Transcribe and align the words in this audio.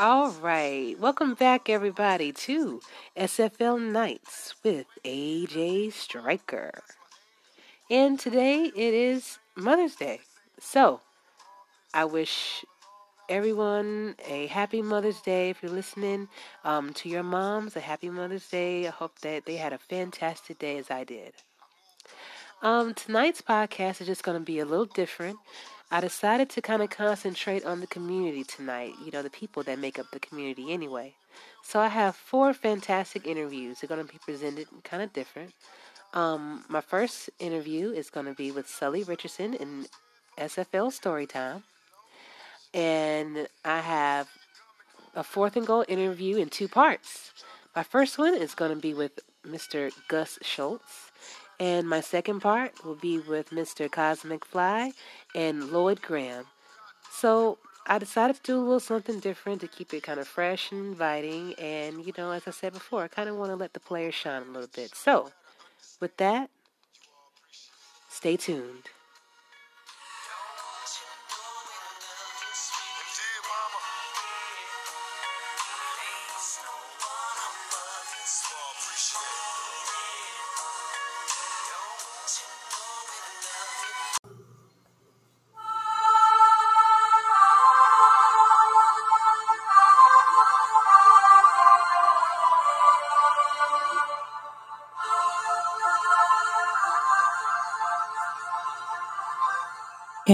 All 0.00 0.32
right. 0.32 0.98
Welcome 0.98 1.34
back, 1.34 1.70
everybody, 1.70 2.32
to 2.32 2.80
SFL 3.16 3.80
Nights 3.80 4.56
with 4.64 4.86
AJ 5.04 5.92
Striker. 5.92 6.82
And 7.88 8.18
today 8.18 8.72
it 8.74 8.92
is 8.92 9.38
Mother's 9.54 9.94
Day. 9.94 10.22
So 10.58 11.00
I 11.94 12.06
wish 12.06 12.64
everyone 13.28 14.16
a 14.26 14.48
happy 14.48 14.82
Mother's 14.82 15.20
Day 15.20 15.50
if 15.50 15.62
you're 15.62 15.70
listening. 15.70 16.26
Um, 16.64 16.92
to 16.94 17.08
your 17.08 17.22
moms, 17.22 17.76
a 17.76 17.80
happy 17.80 18.10
Mother's 18.10 18.48
Day. 18.48 18.88
I 18.88 18.90
hope 18.90 19.20
that 19.20 19.46
they 19.46 19.54
had 19.54 19.72
a 19.72 19.78
fantastic 19.78 20.58
day 20.58 20.76
as 20.76 20.90
I 20.90 21.04
did. 21.04 21.34
Um, 22.62 22.94
tonight's 22.94 23.42
podcast 23.42 24.00
is 24.00 24.08
just 24.08 24.24
going 24.24 24.38
to 24.38 24.44
be 24.44 24.58
a 24.58 24.64
little 24.64 24.86
different. 24.86 25.38
I 25.94 26.00
decided 26.00 26.50
to 26.50 26.60
kind 26.60 26.82
of 26.82 26.90
concentrate 26.90 27.64
on 27.64 27.78
the 27.78 27.86
community 27.86 28.42
tonight, 28.42 28.94
you 29.04 29.12
know, 29.12 29.22
the 29.22 29.30
people 29.30 29.62
that 29.62 29.78
make 29.78 29.96
up 29.96 30.10
the 30.10 30.18
community 30.18 30.72
anyway. 30.72 31.14
So 31.62 31.78
I 31.78 31.86
have 31.86 32.16
four 32.16 32.52
fantastic 32.52 33.28
interviews. 33.28 33.78
They're 33.78 33.86
going 33.86 34.04
to 34.04 34.12
be 34.12 34.18
presented 34.18 34.66
kind 34.82 35.04
of 35.04 35.12
different. 35.12 35.52
Um, 36.12 36.64
my 36.68 36.80
first 36.80 37.30
interview 37.38 37.92
is 37.92 38.10
going 38.10 38.26
to 38.26 38.34
be 38.34 38.50
with 38.50 38.68
Sully 38.68 39.04
Richardson 39.04 39.54
in 39.54 39.86
SFL 40.36 40.90
Storytime. 40.90 41.62
And 42.74 43.46
I 43.64 43.78
have 43.78 44.26
a 45.14 45.22
fourth 45.22 45.54
and 45.54 45.64
goal 45.64 45.84
interview 45.86 46.38
in 46.38 46.48
two 46.48 46.66
parts. 46.66 47.30
My 47.76 47.84
first 47.84 48.18
one 48.18 48.34
is 48.34 48.56
going 48.56 48.72
to 48.72 48.80
be 48.80 48.94
with 48.94 49.20
Mr. 49.46 49.92
Gus 50.08 50.40
Schultz. 50.42 51.03
And 51.60 51.88
my 51.88 52.00
second 52.00 52.40
part 52.40 52.84
will 52.84 52.96
be 52.96 53.18
with 53.18 53.50
Mr. 53.50 53.88
Kaz 53.88 54.24
McFly 54.24 54.92
and 55.34 55.70
Lloyd 55.70 56.02
Graham. 56.02 56.46
So 57.12 57.58
I 57.86 57.98
decided 57.98 58.36
to 58.36 58.42
do 58.42 58.58
a 58.58 58.60
little 58.60 58.80
something 58.80 59.20
different 59.20 59.60
to 59.60 59.68
keep 59.68 59.92
it 59.94 60.02
kind 60.02 60.18
of 60.18 60.26
fresh 60.26 60.72
and 60.72 60.86
inviting. 60.86 61.54
And, 61.54 62.04
you 62.04 62.12
know, 62.16 62.30
as 62.32 62.42
I 62.46 62.50
said 62.50 62.72
before, 62.72 63.02
I 63.04 63.08
kind 63.08 63.28
of 63.28 63.36
want 63.36 63.50
to 63.50 63.56
let 63.56 63.72
the 63.72 63.80
players 63.80 64.14
shine 64.14 64.42
a 64.42 64.46
little 64.46 64.70
bit. 64.74 64.94
So, 64.94 65.30
with 66.00 66.16
that, 66.16 66.50
stay 68.08 68.36
tuned. 68.36 68.88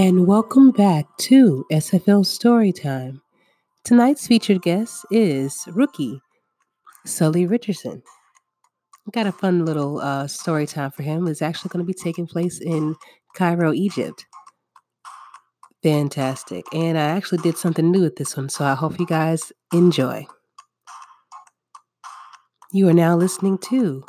And 0.00 0.26
welcome 0.26 0.70
back 0.70 1.04
to 1.18 1.66
SFL 1.70 2.24
Storytime. 2.24 3.20
Tonight's 3.84 4.26
featured 4.26 4.62
guest 4.62 5.04
is 5.10 5.68
rookie 5.74 6.22
Sully 7.04 7.44
Richardson. 7.44 8.02
Got 9.12 9.26
a 9.26 9.32
fun 9.32 9.66
little 9.66 10.00
uh, 10.00 10.26
story 10.26 10.66
time 10.66 10.90
for 10.90 11.02
him. 11.02 11.28
It's 11.28 11.42
actually 11.42 11.68
going 11.68 11.84
to 11.84 11.86
be 11.86 11.92
taking 11.92 12.26
place 12.26 12.62
in 12.62 12.96
Cairo, 13.36 13.74
Egypt. 13.74 14.24
Fantastic. 15.82 16.64
And 16.72 16.96
I 16.96 17.02
actually 17.02 17.42
did 17.42 17.58
something 17.58 17.90
new 17.90 18.00
with 18.00 18.16
this 18.16 18.34
one, 18.34 18.48
so 18.48 18.64
I 18.64 18.74
hope 18.74 18.98
you 18.98 19.06
guys 19.06 19.52
enjoy. 19.70 20.26
You 22.72 22.88
are 22.88 22.94
now 22.94 23.16
listening 23.16 23.58
to 23.68 24.02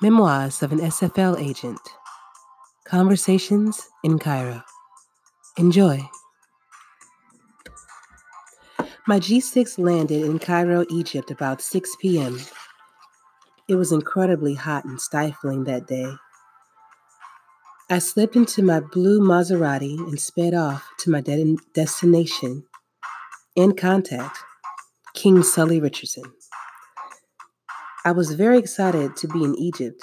Memoirs 0.00 0.62
of 0.62 0.72
an 0.72 0.78
SFL 0.78 1.38
Agent 1.38 1.80
Conversations 2.86 3.86
in 4.02 4.18
Cairo. 4.18 4.62
Enjoy. 5.58 6.06
My 9.06 9.18
G6 9.18 9.78
landed 9.78 10.22
in 10.22 10.38
Cairo, 10.38 10.84
Egypt 10.90 11.30
about 11.30 11.62
6 11.62 11.96
p.m. 11.98 12.38
It 13.66 13.76
was 13.76 13.90
incredibly 13.90 14.52
hot 14.52 14.84
and 14.84 15.00
stifling 15.00 15.64
that 15.64 15.86
day. 15.86 16.12
I 17.88 18.00
slipped 18.00 18.36
into 18.36 18.62
my 18.62 18.80
blue 18.80 19.20
Maserati 19.20 19.96
and 19.96 20.20
sped 20.20 20.52
off 20.52 20.86
to 20.98 21.10
my 21.10 21.22
de- 21.22 21.56
destination. 21.72 22.64
In 23.54 23.74
contact, 23.74 24.36
King 25.14 25.42
Sully 25.42 25.80
Richardson. 25.80 26.24
I 28.04 28.12
was 28.12 28.32
very 28.34 28.58
excited 28.58 29.16
to 29.16 29.28
be 29.28 29.42
in 29.42 29.54
Egypt. 29.56 30.02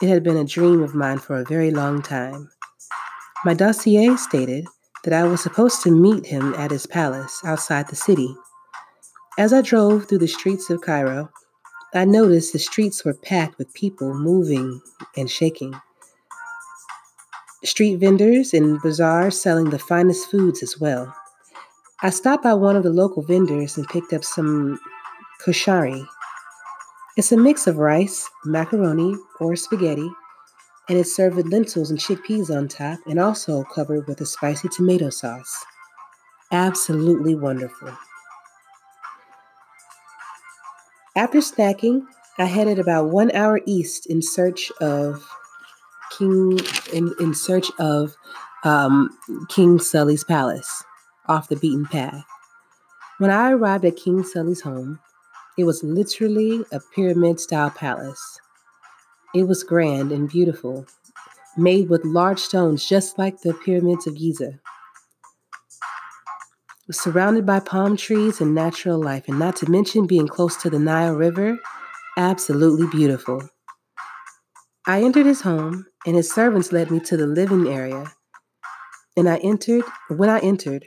It 0.00 0.08
had 0.08 0.22
been 0.22 0.38
a 0.38 0.44
dream 0.44 0.82
of 0.82 0.94
mine 0.94 1.18
for 1.18 1.36
a 1.36 1.44
very 1.44 1.70
long 1.70 2.00
time. 2.00 2.48
My 3.44 3.52
dossier 3.52 4.16
stated 4.16 4.66
that 5.06 5.14
I 5.14 5.22
was 5.22 5.40
supposed 5.40 5.82
to 5.84 5.90
meet 5.92 6.26
him 6.26 6.52
at 6.54 6.72
his 6.72 6.84
palace 6.84 7.40
outside 7.44 7.86
the 7.86 7.94
city. 7.94 8.36
As 9.38 9.52
I 9.52 9.62
drove 9.62 10.06
through 10.06 10.18
the 10.18 10.26
streets 10.26 10.68
of 10.68 10.80
Cairo, 10.80 11.30
I 11.94 12.04
noticed 12.04 12.52
the 12.52 12.58
streets 12.58 13.04
were 13.04 13.14
packed 13.14 13.56
with 13.56 13.72
people 13.72 14.12
moving 14.14 14.80
and 15.16 15.30
shaking. 15.30 15.72
Street 17.62 17.96
vendors 17.96 18.52
and 18.52 18.82
bazaars 18.82 19.40
selling 19.40 19.70
the 19.70 19.78
finest 19.78 20.28
foods 20.28 20.60
as 20.60 20.80
well. 20.80 21.14
I 22.02 22.10
stopped 22.10 22.42
by 22.42 22.54
one 22.54 22.74
of 22.74 22.82
the 22.82 22.90
local 22.90 23.22
vendors 23.22 23.76
and 23.76 23.86
picked 23.86 24.12
up 24.12 24.24
some 24.24 24.76
koshari. 25.40 26.04
It's 27.16 27.30
a 27.30 27.36
mix 27.36 27.68
of 27.68 27.78
rice, 27.78 28.28
macaroni, 28.44 29.16
or 29.38 29.54
spaghetti, 29.54 30.10
and 30.88 30.98
it's 30.98 31.14
served 31.14 31.36
with 31.36 31.52
lentils 31.52 31.90
and 31.90 31.98
chickpeas 31.98 32.50
on 32.50 32.68
top 32.68 32.98
and 33.06 33.18
also 33.18 33.64
covered 33.64 34.06
with 34.06 34.20
a 34.20 34.26
spicy 34.26 34.68
tomato 34.68 35.10
sauce. 35.10 35.64
Absolutely 36.52 37.34
wonderful. 37.34 37.96
After 41.16 41.38
snacking, 41.38 42.02
I 42.38 42.44
headed 42.44 42.78
about 42.78 43.08
one 43.10 43.30
hour 43.32 43.60
east 43.66 44.06
in 44.06 44.20
search 44.20 44.70
of 44.80 45.26
King 46.18 46.60
in, 46.92 47.14
in 47.18 47.34
search 47.34 47.70
of 47.78 48.14
um, 48.64 49.10
King 49.48 49.78
Sully's 49.78 50.24
palace, 50.24 50.84
off 51.26 51.48
the 51.48 51.56
beaten 51.56 51.86
path. 51.86 52.24
When 53.18 53.30
I 53.30 53.52
arrived 53.52 53.84
at 53.84 53.96
King 53.96 54.22
Sully's 54.22 54.60
home, 54.60 54.98
it 55.56 55.64
was 55.64 55.82
literally 55.82 56.64
a 56.70 56.80
pyramid 56.94 57.40
style 57.40 57.70
palace. 57.70 58.40
It 59.36 59.46
was 59.46 59.64
grand 59.64 60.12
and 60.12 60.30
beautiful, 60.30 60.86
made 61.58 61.90
with 61.90 62.06
large 62.06 62.38
stones 62.38 62.88
just 62.88 63.18
like 63.18 63.42
the 63.42 63.52
pyramids 63.52 64.06
of 64.06 64.16
Giza. 64.16 64.58
Was 66.86 66.98
surrounded 66.98 67.44
by 67.44 67.60
palm 67.60 67.98
trees 67.98 68.40
and 68.40 68.54
natural 68.54 68.98
life, 68.98 69.28
and 69.28 69.38
not 69.38 69.54
to 69.56 69.70
mention 69.70 70.06
being 70.06 70.26
close 70.26 70.56
to 70.62 70.70
the 70.70 70.78
Nile 70.78 71.12
River, 71.12 71.58
absolutely 72.16 72.86
beautiful. 72.86 73.46
I 74.86 75.02
entered 75.02 75.26
his 75.26 75.42
home, 75.42 75.84
and 76.06 76.16
his 76.16 76.32
servants 76.32 76.72
led 76.72 76.90
me 76.90 76.98
to 77.00 77.18
the 77.18 77.26
living 77.26 77.68
area. 77.68 78.10
And 79.18 79.28
I 79.28 79.36
entered, 79.44 79.84
when 80.08 80.30
I 80.30 80.38
entered, 80.38 80.86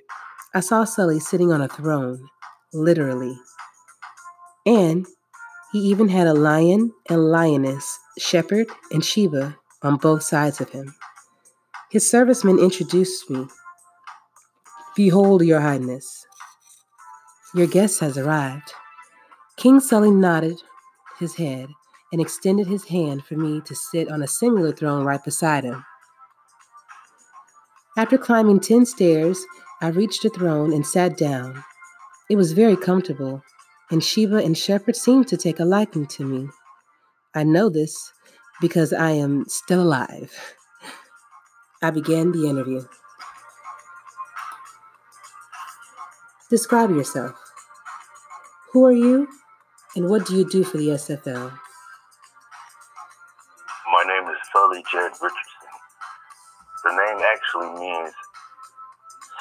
I 0.56 0.62
saw 0.62 0.86
Sully 0.86 1.20
sitting 1.20 1.52
on 1.52 1.62
a 1.62 1.68
throne, 1.68 2.28
literally. 2.74 3.38
And 4.66 5.06
he 5.72 5.80
even 5.80 6.10
had 6.10 6.28
a 6.28 6.34
lion 6.34 6.92
and 7.10 7.32
lioness, 7.32 8.00
shepherd 8.18 8.68
and 8.92 9.04
Sheba, 9.04 9.56
on 9.84 9.98
both 9.98 10.24
sides 10.24 10.60
of 10.60 10.70
him. 10.70 10.94
His 11.92 12.10
servicemen 12.10 12.60
introduced 12.60 13.30
me. 13.30 13.46
Behold, 14.96 15.44
your 15.44 15.60
highness. 15.60 16.26
Your 17.56 17.68
guest 17.68 18.00
has 18.00 18.18
arrived. 18.18 18.74
King 19.58 19.80
Sully 19.80 20.12
nodded 20.12 20.62
his 21.20 21.36
head 21.36 21.70
and 22.12 22.22
extended 22.22 22.68
his 22.68 22.86
hand 22.86 23.24
for 23.26 23.36
me 23.36 23.62
to 23.62 23.76
sit 23.76 24.12
on 24.12 24.22
a 24.22 24.28
similar 24.28 24.72
throne 24.72 25.06
right 25.06 25.24
beside 25.24 25.64
him. 25.64 25.84
After 27.98 28.18
climbing 28.18 28.60
10 28.60 28.86
stairs, 28.86 29.44
I 29.82 29.90
reached 29.90 30.26
a 30.26 30.30
throne 30.30 30.74
and 30.74 30.86
sat 30.86 31.18
down. 31.18 31.64
It 32.30 32.36
was 32.36 32.54
very 32.54 32.76
comfortable, 32.76 33.44
and 33.92 34.04
Sheba 34.04 34.38
and 34.38 34.58
Shepherd 34.58 34.96
seem 34.96 35.24
to 35.26 35.38
take 35.38 35.60
a 35.60 35.66
liking 35.66 36.06
to 36.08 36.26
me. 36.26 36.50
I 37.34 37.44
know 37.44 37.70
this 37.70 38.14
because 38.62 38.94
I 38.94 39.12
am 39.12 39.46
still 39.48 39.82
alive. 39.82 40.32
I 41.82 41.92
began 41.92 42.32
the 42.32 42.48
interview. 42.48 42.82
Describe 46.50 46.90
yourself. 46.90 47.36
Who 48.74 48.86
are 48.86 48.92
you, 48.92 49.28
and 49.96 50.10
what 50.10 50.26
do 50.26 50.36
you 50.36 50.48
do 50.50 50.64
for 50.64 50.78
the 50.78 50.90
SFL? 50.90 51.52
My 53.92 54.04
name 54.08 54.30
is 54.30 54.38
Sully 54.52 54.84
Jed 54.92 55.12
Richardson. 55.12 55.70
The 56.84 56.92
name 56.92 57.20
actually 57.34 57.80
means 57.80 58.14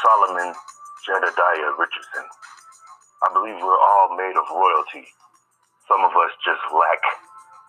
Solomon 0.02 0.54
Jedediah 1.04 1.72
Richardson. 1.78 2.24
I 3.18 3.32
believe 3.34 3.58
we're 3.58 3.82
all 3.82 4.14
made 4.14 4.36
of 4.38 4.46
royalty. 4.46 5.08
Some 5.90 6.04
of 6.06 6.12
us 6.14 6.30
just 6.44 6.62
lack 6.70 7.02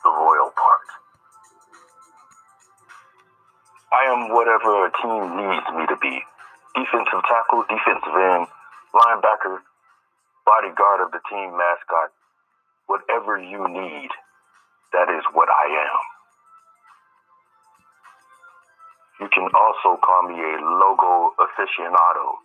the 0.04 0.12
royal 0.13 0.54
part. 0.54 0.88
I 3.90 4.06
am 4.13 4.30
whatever 4.30 4.86
a 4.86 4.92
team 5.01 5.24
needs 5.34 5.66
me 5.74 5.84
to 5.90 5.98
be. 5.98 6.22
Defensive 6.78 7.25
tackle, 7.25 7.66
defensive 7.66 8.13
end, 8.13 8.46
linebacker, 8.94 9.66
bodyguard 10.46 11.01
of 11.01 11.12
the 11.12 11.22
team 11.25 11.57
mascot. 11.57 12.13
Whatever 12.86 13.42
you 13.42 13.66
need, 13.69 14.10
that 14.94 15.10
is 15.10 15.25
what 15.34 15.50
I 15.50 15.66
am. 15.74 16.00
You 19.25 19.30
can 19.34 19.50
also 19.57 19.98
call 19.98 20.30
me 20.30 20.38
a 20.38 20.56
logo 20.62 21.34
aficionado, 21.42 22.38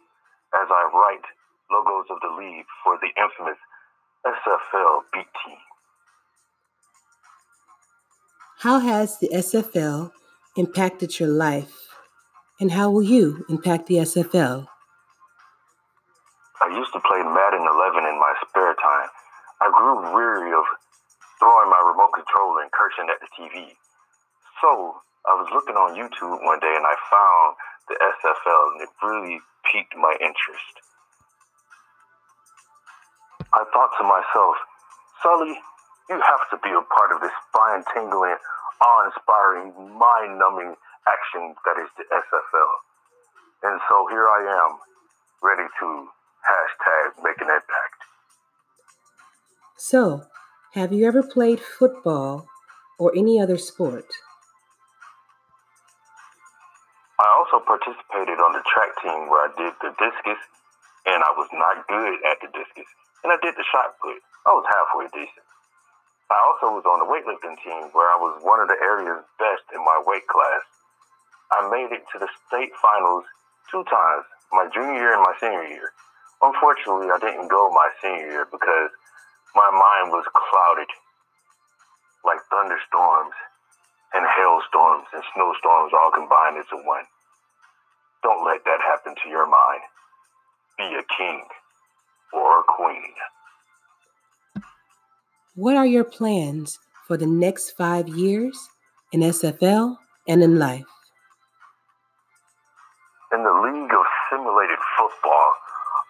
as 0.56 0.68
I 0.72 0.88
write 0.92 1.28
logos 1.74 2.06
of 2.10 2.18
the 2.22 2.30
league 2.38 2.66
for 2.82 2.98
the 3.02 3.10
infamous 3.18 3.58
SFL 4.22 5.02
beat 5.12 5.26
team. 5.42 5.58
How 8.62 8.78
has 8.78 9.18
the 9.18 9.28
SFL 9.28 10.12
impacted 10.56 11.18
your 11.18 11.28
life, 11.28 11.98
and 12.60 12.70
how 12.70 12.90
will 12.90 13.02
you 13.02 13.44
impact 13.50 13.88
the 13.88 13.96
SFL? 13.96 14.68
I 16.62 16.68
used 16.70 16.92
to 16.94 17.00
play 17.02 17.20
Madden 17.20 17.66
11 17.66 18.06
in 18.06 18.16
my 18.22 18.32
spare 18.46 18.74
time. 18.78 19.10
I 19.60 19.68
grew 19.74 20.14
weary 20.14 20.54
of 20.54 20.64
throwing 21.38 21.68
my 21.68 21.82
remote 21.90 22.14
control 22.14 22.56
and 22.62 22.70
cursing 22.70 23.10
at 23.10 23.18
the 23.18 23.28
TV. 23.34 23.74
So 24.62 24.96
I 25.26 25.34
was 25.34 25.50
looking 25.52 25.76
on 25.76 25.98
YouTube 25.98 26.40
one 26.40 26.60
day 26.60 26.72
and 26.72 26.86
I 26.86 26.96
found 27.10 27.48
the 27.90 27.96
SFL 28.00 28.64
and 28.72 28.80
it 28.86 28.92
really 29.02 29.40
piqued 29.68 29.96
my 29.98 30.14
interest. 30.22 30.74
I 33.54 33.62
thought 33.70 33.94
to 33.98 34.04
myself, 34.04 34.56
Sully, 35.22 35.54
you 36.10 36.18
have 36.18 36.44
to 36.50 36.58
be 36.58 36.74
a 36.74 36.82
part 36.90 37.14
of 37.14 37.22
this 37.22 37.30
spine 37.48 37.86
tingling, 37.94 38.34
awe 38.82 39.06
inspiring, 39.06 39.70
mind 39.94 40.42
numbing 40.42 40.74
action 41.06 41.54
that 41.62 41.78
is 41.78 41.88
the 41.94 42.02
SFL. 42.10 42.72
And 43.62 43.80
so 43.88 44.08
here 44.10 44.26
I 44.26 44.42
am, 44.42 44.78
ready 45.40 45.70
to 45.70 45.86
hashtag 46.42 47.22
make 47.22 47.40
an 47.40 47.48
impact. 47.48 48.00
So, 49.76 50.26
have 50.72 50.92
you 50.92 51.06
ever 51.06 51.22
played 51.22 51.60
football 51.60 52.48
or 52.98 53.12
any 53.16 53.40
other 53.40 53.56
sport? 53.56 54.06
I 57.20 57.28
also 57.38 57.64
participated 57.64 58.42
on 58.42 58.52
the 58.52 58.64
track 58.66 58.90
team 59.00 59.30
where 59.30 59.46
I 59.46 59.50
did 59.56 59.72
the 59.80 59.94
discus, 59.94 60.42
and 61.06 61.22
I 61.22 61.30
was 61.38 61.48
not 61.54 61.86
good 61.86 62.18
at 62.26 62.40
the 62.42 62.48
discus. 62.50 62.90
And 63.24 63.32
I 63.32 63.40
did 63.40 63.56
the 63.56 63.64
shot 63.72 63.96
put. 64.04 64.20
I 64.44 64.52
was 64.52 64.68
halfway 64.68 65.08
decent. 65.16 65.48
I 66.28 66.36
also 66.44 66.76
was 66.76 66.84
on 66.84 67.00
the 67.00 67.08
weightlifting 67.08 67.56
team 67.64 67.88
where 67.96 68.08
I 68.12 68.20
was 68.20 68.36
one 68.44 68.60
of 68.60 68.68
the 68.68 68.76
area's 68.76 69.24
best 69.40 69.64
in 69.72 69.80
my 69.80 69.96
weight 70.04 70.28
class. 70.28 70.64
I 71.52 71.68
made 71.72 71.88
it 71.92 72.04
to 72.12 72.20
the 72.20 72.28
state 72.48 72.72
finals 72.80 73.24
two 73.72 73.84
times, 73.88 74.28
my 74.52 74.68
junior 74.72 74.92
year 74.92 75.12
and 75.16 75.24
my 75.24 75.32
senior 75.40 75.64
year. 75.64 75.92
Unfortunately, 76.44 77.08
I 77.08 77.16
didn't 77.16 77.48
go 77.48 77.72
my 77.72 77.88
senior 78.04 78.28
year 78.28 78.44
because 78.44 78.92
my 79.56 79.68
mind 79.72 80.12
was 80.12 80.28
clouded 80.32 80.88
like 82.28 82.44
thunderstorms 82.52 83.36
and 84.12 84.24
hailstorms 84.36 85.08
and 85.16 85.24
snowstorms 85.32 85.92
all 85.96 86.12
combined 86.12 86.60
into 86.60 86.76
one. 86.84 87.08
Don't 88.20 88.44
let 88.44 88.64
that 88.64 88.80
happen 88.84 89.16
to 89.16 89.28
your 89.28 89.48
mind. 89.48 89.84
Be 90.76 90.92
a 90.92 91.04
king 91.16 91.44
or 92.32 92.60
a 92.60 92.62
queen. 92.64 93.12
What 95.54 95.76
are 95.76 95.86
your 95.86 96.04
plans 96.04 96.78
for 97.06 97.16
the 97.16 97.26
next 97.26 97.70
five 97.72 98.08
years 98.08 98.56
in 99.12 99.20
SFL 99.20 99.96
and 100.26 100.42
in 100.42 100.58
life? 100.58 100.84
In 103.32 103.42
the 103.42 103.52
League 103.52 103.92
of 103.92 104.06
Simulated 104.30 104.78
Football, 104.98 105.52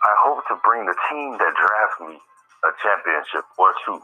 I 0.03 0.15
hope 0.25 0.47
to 0.49 0.57
bring 0.65 0.87
the 0.87 0.97
team 1.11 1.33
that 1.39 1.55
drafts 1.57 2.01
me 2.01 2.21
a 2.65 2.71
championship 2.83 3.45
or 3.59 3.73
two, 3.85 4.01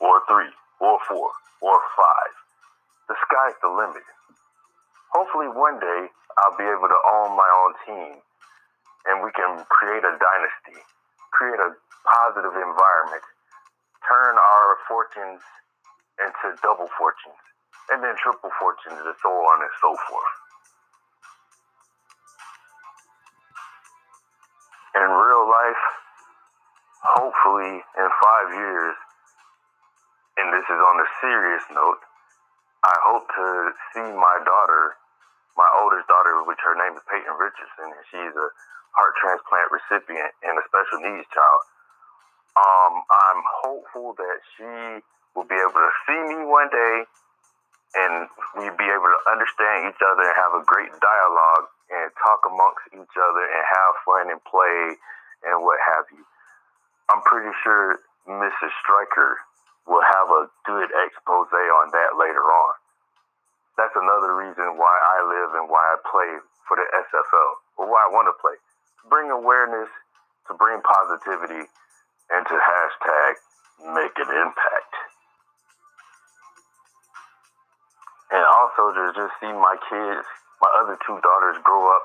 or 0.00 0.22
three, 0.28 0.50
or 0.80 0.98
four, 1.08 1.30
or 1.60 1.78
five 1.96 2.34
the 3.10 3.18
sky's 3.26 3.58
the 3.58 3.66
limit. 3.66 4.06
Hopefully, 5.10 5.50
one 5.50 5.82
day 5.82 6.06
I'll 6.38 6.54
be 6.54 6.62
able 6.62 6.86
to 6.86 7.00
own 7.18 7.34
my 7.34 7.50
own 7.66 7.72
team 7.82 8.22
and 9.10 9.18
we 9.26 9.34
can 9.34 9.66
create 9.66 10.06
a 10.06 10.14
dynasty, 10.14 10.78
create 11.30 11.58
a 11.58 11.70
positive 12.04 12.54
environment, 12.54 13.24
turn 14.06 14.34
our 14.34 14.68
fortunes 14.88 15.40
into 16.20 16.46
double 16.60 16.88
fortunes, 16.98 17.40
and 17.90 18.02
then 18.04 18.14
triple 18.20 18.50
fortunes, 18.60 19.00
and 19.00 19.16
so 19.22 19.30
on 19.30 19.62
and 19.62 19.74
so 19.80 19.90
forth. 20.08 20.34
In 24.98 25.06
real 25.06 25.46
life, 25.46 25.84
hopefully 27.16 27.80
in 27.80 28.08
five 28.20 28.48
years, 28.52 28.96
and 30.36 30.52
this 30.52 30.66
is 30.66 30.80
on 30.80 30.96
a 31.00 31.08
serious 31.20 31.64
note, 31.72 32.00
I 32.82 32.96
hope 33.04 33.28
to 33.28 33.46
see 33.92 34.08
my 34.16 34.36
daughter, 34.44 34.96
my 35.56 35.68
oldest 35.84 36.08
daughter, 36.08 36.42
which 36.48 36.58
her 36.64 36.74
name 36.74 36.96
is 36.96 37.04
Peyton 37.08 37.36
Richardson, 37.36 37.92
and 37.92 38.04
she's 38.08 38.34
a 38.34 38.48
heart 38.94 39.14
transplant 39.18 39.70
recipient 39.70 40.30
and 40.42 40.58
a 40.58 40.64
special 40.66 40.98
needs 41.02 41.26
child. 41.30 41.62
Um, 42.58 42.94
I'm 43.06 43.42
hopeful 43.62 44.14
that 44.18 44.38
she 44.58 45.02
will 45.34 45.46
be 45.46 45.58
able 45.58 45.78
to 45.78 45.94
see 46.06 46.20
me 46.34 46.42
one 46.44 46.68
day 46.68 47.06
and 47.94 48.30
we 48.54 48.70
be 48.78 48.86
able 48.86 49.10
to 49.10 49.20
understand 49.30 49.90
each 49.90 50.02
other 50.02 50.22
and 50.22 50.36
have 50.38 50.54
a 50.54 50.66
great 50.66 50.94
dialogue 51.02 51.66
and 51.90 52.06
talk 52.22 52.40
amongst 52.46 52.86
each 52.94 53.16
other 53.18 53.44
and 53.50 53.62
have 53.66 53.92
fun 54.06 54.24
and 54.30 54.42
play 54.46 54.94
and 55.50 55.62
what 55.62 55.78
have 55.82 56.06
you. 56.14 56.22
I'm 57.10 57.22
pretty 57.26 57.50
sure 57.66 57.98
Mrs. 58.30 58.70
Striker 58.82 59.42
will 59.90 60.06
have 60.06 60.28
a 60.30 60.42
good 60.62 60.90
expose 60.94 61.50
on 61.50 61.90
that 61.90 62.14
later 62.14 62.46
on. 62.46 62.74
That's 63.74 63.96
another 63.96 64.38
reason 64.38 64.78
why 64.78 64.94
I 64.94 65.18
live 65.26 65.50
and 65.58 65.66
why 65.66 65.82
I 65.82 65.96
play 66.06 66.30
for 66.68 66.76
the 66.78 66.86
SFL, 66.86 67.50
or 67.82 67.90
why 67.90 67.98
I 68.06 68.12
want 68.14 68.30
to 68.30 68.36
play. 68.38 68.54
Bring 69.08 69.30
awareness, 69.30 69.88
to 70.48 70.54
bring 70.54 70.80
positivity, 70.82 71.64
and 72.30 72.42
to 72.46 72.56
hashtag 72.56 73.32
make 73.94 74.14
an 74.20 74.30
impact. 74.30 74.92
And 78.30 78.44
also 78.44 78.94
to 78.94 79.04
just 79.16 79.34
see 79.40 79.50
my 79.50 79.74
kids, 79.90 80.26
my 80.62 80.70
other 80.78 80.98
two 81.06 81.18
daughters 81.18 81.58
grow 81.64 81.88
up, 81.90 82.04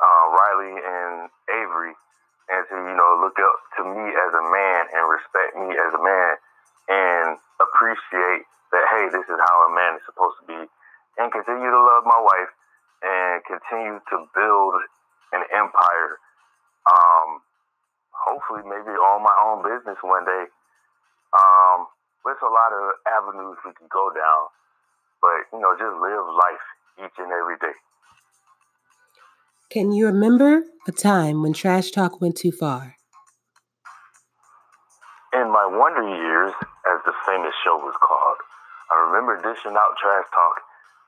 uh, 0.00 0.24
Riley 0.36 0.74
and 0.76 1.30
Avery, 1.48 1.94
and 2.50 2.62
to, 2.68 2.76
you 2.76 2.94
know, 2.98 3.10
look 3.22 3.38
up 3.38 3.58
to 3.78 3.82
me 3.86 4.04
as 4.10 4.32
a 4.34 4.44
man 4.50 4.80
and 4.92 5.02
respect 5.08 5.56
me 5.56 5.70
as 5.72 5.92
a 5.94 6.02
man 6.02 6.32
and 6.90 7.28
appreciate 7.62 8.44
that 8.72 8.84
hey, 8.90 9.08
this 9.10 9.26
is 9.26 9.38
how 9.38 9.56
a 9.66 9.74
man 9.74 9.96
is 9.96 10.04
supposed 10.06 10.36
to 10.42 10.46
be, 10.46 10.60
and 11.18 11.32
continue 11.32 11.70
to 11.70 11.82
love 11.82 12.04
my 12.04 12.20
wife 12.20 12.52
and 13.02 13.42
continue 13.46 13.98
to 14.10 14.16
build 14.34 14.74
an 15.32 15.42
empire. 15.52 16.18
Um, 16.86 17.40
hopefully, 18.10 18.62
maybe 18.64 18.92
own 18.94 19.22
my 19.22 19.36
own 19.46 19.62
business 19.62 19.98
one 20.02 20.24
day. 20.24 20.44
Um, 21.34 21.86
there's 22.24 22.42
a 22.42 22.52
lot 22.52 22.70
of 22.74 22.98
avenues 23.06 23.56
we 23.64 23.72
can 23.74 23.88
go 23.88 24.10
down, 24.12 24.42
but 25.22 25.46
you 25.52 25.60
know, 25.62 25.72
just 25.78 25.96
live 26.00 26.26
life 26.34 26.66
each 27.04 27.16
and 27.18 27.32
every 27.32 27.56
day. 27.58 27.76
Can 29.70 29.92
you 29.92 30.06
remember 30.06 30.64
a 30.88 30.92
time 30.92 31.42
when 31.42 31.52
trash 31.52 31.92
talk 31.92 32.20
went 32.20 32.36
too 32.36 32.50
far? 32.50 32.96
In 35.32 35.46
my 35.46 35.64
wonder 35.64 36.02
years, 36.02 36.52
as 36.90 36.98
the 37.06 37.14
famous 37.24 37.54
show 37.62 37.78
was 37.78 37.94
called, 38.02 38.38
I 38.90 38.98
remember 39.06 39.38
dishing 39.38 39.78
out 39.78 39.94
trash 40.02 40.26
talk, 40.34 40.56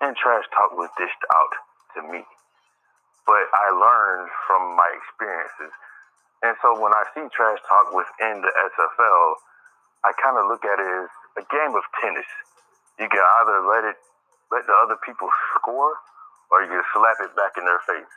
and 0.00 0.16
trash 0.16 0.44
talk 0.54 0.78
was 0.78 0.88
dished 0.96 1.24
out 1.34 1.52
to 1.96 2.12
me. 2.12 2.22
But 3.26 3.44
I 3.54 3.66
learned 3.70 4.28
from 4.46 4.74
my 4.74 4.90
experiences. 4.94 5.72
And 6.42 6.58
so 6.58 6.74
when 6.74 6.90
I 6.90 7.06
see 7.14 7.22
trash 7.30 7.58
talk 7.68 7.94
within 7.94 8.42
the 8.42 8.50
SFL, 8.50 9.26
I 10.02 10.10
kind 10.18 10.34
of 10.38 10.50
look 10.50 10.66
at 10.66 10.78
it 10.82 10.90
as 11.06 11.10
a 11.38 11.44
game 11.46 11.74
of 11.78 11.86
tennis. 12.02 12.26
You 12.98 13.06
can 13.06 13.22
either 13.22 13.62
let 13.62 13.86
it, 13.86 13.98
let 14.50 14.66
the 14.66 14.74
other 14.82 14.98
people 15.06 15.30
score, 15.54 15.94
or 16.50 16.66
you 16.66 16.68
can 16.68 16.82
slap 16.92 17.18
it 17.22 17.32
back 17.38 17.54
in 17.56 17.64
their 17.64 17.78
face. 17.86 18.10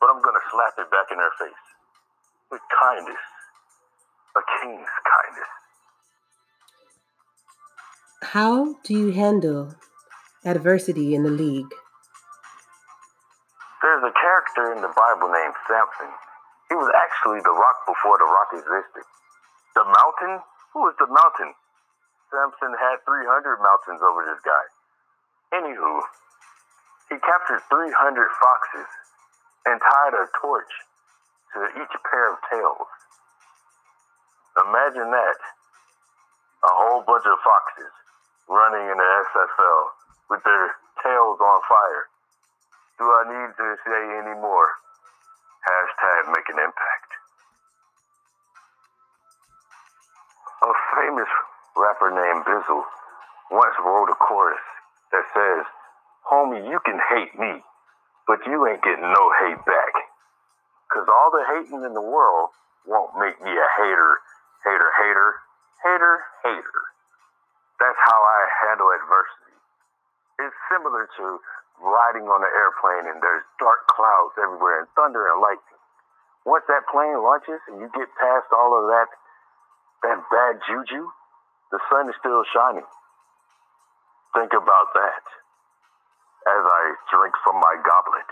But 0.00 0.12
I'm 0.12 0.20
gonna 0.20 0.44
slap 0.52 0.76
it 0.76 0.90
back 0.92 1.08
in 1.08 1.16
their 1.16 1.32
face 1.40 1.64
with 2.52 2.60
kindness, 2.68 3.24
a 4.36 4.42
king's 4.60 4.94
kindness. 5.08 5.52
How 8.22 8.76
do 8.84 8.92
you 8.92 9.12
handle 9.12 9.74
adversity 10.44 11.14
in 11.14 11.22
the 11.22 11.30
league? 11.30 11.72
There's 13.84 14.00
a 14.00 14.16
character 14.16 14.72
in 14.72 14.80
the 14.80 14.88
Bible 14.96 15.28
named 15.28 15.52
Samson. 15.68 16.08
He 16.72 16.74
was 16.74 16.88
actually 16.96 17.44
the 17.44 17.52
rock 17.52 17.84
before 17.84 18.16
the 18.16 18.24
rock 18.24 18.48
existed. 18.56 19.04
The 19.76 19.84
mountain? 19.84 20.40
Who 20.72 20.88
is 20.88 20.96
the 20.96 21.04
mountain? 21.12 21.52
Samson 22.32 22.72
had 22.80 23.04
300 23.04 23.60
mountains 23.60 24.00
over 24.00 24.24
this 24.24 24.40
guy. 24.40 24.64
Anywho, 25.60 26.00
he 27.12 27.20
captured 27.20 27.60
300 27.68 27.92
foxes 28.40 28.88
and 29.68 29.76
tied 29.76 30.16
a 30.16 30.32
torch 30.40 30.72
to 31.52 31.68
each 31.76 31.94
pair 32.08 32.32
of 32.32 32.40
tails. 32.48 32.88
Imagine 34.64 35.12
that. 35.12 35.38
A 36.64 36.72
whole 36.72 37.04
bunch 37.04 37.28
of 37.28 37.36
foxes 37.44 37.92
running 38.48 38.88
in 38.88 38.96
the 38.96 39.10
SFL 39.28 39.82
with 40.32 40.40
their 40.40 40.72
tails 41.04 41.36
on 41.36 41.60
fire. 41.68 42.08
Do 42.98 43.04
I 43.04 43.22
need 43.26 43.50
to 43.58 43.68
say 43.82 44.02
any 44.22 44.38
more? 44.38 44.70
Hashtag 45.66 46.30
make 46.30 46.46
an 46.52 46.62
impact. 46.62 47.10
A 50.62 50.72
famous 50.94 51.32
rapper 51.74 52.10
named 52.14 52.46
Bizzle 52.46 52.84
once 53.50 53.74
wrote 53.82 54.10
a 54.10 54.18
chorus 54.22 54.62
that 55.10 55.26
says, 55.34 55.66
Homie, 56.30 56.70
you 56.70 56.78
can 56.86 57.00
hate 57.10 57.34
me, 57.38 57.60
but 58.26 58.46
you 58.46 58.62
ain't 58.68 58.82
getting 58.82 59.10
no 59.10 59.24
hate 59.42 59.64
back. 59.66 59.94
Cause 60.92 61.08
all 61.10 61.30
the 61.34 61.42
hating 61.50 61.82
in 61.82 61.94
the 61.94 62.00
world 62.04 62.50
won't 62.86 63.18
make 63.18 63.40
me 63.42 63.50
a 63.50 63.68
hater, 63.82 64.22
hater, 64.62 64.90
hater, 65.02 65.28
hater, 65.82 66.14
hater. 66.44 66.80
That's 67.80 67.98
how 68.06 68.20
I 68.22 68.40
handle 68.68 68.88
adversity. 68.94 69.58
It's 70.46 70.54
similar 70.70 71.08
to 71.10 71.24
riding 71.80 72.26
on 72.30 72.40
an 72.42 72.52
airplane 72.52 73.10
and 73.10 73.18
there's 73.22 73.44
dark 73.58 73.86
clouds 73.90 74.34
everywhere 74.38 74.84
and 74.84 74.88
thunder 74.94 75.30
and 75.30 75.40
lightning. 75.40 75.80
Once 76.46 76.64
that 76.68 76.84
plane 76.92 77.16
launches 77.18 77.60
and 77.68 77.80
you 77.80 77.88
get 77.96 78.08
past 78.20 78.48
all 78.52 78.76
of 78.76 78.86
that 78.90 79.08
that 80.04 80.20
bad 80.28 80.60
juju, 80.68 81.08
the 81.72 81.80
sun 81.88 82.08
is 82.08 82.14
still 82.20 82.44
shining. 82.52 82.84
Think 84.36 84.52
about 84.52 84.92
that 84.92 85.24
as 86.46 86.62
I 86.62 86.82
drink 87.10 87.34
from 87.42 87.56
my 87.56 87.76
goblet. 87.80 88.28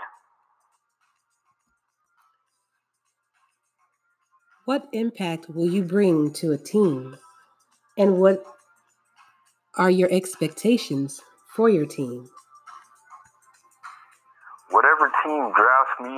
What 4.65 4.87
impact 4.93 5.49
will 5.49 5.69
you 5.69 5.83
bring 5.83 6.31
to 6.33 6.51
a 6.51 6.57
team? 6.57 7.17
And 7.97 8.19
what 8.19 8.45
are 9.75 9.91
your 9.91 10.09
expectations 10.11 11.19
for 11.55 11.69
your 11.69 11.85
team? 11.85 12.29
Whatever 14.73 15.05
team 15.21 15.53
drafts 15.53 15.97
me, 16.01 16.17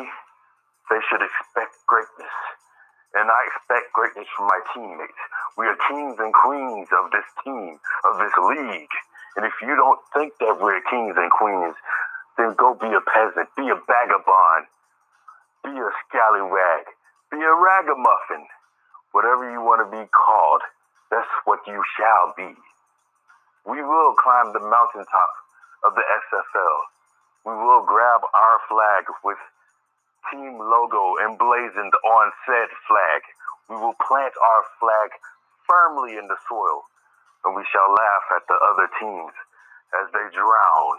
they 0.87 1.01
should 1.11 1.19
expect 1.19 1.75
greatness. 1.91 2.35
And 3.11 3.27
I 3.27 3.41
expect 3.51 3.91
greatness 3.91 4.31
from 4.31 4.47
my 4.47 4.59
teammates. 4.71 5.23
We 5.59 5.67
are 5.67 5.75
kings 5.91 6.15
and 6.23 6.31
queens 6.31 6.87
of 6.95 7.11
this 7.11 7.27
team, 7.43 7.75
of 8.07 8.15
this 8.15 8.31
league. 8.55 8.95
And 9.35 9.43
if 9.43 9.51
you 9.59 9.75
don't 9.75 9.99
think 10.15 10.39
that 10.39 10.55
we're 10.55 10.79
kings 10.87 11.19
and 11.19 11.27
queens, 11.35 11.75
then 12.39 12.55
go 12.55 12.79
be 12.79 12.87
a 12.87 13.03
peasant, 13.03 13.51
be 13.59 13.67
a 13.67 13.75
vagabond, 13.75 14.71
be 15.67 15.75
a 15.75 15.91
scallywag, 16.07 16.87
be 17.35 17.43
a 17.43 17.53
ragamuffin. 17.59 18.47
Whatever 19.11 19.51
you 19.51 19.59
want 19.59 19.83
to 19.83 19.91
be 19.91 20.07
called, 20.15 20.63
that's 21.11 21.27
what 21.43 21.59
you 21.67 21.83
shall 21.99 22.31
be. 22.39 22.55
We 23.67 23.83
will 23.83 24.15
climb 24.15 24.55
the 24.55 24.63
mountaintop 24.63 25.31
of 25.83 25.91
the 25.95 26.07
SFL. 26.07 26.79
We 27.45 27.53
will 27.53 27.85
grab 27.85 28.21
our 28.25 28.57
flag 28.67 29.05
with 29.23 29.37
team 30.33 30.57
logo 30.57 31.21
emblazoned 31.21 31.93
on 31.93 32.31
said 32.45 32.69
flag. 32.89 33.21
We 33.69 33.75
will 33.77 33.93
plant 34.01 34.33
our 34.33 34.63
flag 34.81 35.09
firmly 35.69 36.17
in 36.17 36.25
the 36.27 36.37
soil, 36.49 36.81
and 37.45 37.55
we 37.55 37.61
shall 37.69 37.85
laugh 37.93 38.25
at 38.33 38.43
the 38.49 38.57
other 38.73 38.89
teams 38.99 39.33
as 39.93 40.09
they 40.09 40.25
drown 40.33 40.97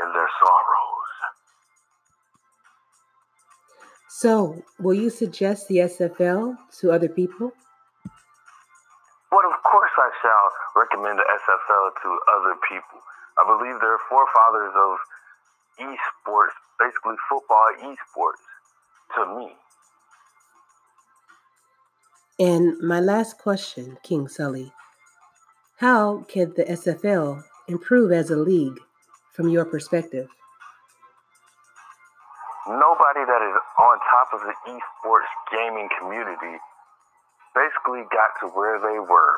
in 0.00 0.08
their 0.12 0.30
sorrows. 0.40 1.14
So, 4.08 4.62
will 4.78 4.94
you 4.94 5.10
suggest 5.10 5.68
the 5.68 5.84
SFL 5.84 6.56
to 6.80 6.92
other 6.92 7.08
people? 7.08 7.52
Well, 9.32 9.46
of 9.50 9.58
course, 9.66 9.90
I 9.98 10.10
shall 10.22 10.46
recommend 10.80 11.18
the 11.18 11.26
SFL 11.26 11.86
to 12.00 12.08
other 12.38 12.54
people. 12.70 13.02
I 13.36 13.42
believe 13.44 13.80
they're 13.82 13.98
forefathers 14.08 14.72
of 14.72 14.96
esports, 15.80 16.56
basically 16.78 17.16
football 17.28 17.66
esports, 17.82 18.44
to 19.16 19.38
me. 19.38 19.52
And 22.38 22.80
my 22.80 23.00
last 23.00 23.38
question, 23.38 23.96
King 24.02 24.26
Sully 24.26 24.72
How 25.78 26.24
can 26.28 26.52
the 26.56 26.64
SFL 26.64 27.44
improve 27.68 28.10
as 28.10 28.30
a 28.30 28.36
league 28.36 28.78
from 29.32 29.48
your 29.48 29.64
perspective? 29.64 30.28
Nobody 32.66 33.22
that 33.28 33.42
is 33.44 33.56
on 33.78 33.98
top 34.10 34.28
of 34.32 34.40
the 34.40 34.54
esports 34.66 35.30
gaming 35.52 35.88
community 36.00 36.58
basically 37.54 38.02
got 38.10 38.34
to 38.42 38.50
where 38.50 38.82
they 38.82 38.98
were 38.98 39.34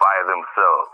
by 0.00 0.16
themselves. 0.24 0.90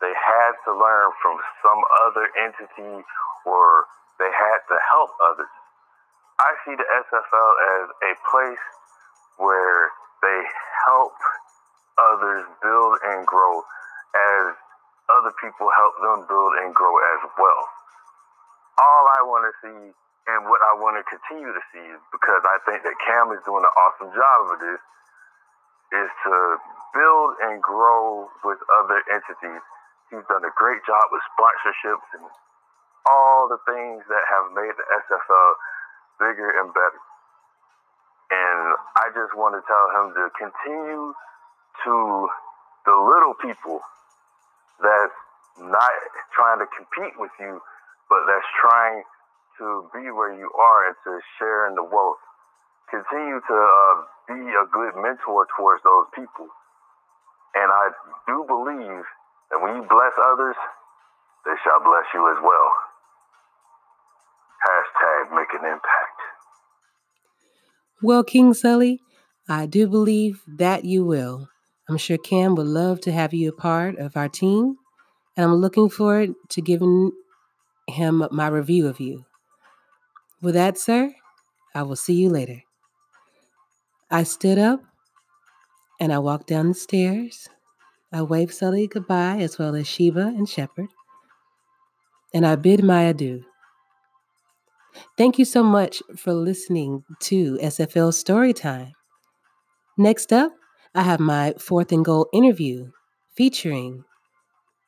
They 0.00 0.12
had 0.16 0.52
to 0.64 0.72
learn 0.72 1.12
from 1.20 1.36
some 1.60 1.80
other 2.08 2.24
entity 2.40 3.04
or 3.44 3.84
they 4.20 4.28
had 4.28 4.60
to 4.68 4.76
help 4.92 5.10
others. 5.24 5.50
I 6.36 6.52
see 6.68 6.76
the 6.76 6.84
SFL 6.84 7.52
as 7.80 7.84
a 7.88 8.12
place 8.28 8.64
where 9.40 9.88
they 10.20 10.40
help 10.84 11.16
others 11.96 12.44
build 12.60 12.94
and 13.12 13.24
grow 13.24 13.64
as 14.12 14.52
other 15.08 15.32
people 15.40 15.72
help 15.72 15.94
them 16.04 16.28
build 16.28 16.52
and 16.60 16.76
grow 16.76 16.94
as 17.16 17.22
well. 17.34 17.62
All 18.80 19.04
I 19.16 19.20
want 19.24 19.48
to 19.48 19.54
see 19.64 19.80
and 20.28 20.46
what 20.46 20.60
I 20.62 20.76
want 20.78 21.00
to 21.00 21.04
continue 21.08 21.50
to 21.50 21.64
see 21.72 21.82
is 21.90 22.00
because 22.12 22.44
I 22.44 22.60
think 22.68 22.84
that 22.84 22.94
Cam 23.02 23.32
is 23.32 23.42
doing 23.42 23.64
an 23.64 23.74
awesome 23.74 24.12
job 24.12 24.38
of 24.52 24.56
this 24.60 24.80
is 25.96 26.10
to 26.28 26.34
build 26.94 27.30
and 27.50 27.58
grow 27.58 28.28
with 28.44 28.60
other 28.80 29.02
entities. 29.10 29.64
He's 30.12 30.26
done 30.30 30.44
a 30.44 30.54
great 30.54 30.84
job 30.86 31.02
with 31.10 31.24
sponsorships 31.34 32.08
and 32.14 32.24
all 33.08 33.48
the 33.48 33.60
things 33.64 34.04
that 34.08 34.24
have 34.28 34.52
made 34.52 34.74
the 34.76 34.86
SFL 35.08 35.52
bigger 36.20 36.50
and 36.60 36.72
better. 36.74 37.00
And 38.30 38.76
I 38.96 39.10
just 39.10 39.34
want 39.34 39.56
to 39.58 39.62
tell 39.66 39.86
him 39.96 40.14
to 40.14 40.24
continue 40.38 41.14
to 41.84 41.94
the 42.86 42.96
little 42.96 43.34
people 43.40 43.80
that's 44.82 45.18
not 45.60 45.92
trying 46.32 46.60
to 46.60 46.68
compete 46.72 47.14
with 47.18 47.32
you, 47.40 47.60
but 48.08 48.24
that's 48.26 48.46
trying 48.60 49.02
to 49.58 49.90
be 49.92 50.08
where 50.10 50.32
you 50.32 50.48
are 50.52 50.80
and 50.88 50.96
to 51.04 51.20
share 51.38 51.68
in 51.68 51.74
the 51.74 51.84
wealth. 51.84 52.22
Continue 52.88 53.40
to 53.40 53.56
uh, 53.58 53.94
be 54.28 54.40
a 54.40 54.66
good 54.72 54.94
mentor 54.96 55.46
towards 55.56 55.82
those 55.84 56.06
people. 56.14 56.48
And 57.54 57.68
I 57.70 57.90
do 58.26 58.44
believe 58.46 59.04
that 59.50 59.58
when 59.58 59.76
you 59.76 59.84
bless 59.90 60.14
others, 60.16 60.56
they 61.44 61.56
shall 61.64 61.82
bless 61.82 62.06
you 62.14 62.22
as 62.30 62.38
well. 62.42 62.70
Hashtag 64.66 65.34
make 65.34 65.48
an 65.60 65.66
impact. 65.66 66.20
Well, 68.02 68.24
King 68.24 68.54
Sully, 68.54 69.00
I 69.48 69.66
do 69.66 69.88
believe 69.88 70.42
that 70.46 70.84
you 70.84 71.04
will. 71.04 71.48
I'm 71.88 71.96
sure 71.96 72.18
Cam 72.18 72.54
would 72.54 72.66
love 72.66 73.00
to 73.02 73.12
have 73.12 73.34
you 73.34 73.48
a 73.48 73.52
part 73.52 73.98
of 73.98 74.16
our 74.16 74.28
team, 74.28 74.76
and 75.36 75.44
I'm 75.44 75.54
looking 75.54 75.88
forward 75.88 76.34
to 76.50 76.60
giving 76.60 77.12
him 77.88 78.26
my 78.30 78.48
review 78.48 78.86
of 78.86 79.00
you. 79.00 79.24
With 80.40 80.54
that, 80.54 80.78
sir, 80.78 81.14
I 81.74 81.82
will 81.82 81.96
see 81.96 82.14
you 82.14 82.30
later. 82.30 82.62
I 84.10 84.22
stood 84.22 84.58
up 84.58 84.82
and 86.00 86.12
I 86.12 86.18
walked 86.18 86.46
down 86.46 86.68
the 86.68 86.74
stairs. 86.74 87.48
I 88.12 88.22
waved 88.22 88.54
Sully 88.54 88.86
goodbye, 88.86 89.38
as 89.38 89.58
well 89.58 89.74
as 89.74 89.86
Sheba 89.86 90.26
and 90.26 90.48
Shepard, 90.48 90.88
and 92.34 92.46
I 92.46 92.56
bid 92.56 92.82
my 92.82 93.02
adieu. 93.02 93.44
Thank 95.16 95.38
you 95.38 95.44
so 95.44 95.62
much 95.62 96.02
for 96.16 96.32
listening 96.32 97.04
to 97.20 97.58
SFL 97.58 98.12
Storytime. 98.12 98.92
Next 99.96 100.32
up, 100.32 100.52
I 100.94 101.02
have 101.02 101.20
my 101.20 101.54
fourth 101.58 101.92
and 101.92 102.04
goal 102.04 102.28
interview 102.32 102.90
featuring 103.34 104.04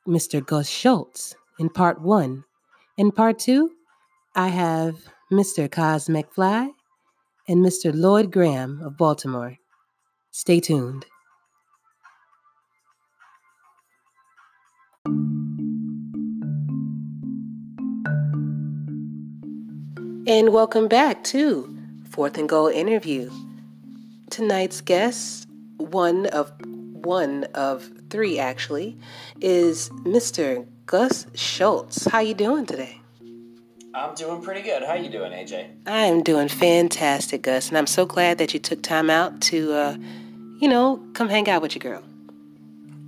Mr. 0.07 0.45
Gus 0.45 0.69
Schultz 0.69 1.37
in 1.59 1.69
part 1.69 2.01
one. 2.01 2.45
In 2.97 3.13
part 3.13 3.39
two, 3.39 3.71
I 4.35 4.49
have 4.49 4.97
Mr. 5.31 5.69
Kaz 5.69 6.09
McFly 6.09 6.71
and 7.49 7.65
Mr. 7.65 7.93
Lloyd 7.95 8.33
Graham 8.33 8.81
of 8.83 8.97
Baltimore. 8.97 9.57
Stay 10.31 10.61
tuned. 10.61 11.07
And 20.25 20.51
welcome 20.51 20.87
back 20.87 21.25
to 21.25 21.77
Fourth 22.11 22.39
and 22.39 22.49
Goal 22.49 22.69
interview. 22.69 23.29
Tonight's 24.31 24.81
guest, 24.81 25.49
one 25.79 26.27
of 26.27 26.53
one 26.65 27.43
of 27.55 27.91
three 28.09 28.39
actually, 28.39 28.97
is 29.41 29.91
Mr. 30.05 30.65
Gus 30.87 31.27
Schultz. 31.35 32.05
How 32.05 32.21
you 32.21 32.35
doing 32.35 32.67
today? 32.67 33.01
I'm 33.95 34.15
doing 34.15 34.41
pretty 34.43 34.63
good. 34.63 34.85
How 34.85 34.95
you 34.95 35.11
doing, 35.11 35.33
AJ? 35.33 35.89
I 35.89 36.05
am 36.05 36.23
doing 36.23 36.47
fantastic, 36.47 37.43
Gus, 37.43 37.69
and 37.71 37.77
I'm 37.77 37.89
so 37.89 38.07
glad 38.07 38.39
that 38.39 38.55
you 38.55 38.61
took 38.61 38.81
time 38.81 39.11
out 39.11 39.41
to, 39.41 39.73
uh, 39.73 39.97
you 40.61 40.69
know, 40.69 41.03
come 41.15 41.31
hang 41.31 41.49
out 41.49 41.63
with 41.63 41.75
your 41.75 41.81
girl. 41.81 42.05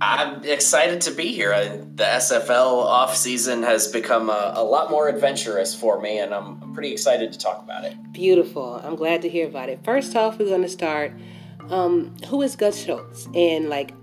I'm 0.05 0.43
excited 0.43 1.01
to 1.01 1.11
be 1.11 1.33
here. 1.33 1.51
The 1.95 2.03
SFL 2.03 2.83
off 2.83 3.15
season 3.15 3.63
has 3.63 3.87
become 3.87 4.29
a, 4.29 4.53
a, 4.55 4.63
lot 4.63 4.91
more 4.91 5.07
adventurous 5.09 5.73
for 5.73 5.99
me, 5.99 6.19
and 6.19 6.31
I'm 6.31 6.73
pretty 6.75 6.91
excited 6.91 7.33
to 7.33 7.39
talk 7.39 7.63
about 7.63 7.85
it. 7.85 7.95
Beautiful. 8.13 8.79
I'm 8.83 8.95
glad 8.95 9.23
to 9.23 9.29
hear 9.29 9.47
about 9.47 9.69
it. 9.69 9.83
First 9.83 10.15
off, 10.15 10.37
we're 10.37 10.45
going 10.45 10.61
to 10.61 10.69
start. 10.69 11.11
Um, 11.71 12.15
who 12.27 12.43
is 12.43 12.55
Gus 12.55 12.85
Schultz 12.85 13.27
and 13.33 13.67
like, 13.69 13.93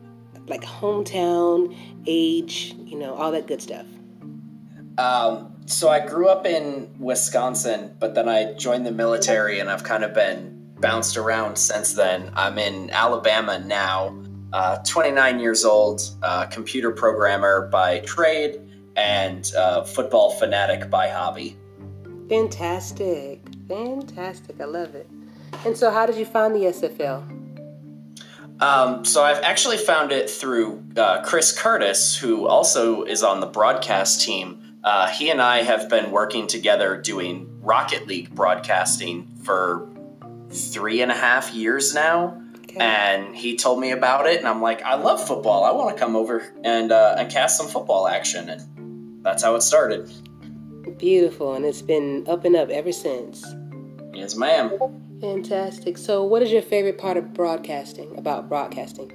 like 0.49 0.63
hometown, 0.63 1.77
age, 2.07 2.75
you 2.85 2.99
know, 2.99 3.15
all 3.15 3.31
that 3.31 3.47
good 3.47 3.63
stuff. 3.63 3.87
Um, 4.99 5.55
so 5.67 5.89
I 5.89 6.05
grew 6.05 6.29
up 6.29 6.47
in 6.47 6.97
Wisconsin, 6.99 7.95
but 8.01 8.17
then 8.17 8.29
I 8.29 8.55
joined 8.55 8.85
the 8.85 8.93
military, 8.93 9.61
and 9.61 9.71
I've 9.71 9.85
kind 9.85 10.03
of 10.03 10.15
been 10.15 10.75
bounced 10.81 11.17
around 11.17 11.57
since 11.57 11.95
then. 11.95 12.33
I'm 12.35 12.59
in 12.59 12.91
Alabama 12.91 13.61
now 13.61 14.22
uh, 14.53 14.79
29 14.79 15.39
years 15.39 15.65
old, 15.65 16.03
uh, 16.23 16.47
computer 16.47 16.91
programmer 16.91 17.69
by 17.69 18.01
trade, 18.01 18.61
and 18.97 19.53
uh, 19.57 19.83
football 19.85 20.31
fanatic 20.31 20.91
by 20.91 21.09
hobby. 21.09 21.57
Fantastic. 22.29 23.41
Fantastic. 23.69 24.61
I 24.61 24.65
love 24.65 24.95
it. 24.95 25.09
And 25.65 25.77
so, 25.77 25.91
how 25.91 26.07
did 26.07 26.17
you 26.17 26.25
find 26.25 26.55
the 26.55 26.61
SFL? 26.61 27.41
Um, 28.61 29.05
so, 29.05 29.23
I've 29.23 29.43
actually 29.43 29.77
found 29.77 30.13
it 30.13 30.29
through 30.29 30.83
uh, 30.97 31.23
Chris 31.23 31.57
Curtis, 31.57 32.17
who 32.17 32.47
also 32.47 33.03
is 33.05 33.23
on 33.23 33.41
the 33.41 33.47
broadcast 33.47 34.23
team. 34.23 34.79
Uh, 34.85 35.09
he 35.09 35.31
and 35.31 35.41
I 35.41 35.63
have 35.63 35.89
been 35.89 36.11
working 36.11 36.47
together 36.47 36.97
doing 36.97 37.49
Rocket 37.61 38.07
League 38.07 38.35
broadcasting 38.35 39.29
for 39.43 39.89
three 40.51 41.03
and 41.03 41.13
a 41.13 41.15
half 41.15 41.55
years 41.55 41.95
now. 41.95 42.42
Okay. 42.75 42.81
And 42.83 43.37
he 43.37 43.57
told 43.57 43.81
me 43.81 43.91
about 43.91 44.27
it, 44.27 44.39
and 44.39 44.49
I'm 44.49 44.63
like, 44.63 44.81
I 44.83 44.95
love 44.95 45.27
football. 45.27 45.65
I 45.65 45.73
want 45.73 45.95
to 45.95 46.03
come 46.03 46.17
over 46.17 46.55
and 46.65 46.91
uh, 46.91 47.17
and 47.19 47.31
cast 47.31 47.59
some 47.59 47.69
football 47.69 48.09
action, 48.09 48.49
and 48.49 49.23
that's 49.23 49.43
how 49.43 49.55
it 49.57 49.61
started. 49.61 50.11
Beautiful, 50.97 51.53
and 51.53 51.67
it's 51.67 51.83
been 51.83 52.25
up 52.27 52.47
and 52.47 52.57
up 52.57 52.71
ever 52.71 52.91
since. 52.91 53.45
Yes, 54.15 54.37
ma'am. 54.37 54.71
Fantastic. 55.21 55.99
So, 55.99 56.25
what 56.25 56.41
is 56.41 56.51
your 56.51 56.63
favorite 56.63 56.97
part 56.97 57.19
of 57.19 57.35
broadcasting? 57.35 58.17
About 58.17 58.49
broadcasting? 58.49 59.13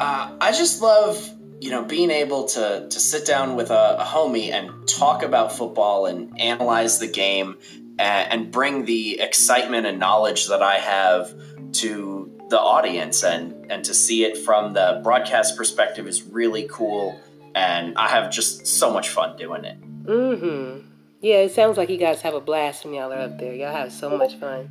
Uh, 0.00 0.34
I 0.40 0.52
just 0.52 0.80
love 0.80 1.30
you 1.60 1.70
know 1.70 1.84
being 1.84 2.10
able 2.10 2.46
to 2.46 2.88
to 2.88 3.00
sit 3.00 3.26
down 3.26 3.54
with 3.54 3.70
a, 3.70 3.96
a 4.00 4.04
homie 4.04 4.50
and 4.50 4.88
talk 4.88 5.22
about 5.22 5.52
football 5.52 6.06
and 6.06 6.40
analyze 6.40 7.00
the 7.00 7.06
game 7.06 7.58
and, 7.98 8.32
and 8.32 8.50
bring 8.50 8.86
the 8.86 9.20
excitement 9.20 9.86
and 9.86 9.98
knowledge 9.98 10.48
that 10.48 10.62
I 10.62 10.78
have 10.78 11.34
to 11.72 12.09
the 12.50 12.60
audience 12.60 13.24
and 13.24 13.70
and 13.70 13.84
to 13.84 13.94
see 13.94 14.24
it 14.24 14.36
from 14.36 14.74
the 14.74 15.00
broadcast 15.02 15.56
perspective 15.56 16.06
is 16.06 16.22
really 16.22 16.68
cool 16.70 17.18
and 17.54 17.96
I 17.96 18.08
have 18.08 18.30
just 18.30 18.66
so 18.66 18.92
much 18.92 19.08
fun 19.08 19.36
doing 19.36 19.64
it. 19.64 19.80
Mhm. 20.04 20.84
Yeah, 21.20 21.36
it 21.36 21.52
sounds 21.52 21.76
like 21.76 21.88
you 21.90 21.96
guys 21.96 22.22
have 22.22 22.34
a 22.34 22.40
blast 22.40 22.84
when 22.84 22.94
y'all 22.94 23.12
are 23.12 23.18
up 23.18 23.38
there. 23.38 23.54
Y'all 23.54 23.72
have 23.72 23.92
so 23.92 24.16
much 24.16 24.34
fun. 24.36 24.70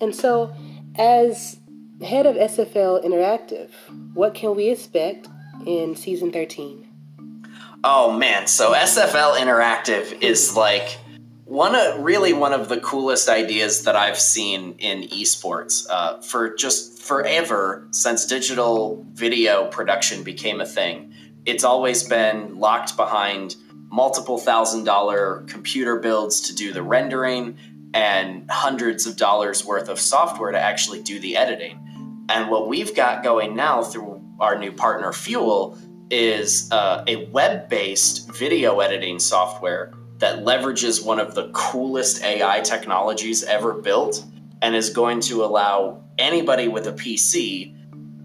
And 0.00 0.14
so, 0.14 0.52
as 0.96 1.58
head 2.02 2.26
of 2.26 2.36
SFL 2.36 3.02
Interactive, 3.04 3.70
what 4.14 4.34
can 4.34 4.54
we 4.54 4.68
expect 4.68 5.28
in 5.66 5.94
season 5.94 6.32
13? 6.32 6.86
Oh 7.84 8.10
man, 8.10 8.46
so 8.46 8.72
SFL 8.72 9.36
Interactive 9.36 10.22
is 10.22 10.56
like 10.56 10.98
one 11.46 11.76
of 11.76 12.02
really 12.02 12.32
one 12.32 12.52
of 12.52 12.68
the 12.68 12.80
coolest 12.80 13.28
ideas 13.28 13.84
that 13.84 13.94
I've 13.94 14.18
seen 14.18 14.74
in 14.78 15.02
esports 15.02 15.86
uh, 15.88 16.20
for 16.20 16.52
just 16.56 17.00
forever 17.00 17.86
since 17.92 18.26
digital 18.26 19.06
video 19.12 19.66
production 19.68 20.24
became 20.24 20.60
a 20.60 20.66
thing. 20.66 21.14
It's 21.44 21.62
always 21.62 22.02
been 22.02 22.58
locked 22.58 22.96
behind 22.96 23.54
multiple 23.72 24.38
thousand 24.38 24.84
dollar 24.84 25.44
computer 25.46 26.00
builds 26.00 26.40
to 26.48 26.54
do 26.54 26.72
the 26.72 26.82
rendering 26.82 27.56
and 27.94 28.50
hundreds 28.50 29.06
of 29.06 29.16
dollars 29.16 29.64
worth 29.64 29.88
of 29.88 30.00
software 30.00 30.50
to 30.50 30.58
actually 30.58 31.00
do 31.00 31.20
the 31.20 31.36
editing. 31.36 32.26
And 32.28 32.50
what 32.50 32.66
we've 32.66 32.92
got 32.92 33.22
going 33.22 33.54
now 33.54 33.84
through 33.84 34.20
our 34.40 34.58
new 34.58 34.72
partner 34.72 35.12
Fuel 35.12 35.78
is 36.10 36.68
uh, 36.72 37.04
a 37.06 37.26
web 37.26 37.68
based 37.68 38.34
video 38.34 38.80
editing 38.80 39.20
software 39.20 39.92
that 40.18 40.44
leverages 40.44 41.04
one 41.04 41.20
of 41.20 41.34
the 41.34 41.50
coolest 41.52 42.22
AI 42.22 42.60
technologies 42.60 43.42
ever 43.44 43.74
built 43.74 44.24
and 44.62 44.74
is 44.74 44.90
going 44.90 45.20
to 45.20 45.44
allow 45.44 46.02
anybody 46.18 46.68
with 46.68 46.86
a 46.86 46.92
PC 46.92 47.74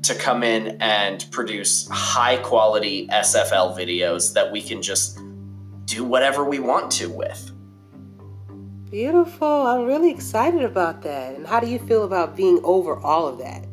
to 0.04 0.15
come 0.15 0.43
in 0.43 0.77
and 0.82 1.25
produce 1.32 1.88
high 1.89 2.38
quality 2.38 3.08
SFL 3.08 3.77
videos 3.77 4.34
that 4.34 4.51
we 4.51 4.62
can 4.62 4.82
just 4.82 5.19
do 5.86 6.04
whatever 6.04 6.43
we 6.45 6.60
want 6.60 6.91
to 6.91 7.10
with. 7.10 7.51
Beautiful. 8.89 9.47
I'm 9.47 9.86
really 9.86 10.10
excited 10.10 10.63
about 10.63 11.01
that. 11.04 11.36
And 11.36 11.45
how 11.45 11.60
do 11.60 11.67
you 11.67 11.80
feel 11.80 12.04
about 12.04 12.36
being 12.36 12.60
over 12.63 12.97
all 12.97 13.27
of 13.27 13.38
that? 13.39 13.65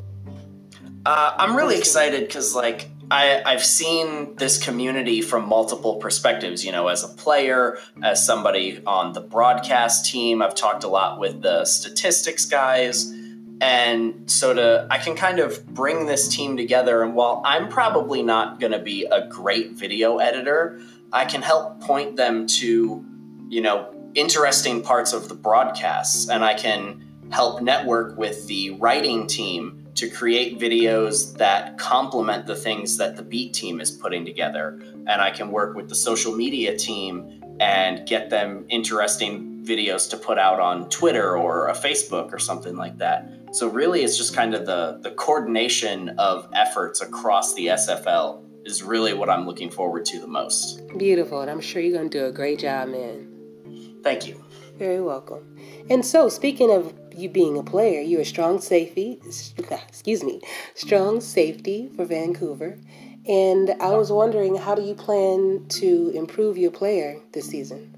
Uh, 1.07 1.35
I'm 1.39 1.57
really 1.57 1.79
excited 1.79 2.27
because, 2.27 2.55
like, 2.55 2.91
I, 3.11 3.43
I've 3.45 3.65
seen 3.65 4.35
this 4.37 4.63
community 4.63 5.23
from 5.23 5.49
multiple 5.49 5.97
perspectives, 5.97 6.65
you 6.65 6.73
know, 6.73 6.89
as 6.89 7.05
a 7.05 7.09
player, 7.09 7.79
as 8.03 8.25
somebody 8.25 8.81
on 8.87 9.13
the 9.13 9.21
broadcast 9.21 10.11
team. 10.11 10.43
I've 10.43 10.55
talked 10.55 10.85
a 10.85 10.89
lot 10.89 11.19
with 11.19 11.43
the 11.43 11.65
statistics 11.65 12.45
guys. 12.45 13.13
And 13.61 14.31
so 14.31 14.55
to 14.55 14.87
I 14.91 14.99
can 14.99 15.17
kind 15.17 15.41
of 15.41 15.67
bring 15.67 16.07
this 16.07 16.29
team 16.29 16.57
together 16.57 17.03
and 17.03 17.15
while 17.15 17.43
I'm 17.45 17.69
probably 17.69 18.23
not 18.23 18.61
going 18.61 18.73
to 18.73 18.79
be 18.79 19.05
a 19.05 19.27
great 19.27 19.73
video 19.73 20.19
editor, 20.19 20.81
I 21.13 21.25
can 21.25 21.43
help 21.43 21.81
point 21.81 22.17
them 22.17 22.47
to, 22.47 23.05
you 23.49 23.61
know, 23.61 23.93
interesting 24.15 24.83
parts 24.83 25.13
of 25.13 25.29
the 25.29 25.35
broadcasts 25.35 26.29
and 26.29 26.45
I 26.45 26.55
can 26.55 27.05
help 27.31 27.61
network 27.61 28.17
with 28.17 28.47
the 28.47 28.71
writing 28.73 29.27
team 29.27 29.88
to 29.95 30.09
create 30.09 30.59
videos 30.59 31.37
that 31.39 31.79
complement 31.79 32.47
the 32.47 32.55
things 32.55 32.97
that 32.97 33.17
the 33.17 33.23
beat 33.23 33.53
team 33.53 33.81
is 33.81 33.91
putting 33.91 34.25
together. 34.25 34.81
And 35.07 35.23
I 35.23 35.31
can 35.31 35.51
work 35.51 35.75
with 35.75 35.89
the 35.89 35.95
social 35.95 36.35
media 36.35 36.77
team 36.77 37.43
and 37.61 38.07
get 38.07 38.31
them 38.31 38.65
interesting 38.69 39.65
videos 39.65 40.09
to 40.11 40.17
put 40.17 40.39
out 40.39 40.61
on 40.61 40.89
Twitter 40.89 41.37
or 41.37 41.69
a 41.69 41.75
Facebook 41.75 42.33
or 42.33 42.39
something 42.39 42.77
like 42.77 42.99
that. 42.99 43.31
So 43.53 43.69
really 43.69 44.03
it's 44.03 44.17
just 44.17 44.35
kind 44.35 44.55
of 44.55 44.67
the 44.67 45.01
the 45.03 45.11
coordination 45.13 46.11
of 46.19 46.49
efforts 46.55 47.01
across 47.01 47.55
the 47.55 47.67
SFL 47.69 48.45
is 48.65 48.83
really 48.83 49.15
what 49.15 49.31
I'm 49.31 49.47
looking 49.47 49.71
forward 49.71 50.05
to 50.07 50.21
the 50.21 50.27
most. 50.27 50.83
Beautiful. 50.99 51.41
And 51.41 51.51
I'm 51.51 51.61
sure 51.61 51.81
you're 51.81 51.97
going 51.97 52.11
to 52.11 52.19
do 52.19 52.27
a 52.27 52.33
great 52.33 52.59
job, 52.59 52.89
man. 52.89 53.99
Thank 54.03 54.27
you. 54.29 54.43
Very 54.79 55.01
welcome. 55.01 55.57
And 55.91 56.07
so, 56.07 56.29
speaking 56.29 56.71
of 56.71 56.95
you 57.13 57.29
being 57.29 57.59
a 57.59 57.65
player, 57.65 58.01
you're 58.01 58.21
a 58.21 58.25
strong 58.25 58.61
safety, 58.61 59.21
excuse 59.89 60.23
me, 60.23 60.41
strong 60.77 61.21
safety 61.21 61.91
for 61.97 62.05
Vancouver. 62.05 62.79
And 63.27 63.75
I 63.81 63.91
was 63.97 64.13
wondering, 64.13 64.55
how 64.55 64.77
do 64.77 64.83
you 64.83 64.95
plan 64.95 65.67
to 65.71 66.13
improve 66.15 66.57
your 66.57 66.71
player 66.71 67.21
this 67.33 67.47
season? 67.47 67.93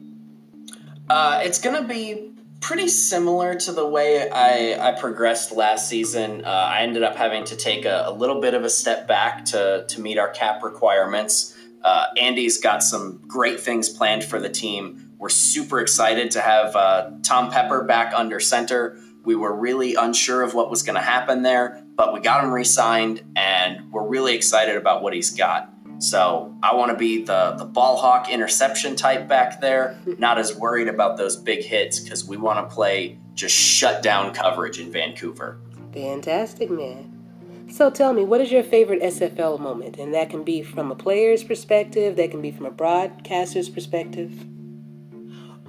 Uh, 1.11 1.41
it's 1.45 1.61
going 1.61 1.77
to 1.81 1.87
be 1.87 2.33
pretty 2.61 2.89
similar 2.89 3.55
to 3.57 3.73
the 3.73 3.87
way 3.87 4.31
I, 4.31 4.89
I 4.89 4.93
progressed 4.93 5.53
last 5.53 5.87
season. 5.87 6.47
Uh, 6.47 6.49
I 6.49 6.81
ended 6.81 7.03
up 7.03 7.15
having 7.15 7.45
to 7.45 7.57
take 7.57 7.85
a, 7.85 8.05
a, 8.07 8.13
little 8.13 8.41
bit 8.41 8.55
of 8.55 8.65
a 8.65 8.71
step 8.71 9.07
back 9.07 9.45
to, 9.47 9.85
to 9.87 10.01
meet 10.01 10.19
our 10.19 10.31
cap 10.31 10.63
requirements. 10.63 11.55
Uh, 11.83 12.07
Andy's 12.19 12.59
got 12.59 12.83
some 12.83 13.23
great 13.27 13.61
things 13.61 13.89
planned 13.89 14.25
for 14.25 14.41
the 14.41 14.51
team 14.51 15.10
we're 15.21 15.29
super 15.29 15.81
excited 15.81 16.31
to 16.31 16.41
have 16.41 16.75
uh, 16.75 17.11
Tom 17.23 17.51
Pepper 17.51 17.85
back 17.85 18.15
under 18.15 18.41
center. 18.41 18.99
We 19.23 19.37
were 19.37 19.55
really 19.55 19.95
unsure 19.95 20.41
of 20.43 20.55
what 20.55 20.71
was 20.71 20.83
going 20.83 20.95
to 20.95 21.03
happen 21.03 21.43
there, 21.43 21.85
but 21.95 22.15
we 22.15 22.21
got 22.21 22.43
him 22.43 22.51
re 22.51 22.65
signed, 22.65 23.23
and 23.37 23.93
we're 23.93 24.07
really 24.07 24.35
excited 24.35 24.77
about 24.77 25.03
what 25.03 25.13
he's 25.13 25.31
got. 25.31 25.71
So 25.99 26.57
I 26.63 26.75
want 26.75 26.91
to 26.93 26.97
be 26.97 27.23
the, 27.23 27.55
the 27.59 27.67
ball 27.67 27.99
hawk 27.99 28.31
interception 28.31 28.97
type 28.97 29.29
back 29.29 29.61
there, 29.61 30.01
not 30.19 30.39
as 30.39 30.57
worried 30.57 30.89
about 30.89 31.19
those 31.19 31.37
big 31.37 31.63
hits 31.63 32.01
because 32.01 32.25
we 32.25 32.39
want 32.39 32.67
to 32.67 32.75
play 32.75 33.19
just 33.35 33.55
shut 33.55 34.03
down 34.03 34.33
coverage 34.33 34.81
in 34.81 34.91
Vancouver. 34.91 35.61
Fantastic, 35.93 36.71
man. 36.71 37.69
So 37.71 37.91
tell 37.91 38.15
me, 38.15 38.25
what 38.25 38.41
is 38.41 38.51
your 38.51 38.63
favorite 38.63 39.03
SFL 39.03 39.61
moment? 39.61 39.99
And 39.99 40.15
that 40.15 40.31
can 40.31 40.45
be 40.45 40.63
from 40.63 40.91
a 40.91 40.95
player's 40.95 41.45
perspective, 41.45 42.17
that 42.17 42.31
can 42.31 42.41
be 42.41 42.51
from 42.51 42.65
a 42.65 42.71
broadcaster's 42.71 43.69
perspective. 43.69 44.33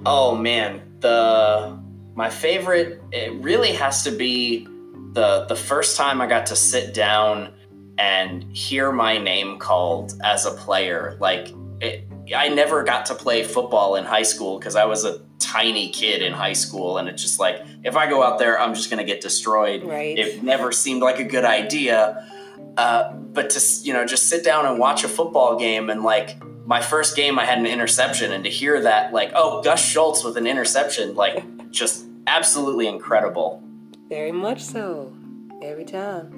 Oh 0.04 0.34
man, 0.34 0.82
the 1.00 1.78
my 2.14 2.28
favorite 2.28 3.00
it 3.12 3.32
really 3.42 3.72
has 3.72 4.04
to 4.04 4.10
be 4.10 4.66
the 5.12 5.46
the 5.48 5.56
first 5.56 5.96
time 5.96 6.20
I 6.20 6.26
got 6.26 6.46
to 6.46 6.56
sit 6.56 6.94
down 6.94 7.54
and 7.98 8.44
hear 8.56 8.90
my 8.90 9.18
name 9.18 9.58
called 9.58 10.14
as 10.24 10.46
a 10.46 10.50
player. 10.50 11.16
Like 11.20 11.54
it, 11.80 12.04
I 12.34 12.48
never 12.48 12.82
got 12.82 13.06
to 13.06 13.14
play 13.14 13.44
football 13.44 13.96
in 13.96 14.04
high 14.04 14.22
school 14.22 14.58
because 14.58 14.76
I 14.76 14.84
was 14.84 15.04
a 15.04 15.20
tiny 15.38 15.90
kid 15.90 16.22
in 16.22 16.32
high 16.32 16.52
school, 16.52 16.98
and 16.98 17.08
it's 17.08 17.22
just 17.22 17.38
like 17.38 17.62
if 17.84 17.96
I 17.96 18.08
go 18.08 18.22
out 18.22 18.38
there, 18.38 18.58
I'm 18.58 18.74
just 18.74 18.90
gonna 18.90 19.04
get 19.04 19.20
destroyed. 19.20 19.84
Right. 19.84 20.18
It 20.18 20.42
never 20.42 20.72
seemed 20.72 21.02
like 21.02 21.18
a 21.18 21.24
good 21.24 21.44
idea. 21.44 22.28
Uh, 22.76 23.12
but 23.12 23.50
to 23.50 23.60
you 23.82 23.92
know, 23.92 24.06
just 24.06 24.28
sit 24.28 24.44
down 24.44 24.66
and 24.66 24.78
watch 24.78 25.04
a 25.04 25.08
football 25.08 25.58
game 25.58 25.90
and 25.90 26.02
like 26.02 26.42
my 26.72 26.80
first 26.80 27.14
game, 27.16 27.38
I 27.38 27.44
had 27.44 27.58
an 27.58 27.66
interception, 27.66 28.32
and 28.32 28.44
to 28.44 28.48
hear 28.48 28.80
that, 28.80 29.12
like, 29.12 29.32
oh, 29.34 29.62
Gus 29.62 29.86
Schultz 29.86 30.24
with 30.24 30.38
an 30.38 30.46
interception, 30.46 31.14
like, 31.14 31.70
just 31.70 32.06
absolutely 32.26 32.86
incredible. 32.86 33.62
Very 34.08 34.32
much 34.32 34.62
so. 34.62 35.14
Every 35.60 35.84
time. 35.84 36.28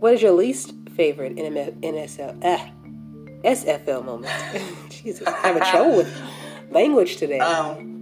What 0.00 0.14
is 0.14 0.20
your 0.20 0.32
least 0.32 0.74
favorite 0.96 1.36
NSL, 1.36 2.40
ah, 2.44 2.72
SFL 3.44 4.04
moment? 4.04 4.32
Jesus, 4.90 5.28
I'm 5.28 5.34
having 5.34 5.62
trouble 5.62 5.96
with 5.98 6.12
language 6.72 7.16
today. 7.18 7.38
Um, 7.54 7.92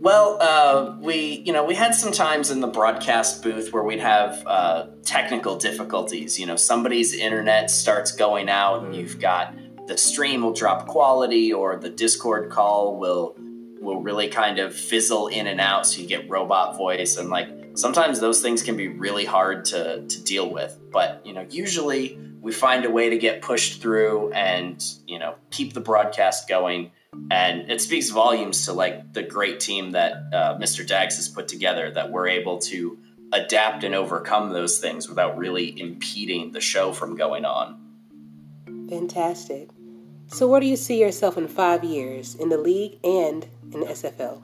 well, 0.00 0.38
uh, 0.40 0.96
we 1.00 1.42
you 1.44 1.52
know 1.52 1.64
we 1.64 1.74
had 1.74 1.92
some 1.92 2.12
times 2.12 2.52
in 2.52 2.60
the 2.60 2.68
broadcast 2.68 3.42
booth 3.42 3.72
where 3.72 3.82
we'd 3.82 3.98
have 3.98 4.46
uh, 4.46 4.86
technical 5.02 5.56
difficulties. 5.56 6.38
You 6.38 6.46
know, 6.46 6.54
somebody's 6.54 7.12
internet 7.12 7.68
starts 7.68 8.12
going 8.12 8.48
out, 8.48 8.84
and 8.84 8.94
you've 8.94 9.18
got 9.18 9.52
the 9.88 9.98
stream 9.98 10.42
will 10.42 10.52
drop 10.52 10.86
quality, 10.86 11.52
or 11.52 11.76
the 11.76 11.90
Discord 11.90 12.50
call 12.50 12.98
will 12.98 13.34
will 13.80 14.00
really 14.00 14.28
kind 14.28 14.58
of 14.58 14.74
fizzle 14.74 15.28
in 15.28 15.46
and 15.46 15.60
out, 15.60 15.86
so 15.86 16.00
you 16.00 16.06
get 16.06 16.28
robot 16.28 16.76
voice, 16.76 17.16
and 17.16 17.30
like 17.30 17.48
sometimes 17.74 18.20
those 18.20 18.42
things 18.42 18.62
can 18.62 18.76
be 18.76 18.88
really 18.88 19.24
hard 19.24 19.64
to 19.66 20.06
to 20.06 20.22
deal 20.22 20.48
with. 20.50 20.78
But 20.92 21.26
you 21.26 21.32
know, 21.32 21.46
usually 21.50 22.18
we 22.40 22.52
find 22.52 22.84
a 22.84 22.90
way 22.90 23.10
to 23.10 23.18
get 23.18 23.42
pushed 23.42 23.82
through 23.82 24.32
and 24.32 24.84
you 25.06 25.18
know 25.18 25.34
keep 25.50 25.72
the 25.72 25.80
broadcast 25.80 26.48
going 26.48 26.92
and 27.30 27.70
it 27.70 27.80
speaks 27.80 28.10
volumes 28.10 28.66
to 28.66 28.72
like 28.72 29.12
the 29.12 29.22
great 29.22 29.60
team 29.60 29.92
that 29.92 30.12
uh, 30.32 30.58
Mr. 30.58 30.86
Dags 30.86 31.16
has 31.16 31.28
put 31.28 31.48
together 31.48 31.90
that 31.90 32.10
we're 32.10 32.28
able 32.28 32.58
to 32.58 32.98
adapt 33.32 33.84
and 33.84 33.94
overcome 33.94 34.50
those 34.50 34.78
things 34.78 35.08
without 35.08 35.36
really 35.36 35.78
impeding 35.80 36.52
the 36.52 36.60
show 36.60 36.92
from 36.92 37.16
going 37.16 37.44
on. 37.44 37.78
Fantastic. 38.88 39.70
So, 40.28 40.46
where 40.46 40.60
do 40.60 40.66
you 40.66 40.76
see 40.76 41.00
yourself 41.00 41.36
in 41.36 41.48
five 41.48 41.84
years 41.84 42.34
in 42.34 42.48
the 42.48 42.58
league 42.58 42.98
and 43.02 43.46
in 43.72 43.80
the 43.80 43.86
SFL? 43.86 44.42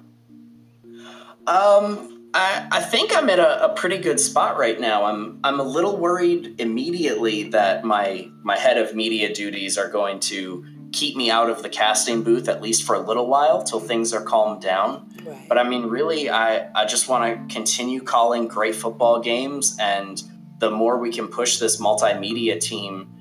Um, 1.46 2.30
I, 2.32 2.66
I 2.72 2.80
think 2.80 3.14
I'm 3.14 3.28
at 3.28 3.38
a, 3.38 3.66
a, 3.66 3.74
pretty 3.74 3.98
good 3.98 4.18
spot 4.18 4.56
right 4.56 4.80
now. 4.80 5.04
I'm 5.04 5.40
I'm 5.44 5.60
a 5.60 5.62
little 5.62 5.98
worried 5.98 6.58
immediately 6.58 7.50
that 7.50 7.84
my 7.84 8.28
my 8.42 8.56
head 8.56 8.78
of 8.78 8.94
media 8.94 9.32
duties 9.32 9.76
are 9.76 9.88
going 9.88 10.20
to 10.20 10.64
keep 10.94 11.16
me 11.16 11.30
out 11.30 11.50
of 11.50 11.62
the 11.62 11.68
casting 11.68 12.22
booth 12.22 12.48
at 12.48 12.62
least 12.62 12.84
for 12.84 12.94
a 12.94 13.00
little 13.00 13.26
while 13.26 13.62
till 13.62 13.80
things 13.80 14.14
are 14.14 14.22
calmed 14.22 14.62
down. 14.62 15.12
Right. 15.24 15.48
But 15.48 15.58
I 15.58 15.68
mean, 15.68 15.86
really, 15.86 16.30
I, 16.30 16.70
I 16.72 16.86
just 16.86 17.08
want 17.08 17.48
to 17.48 17.54
continue 17.54 18.00
calling 18.00 18.46
great 18.46 18.74
football 18.74 19.20
games. 19.20 19.76
And 19.80 20.22
the 20.58 20.70
more 20.70 20.98
we 20.98 21.10
can 21.10 21.28
push 21.28 21.58
this 21.58 21.80
multimedia 21.80 22.60
team, 22.60 23.12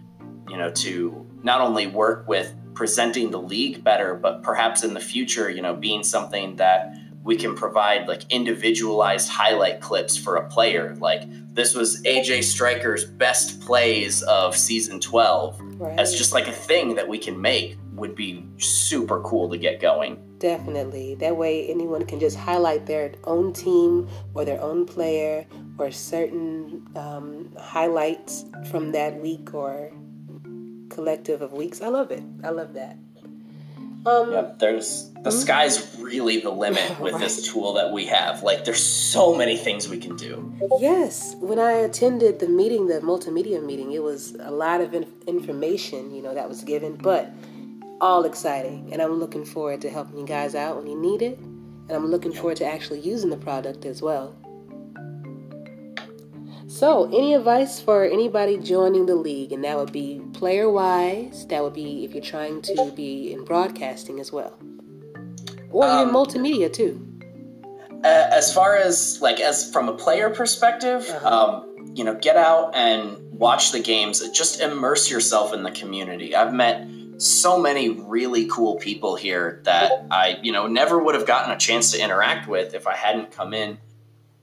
you 0.47 0.57
know, 0.57 0.69
to 0.69 1.25
not 1.43 1.61
only 1.61 1.87
work 1.87 2.27
with 2.27 2.55
presenting 2.73 3.31
the 3.31 3.41
league 3.41 3.83
better, 3.83 4.15
but 4.15 4.41
perhaps 4.41 4.83
in 4.83 4.93
the 4.93 4.99
future, 4.99 5.49
you 5.49 5.61
know, 5.61 5.75
being 5.75 6.03
something 6.03 6.55
that 6.55 6.95
we 7.23 7.37
can 7.37 7.55
provide 7.55 8.07
like 8.07 8.23
individualized 8.29 9.29
highlight 9.29 9.79
clips 9.79 10.17
for 10.17 10.35
a 10.35 10.47
player. 10.49 10.95
Like 10.99 11.23
this 11.53 11.73
was 11.73 12.01
AJ 12.03 12.43
Striker's 12.43 13.05
best 13.05 13.61
plays 13.61 14.23
of 14.23 14.57
season 14.57 14.99
12. 14.99 15.61
Right. 15.79 15.99
As 15.99 16.15
just 16.15 16.33
like 16.33 16.47
a 16.47 16.51
thing 16.51 16.95
that 16.95 17.07
we 17.07 17.17
can 17.17 17.39
make 17.39 17.77
would 17.93 18.15
be 18.15 18.45
super 18.57 19.21
cool 19.21 19.49
to 19.49 19.57
get 19.57 19.79
going. 19.79 20.17
Definitely. 20.39 21.15
That 21.15 21.37
way 21.37 21.69
anyone 21.69 22.05
can 22.05 22.19
just 22.19 22.35
highlight 22.35 22.85
their 22.85 23.13
own 23.23 23.53
team 23.53 24.09
or 24.33 24.43
their 24.43 24.59
own 24.59 24.85
player 24.85 25.45
or 25.77 25.91
certain 25.91 26.85
um, 26.97 27.55
highlights 27.57 28.45
from 28.69 28.91
that 28.91 29.17
week 29.21 29.53
or 29.53 29.93
collective 30.93 31.41
of 31.41 31.53
weeks. 31.53 31.81
I 31.81 31.87
love 31.87 32.11
it. 32.11 32.23
I 32.43 32.49
love 32.49 32.73
that. 32.73 32.97
Um, 34.05 34.33
yep, 34.33 34.59
there's 34.59 35.09
the 35.11 35.29
mm-hmm. 35.29 35.29
sky's 35.29 35.97
really 35.97 36.41
the 36.41 36.49
limit 36.49 36.99
with 36.99 37.13
right. 37.13 37.21
this 37.21 37.51
tool 37.51 37.73
that 37.73 37.91
we 37.91 38.05
have. 38.07 38.43
Like, 38.43 38.65
there's 38.65 38.83
so 38.83 39.33
many 39.33 39.55
things 39.55 39.87
we 39.87 39.97
can 39.97 40.17
do. 40.17 40.53
Yes, 40.79 41.35
when 41.39 41.57
I 41.57 41.71
attended 41.71 42.39
the 42.39 42.49
meeting, 42.49 42.87
the 42.87 42.99
multimedia 42.99 43.63
meeting, 43.63 43.93
it 43.93 44.03
was 44.03 44.35
a 44.41 44.51
lot 44.51 44.81
of 44.81 44.93
inf- 44.93 45.23
information, 45.25 46.13
you 46.13 46.21
know, 46.21 46.33
that 46.33 46.49
was 46.49 46.63
given, 46.63 46.95
but 46.95 47.31
all 48.01 48.25
exciting. 48.25 48.89
And 48.91 49.01
I'm 49.01 49.13
looking 49.13 49.45
forward 49.45 49.79
to 49.81 49.89
helping 49.89 50.19
you 50.19 50.25
guys 50.25 50.53
out 50.53 50.75
when 50.75 50.87
you 50.87 50.99
need 50.99 51.21
it, 51.21 51.37
and 51.39 51.91
I'm 51.91 52.07
looking 52.07 52.33
forward 52.33 52.57
to 52.57 52.65
actually 52.65 52.99
using 52.99 53.29
the 53.29 53.37
product 53.37 53.85
as 53.85 54.01
well. 54.01 54.35
So, 56.73 57.05
any 57.13 57.35
advice 57.35 57.79
for 57.79 58.03
anybody 58.03 58.57
joining 58.57 59.05
the 59.05 59.13
league? 59.13 59.51
And 59.51 59.63
that 59.63 59.77
would 59.77 59.91
be 59.91 60.19
player 60.33 60.67
wise, 60.67 61.45
that 61.49 61.61
would 61.61 61.75
be 61.75 62.03
if 62.03 62.15
you're 62.15 62.23
trying 62.23 62.63
to 62.63 62.91
be 62.95 63.31
in 63.31 63.45
broadcasting 63.45 64.19
as 64.19 64.31
well, 64.31 64.57
or 65.69 65.87
um, 65.87 66.07
in 66.07 66.15
multimedia 66.15 66.73
too. 66.73 66.99
As 68.03 68.51
far 68.51 68.75
as 68.75 69.21
like 69.21 69.39
as 69.39 69.71
from 69.71 69.87
a 69.87 69.93
player 69.93 70.31
perspective, 70.31 71.07
uh-huh. 71.07 71.27
um, 71.27 71.91
you 71.93 72.03
know, 72.03 72.15
get 72.15 72.37
out 72.37 72.75
and 72.75 73.17
watch 73.31 73.71
the 73.71 73.79
games. 73.79 74.27
Just 74.31 74.59
immerse 74.59 75.11
yourself 75.11 75.53
in 75.53 75.61
the 75.61 75.71
community. 75.71 76.35
I've 76.35 76.55
met 76.55 76.87
so 77.17 77.59
many 77.59 77.89
really 77.89 78.47
cool 78.47 78.77
people 78.77 79.15
here 79.15 79.61
that 79.65 80.07
I, 80.09 80.39
you 80.41 80.51
know, 80.51 80.65
never 80.65 80.97
would 80.97 81.13
have 81.13 81.27
gotten 81.27 81.51
a 81.51 81.57
chance 81.57 81.91
to 81.91 82.03
interact 82.03 82.47
with 82.47 82.73
if 82.73 82.87
I 82.87 82.95
hadn't 82.95 83.29
come 83.29 83.53
in 83.53 83.77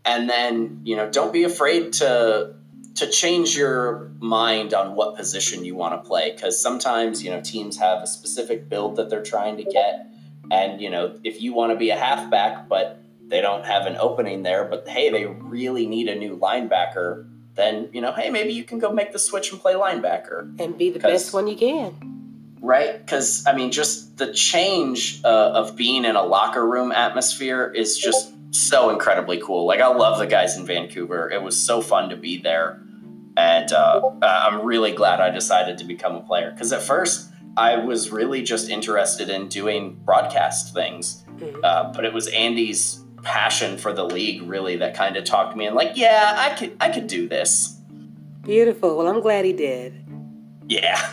and 0.04 0.28
then 0.28 0.80
you 0.84 0.96
know 0.96 1.10
don't 1.10 1.32
be 1.32 1.44
afraid 1.44 1.92
to 1.94 2.54
to 2.96 3.06
change 3.08 3.56
your 3.56 4.10
mind 4.18 4.74
on 4.74 4.94
what 4.94 5.16
position 5.16 5.64
you 5.64 5.74
want 5.74 6.02
to 6.02 6.08
play 6.08 6.32
because 6.32 6.60
sometimes 6.60 7.22
you 7.22 7.30
know 7.30 7.40
teams 7.40 7.78
have 7.78 8.02
a 8.02 8.06
specific 8.06 8.68
build 8.68 8.96
that 8.96 9.10
they're 9.10 9.22
trying 9.22 9.56
to 9.56 9.64
get. 9.64 10.06
And 10.50 10.80
you 10.80 10.90
know 10.90 11.18
if 11.22 11.40
you 11.40 11.52
want 11.52 11.72
to 11.72 11.76
be 11.76 11.90
a 11.90 11.96
halfback 11.96 12.68
but 12.68 13.00
they 13.26 13.40
don't 13.40 13.64
have 13.64 13.86
an 13.86 13.96
opening 13.96 14.42
there 14.42 14.64
but 14.64 14.88
hey 14.88 15.10
they 15.10 15.26
really 15.26 15.86
need 15.86 16.08
a 16.08 16.16
new 16.16 16.36
linebacker 16.36 17.28
then 17.54 17.88
you 17.92 18.00
know 18.00 18.12
hey 18.12 18.30
maybe 18.30 18.52
you 18.52 18.64
can 18.64 18.78
go 18.78 18.92
make 18.92 19.12
the 19.12 19.18
switch 19.18 19.52
and 19.52 19.60
play 19.60 19.74
linebacker. 19.74 20.60
And 20.60 20.76
be 20.76 20.90
the 20.90 20.98
best 20.98 21.32
one 21.32 21.46
you 21.46 21.56
can. 21.56 22.56
Right? 22.60 22.98
Because 22.98 23.46
i 23.46 23.54
mean 23.54 23.70
just 23.70 24.18
the 24.18 24.32
change 24.32 25.20
uh, 25.24 25.28
of 25.28 25.76
being 25.76 26.04
in 26.04 26.16
a 26.16 26.22
locker 26.22 26.66
room 26.66 26.90
atmosphere 26.90 27.72
is 27.74 27.96
just 27.96 28.34
so 28.50 28.90
incredibly 28.90 29.40
cool. 29.40 29.66
Like 29.66 29.80
I 29.80 29.88
love 29.88 30.18
the 30.18 30.26
guys 30.26 30.56
in 30.56 30.66
Vancouver. 30.66 31.30
It 31.30 31.42
was 31.42 31.56
so 31.56 31.80
fun 31.80 32.10
to 32.10 32.16
be 32.16 32.38
there, 32.38 32.80
and 33.36 33.72
uh, 33.72 34.10
I'm 34.22 34.64
really 34.64 34.92
glad 34.92 35.20
I 35.20 35.30
decided 35.30 35.78
to 35.78 35.84
become 35.84 36.16
a 36.16 36.20
player. 36.20 36.50
Because 36.50 36.72
at 36.72 36.82
first 36.82 37.30
I 37.56 37.76
was 37.76 38.10
really 38.10 38.42
just 38.42 38.68
interested 38.68 39.28
in 39.28 39.48
doing 39.48 40.00
broadcast 40.04 40.74
things, 40.74 41.24
mm-hmm. 41.36 41.60
uh, 41.62 41.92
but 41.92 42.04
it 42.04 42.12
was 42.12 42.28
Andy's 42.28 43.04
passion 43.22 43.76
for 43.76 43.92
the 43.92 44.04
league 44.04 44.42
really 44.42 44.76
that 44.76 44.94
kind 44.94 45.16
of 45.16 45.24
talked 45.24 45.56
me 45.56 45.66
and 45.66 45.76
like, 45.76 45.92
yeah, 45.96 46.34
I 46.36 46.54
could 46.56 46.76
I 46.80 46.90
could 46.90 47.06
do 47.06 47.28
this. 47.28 47.76
Beautiful. 48.42 48.96
Well, 48.96 49.08
I'm 49.08 49.20
glad 49.20 49.44
he 49.44 49.52
did. 49.52 49.94
Yeah. 50.66 51.12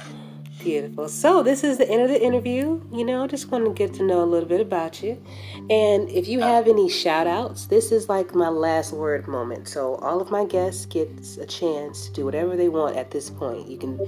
Beautiful. 0.60 1.08
So, 1.08 1.44
this 1.44 1.64
is 1.64 1.78
the 1.78 1.88
end 1.90 2.02
of 2.02 2.10
the 2.10 2.22
interview. 2.22 2.82
You 2.92 3.06
know, 3.06 3.28
just 3.28 3.52
want 3.52 3.66
to 3.66 3.72
get 3.72 3.94
to 3.96 4.04
know 4.04 4.24
a 4.24 4.26
little 4.26 4.50
bit 4.50 4.60
about 4.60 5.04
you. 5.04 5.22
And 5.70 6.10
if 6.10 6.28
you 6.28 6.40
have 6.40 6.68
any 6.68 6.90
shout 6.90 7.28
outs, 7.28 7.68
this 7.68 7.92
is 7.92 8.10
like 8.10 8.34
my 8.34 8.50
last 8.50 8.92
word 8.92 9.28
moment. 9.28 9.68
So, 9.68 9.96
all 9.96 10.20
of 10.20 10.32
my 10.32 10.46
guests 10.46 10.86
get 10.86 11.10
a 11.40 11.46
chance 11.46 12.08
to 12.08 12.14
do 12.14 12.26
whatever 12.26 12.56
they 12.56 12.70
want 12.70 12.96
at 12.96 13.12
this 13.12 13.30
point. 13.30 13.68
You 13.68 13.78
can 13.78 14.00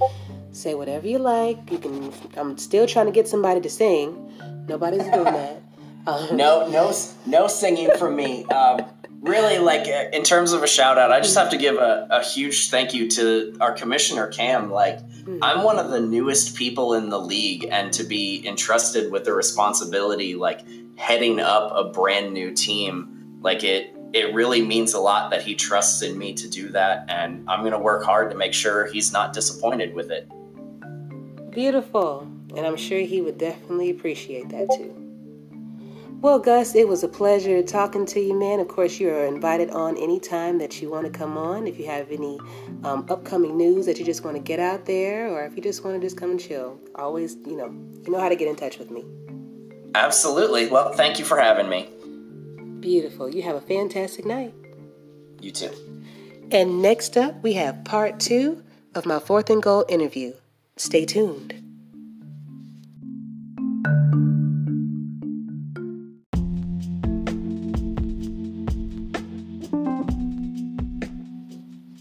say 0.52 0.74
whatever 0.74 1.08
you 1.08 1.20
like. 1.20 1.72
You 1.72 1.78
can, 1.78 2.12
I'm 2.36 2.58
still 2.58 2.88
trying 2.88 3.06
to 3.06 3.12
get 3.12 3.28
somebody 3.28 3.62
to 3.62 3.70
sing. 3.70 4.66
Nobody's 4.68 5.04
doing 5.04 5.24
that. 5.26 5.62
no, 6.34 6.68
no, 6.70 6.94
no 7.28 7.48
singing 7.48 7.92
from 7.98 8.16
me. 8.16 8.46
Um, 8.46 8.86
really, 9.22 9.60
like 9.60 9.88
in 10.14 10.24
terms 10.24 10.54
of 10.54 10.64
a 10.64 10.68
shout 10.68 10.98
out, 10.98 11.12
I 11.12 11.20
just 11.20 11.38
have 11.38 11.50
to 11.52 11.58
give 11.58 11.76
a, 11.76 12.08
a 12.10 12.24
huge 12.24 12.70
thank 12.70 12.94
you 12.94 13.10
to 13.12 13.58
our 13.60 13.74
commissioner 13.74 14.28
Cam. 14.28 14.72
Like, 14.72 15.00
mm-hmm. 15.00 15.40
I'm 15.42 15.64
one 15.64 15.78
of 15.78 15.92
the 15.92 16.02
newest 16.02 16.56
people 16.56 16.94
in 16.94 17.10
the 17.10 17.20
league, 17.20 17.68
and 17.70 17.92
to 17.94 18.04
be 18.04 18.46
entrusted 18.48 19.12
with 19.12 19.26
the 19.26 19.34
responsibility, 19.34 20.36
like 20.36 20.62
heading 20.98 21.40
up 21.40 21.72
a 21.74 21.92
brand 21.92 22.34
new 22.34 22.54
team, 22.54 23.38
like 23.42 23.64
it, 23.64 23.96
it 24.14 24.34
really 24.34 24.62
means 24.62 24.94
a 24.94 25.00
lot 25.00 25.32
that 25.32 25.42
he 25.42 25.56
trusts 25.56 26.02
in 26.02 26.18
me 26.18 26.34
to 26.34 26.50
do 26.50 26.70
that, 26.70 27.06
and 27.10 27.48
I'm 27.50 27.64
gonna 27.64 27.80
work 27.80 28.04
hard 28.04 28.32
to 28.32 28.38
make 28.38 28.54
sure 28.54 28.88
he's 28.88 29.14
not 29.14 29.34
disappointed 29.34 29.94
with 29.94 30.12
it. 30.12 30.30
Beautiful, 31.52 32.28
and 32.56 32.66
I'm 32.66 32.78
sure 32.78 33.00
he 33.00 33.22
would 33.22 33.38
definitely 33.38 33.92
appreciate 33.92 34.50
that 34.50 34.70
too. 34.76 34.99
Well, 36.22 36.38
Gus, 36.38 36.76
it 36.76 36.86
was 36.86 37.02
a 37.06 37.08
pleasure 37.08 37.64
talking 37.64 38.06
to 38.08 38.20
you, 38.20 38.38
man. 38.38 38.60
Of 38.60 38.68
course, 38.68 39.00
you 39.00 39.10
are 39.10 39.24
invited 39.26 39.70
on 39.70 39.96
anytime 39.96 40.58
that 40.58 40.82
you 40.82 40.90
want 40.90 41.06
to 41.06 41.18
come 41.18 41.38
on. 41.38 41.66
If 41.66 41.80
you 41.80 41.86
have 41.86 42.12
any 42.12 42.38
um, 42.84 43.06
upcoming 43.10 43.56
news 43.56 43.86
that 43.86 44.00
you 44.00 44.04
just 44.04 44.26
want 44.26 44.36
to 44.36 44.44
get 44.44 44.60
out 44.60 44.86
there, 44.86 45.30
or 45.30 45.46
if 45.46 45.56
you 45.56 45.62
just 45.62 45.86
want 45.86 45.96
to 45.96 46.06
just 46.06 46.18
come 46.18 46.32
and 46.32 46.40
chill, 46.40 46.78
always, 46.96 47.38
you 47.46 47.56
know, 47.56 47.74
you 48.04 48.12
know 48.12 48.20
how 48.20 48.28
to 48.28 48.36
get 48.36 48.50
in 48.50 48.58
touch 48.58 48.78
with 48.78 48.92
me. 48.92 49.06
Absolutely. 49.96 50.68
Well, 50.68 50.92
thank 50.92 51.20
you 51.20 51.26
for 51.26 51.40
having 51.40 51.70
me. 51.70 51.88
Beautiful. 52.82 53.34
You 53.34 53.42
have 53.44 53.56
a 53.56 53.62
fantastic 53.62 54.26
night. 54.26 54.54
You 55.40 55.52
too. 55.52 55.72
And 56.52 56.82
next 56.82 57.16
up, 57.16 57.42
we 57.42 57.54
have 57.54 57.86
part 57.86 58.20
two 58.20 58.62
of 58.94 59.06
my 59.06 59.20
fourth 59.20 59.50
and 59.50 59.64
goal 59.64 59.86
interview. 59.88 60.34
Stay 60.76 61.06
tuned. 61.06 61.59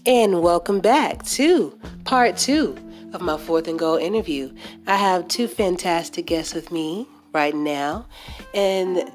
And 0.09 0.41
welcome 0.41 0.79
back 0.79 1.23
to 1.37 1.79
part 2.03 2.35
two 2.35 2.75
of 3.13 3.21
my 3.21 3.37
fourth 3.37 3.67
and 3.67 3.77
goal 3.77 3.95
interview. 3.97 4.51
I 4.87 4.95
have 4.95 5.27
two 5.27 5.47
fantastic 5.47 6.25
guests 6.25 6.55
with 6.55 6.71
me 6.71 7.07
right 7.31 7.53
now. 7.53 8.07
And 8.55 9.07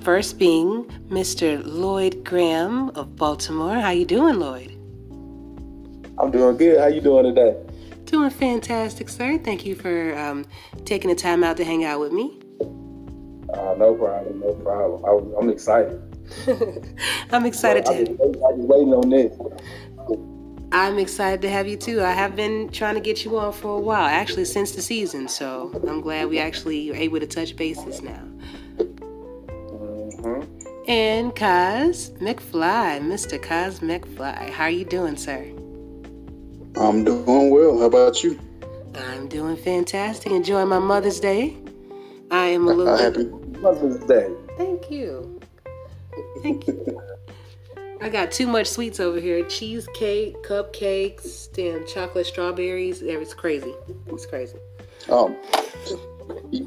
first 0.00 0.38
being 0.38 0.84
Mr. 1.10 1.60
Lloyd 1.62 2.24
Graham 2.24 2.88
of 2.94 3.16
Baltimore. 3.16 3.74
How 3.74 3.90
you 3.90 4.06
doing, 4.06 4.38
Lloyd? 4.38 4.70
I'm 6.16 6.30
doing 6.30 6.56
good. 6.56 6.80
How 6.80 6.86
you 6.86 7.02
doing 7.02 7.24
today? 7.34 7.62
Doing 8.06 8.30
fantastic, 8.30 9.10
sir. 9.10 9.36
Thank 9.36 9.66
you 9.66 9.74
for 9.74 10.16
um, 10.16 10.46
taking 10.86 11.10
the 11.10 11.16
time 11.16 11.44
out 11.44 11.58
to 11.58 11.66
hang 11.66 11.84
out 11.84 12.00
with 12.00 12.12
me. 12.12 12.40
Uh, 13.52 13.74
no 13.76 13.94
problem. 13.94 14.40
No 14.40 14.54
problem. 14.54 15.04
I 15.04 15.42
am 15.42 15.50
excited. 15.50 16.00
I'm 17.30 17.44
excited 17.44 17.84
well, 17.86 18.04
to. 18.06 18.12
I 18.12 18.52
was 18.52 18.66
waiting 18.66 18.94
on 18.94 19.10
this. 19.10 19.36
I'm 20.74 20.98
excited 20.98 21.40
to 21.42 21.48
have 21.48 21.68
you 21.68 21.76
too. 21.76 22.02
I 22.02 22.10
have 22.10 22.34
been 22.34 22.68
trying 22.68 22.96
to 22.96 23.00
get 23.00 23.24
you 23.24 23.38
on 23.38 23.52
for 23.52 23.78
a 23.78 23.80
while, 23.80 24.06
actually 24.06 24.44
since 24.44 24.72
the 24.72 24.82
season. 24.82 25.28
So 25.28 25.70
I'm 25.86 26.00
glad 26.00 26.28
we 26.28 26.40
actually 26.40 26.90
are 26.90 26.96
able 26.96 27.20
to 27.20 27.28
touch 27.28 27.54
bases 27.54 28.02
now. 28.02 28.20
Mm-hmm. 29.70 30.42
And 30.90 31.32
Kaz 31.36 32.10
McFly, 32.18 33.00
Mr. 33.00 33.38
Kaz 33.40 33.78
McFly, 33.78 34.50
how 34.50 34.64
are 34.64 34.70
you 34.70 34.84
doing, 34.84 35.16
sir? 35.16 35.44
I'm 36.76 37.04
doing 37.04 37.50
well. 37.50 37.78
How 37.78 37.84
about 37.84 38.24
you? 38.24 38.36
I'm 38.96 39.28
doing 39.28 39.56
fantastic. 39.56 40.32
Enjoying 40.32 40.66
my 40.66 40.80
Mother's 40.80 41.20
Day. 41.20 41.56
I 42.32 42.46
am 42.46 42.66
a 42.66 42.72
little. 42.72 42.96
happy 42.96 43.26
Mother's 43.60 44.04
Day. 44.06 44.28
Thank 44.56 44.90
you. 44.90 45.40
Thank 46.42 46.66
you. 46.66 47.00
I 48.04 48.10
got 48.10 48.30
too 48.30 48.46
much 48.46 48.66
sweets 48.66 49.00
over 49.00 49.18
here. 49.18 49.42
Cheesecake, 49.44 50.42
cupcakes, 50.42 51.50
damn 51.54 51.86
chocolate 51.86 52.26
strawberries. 52.26 53.00
It's 53.00 53.32
crazy. 53.32 53.72
It's 54.08 54.26
crazy. 54.26 54.58
Um, 55.08 55.34
you 56.50 56.66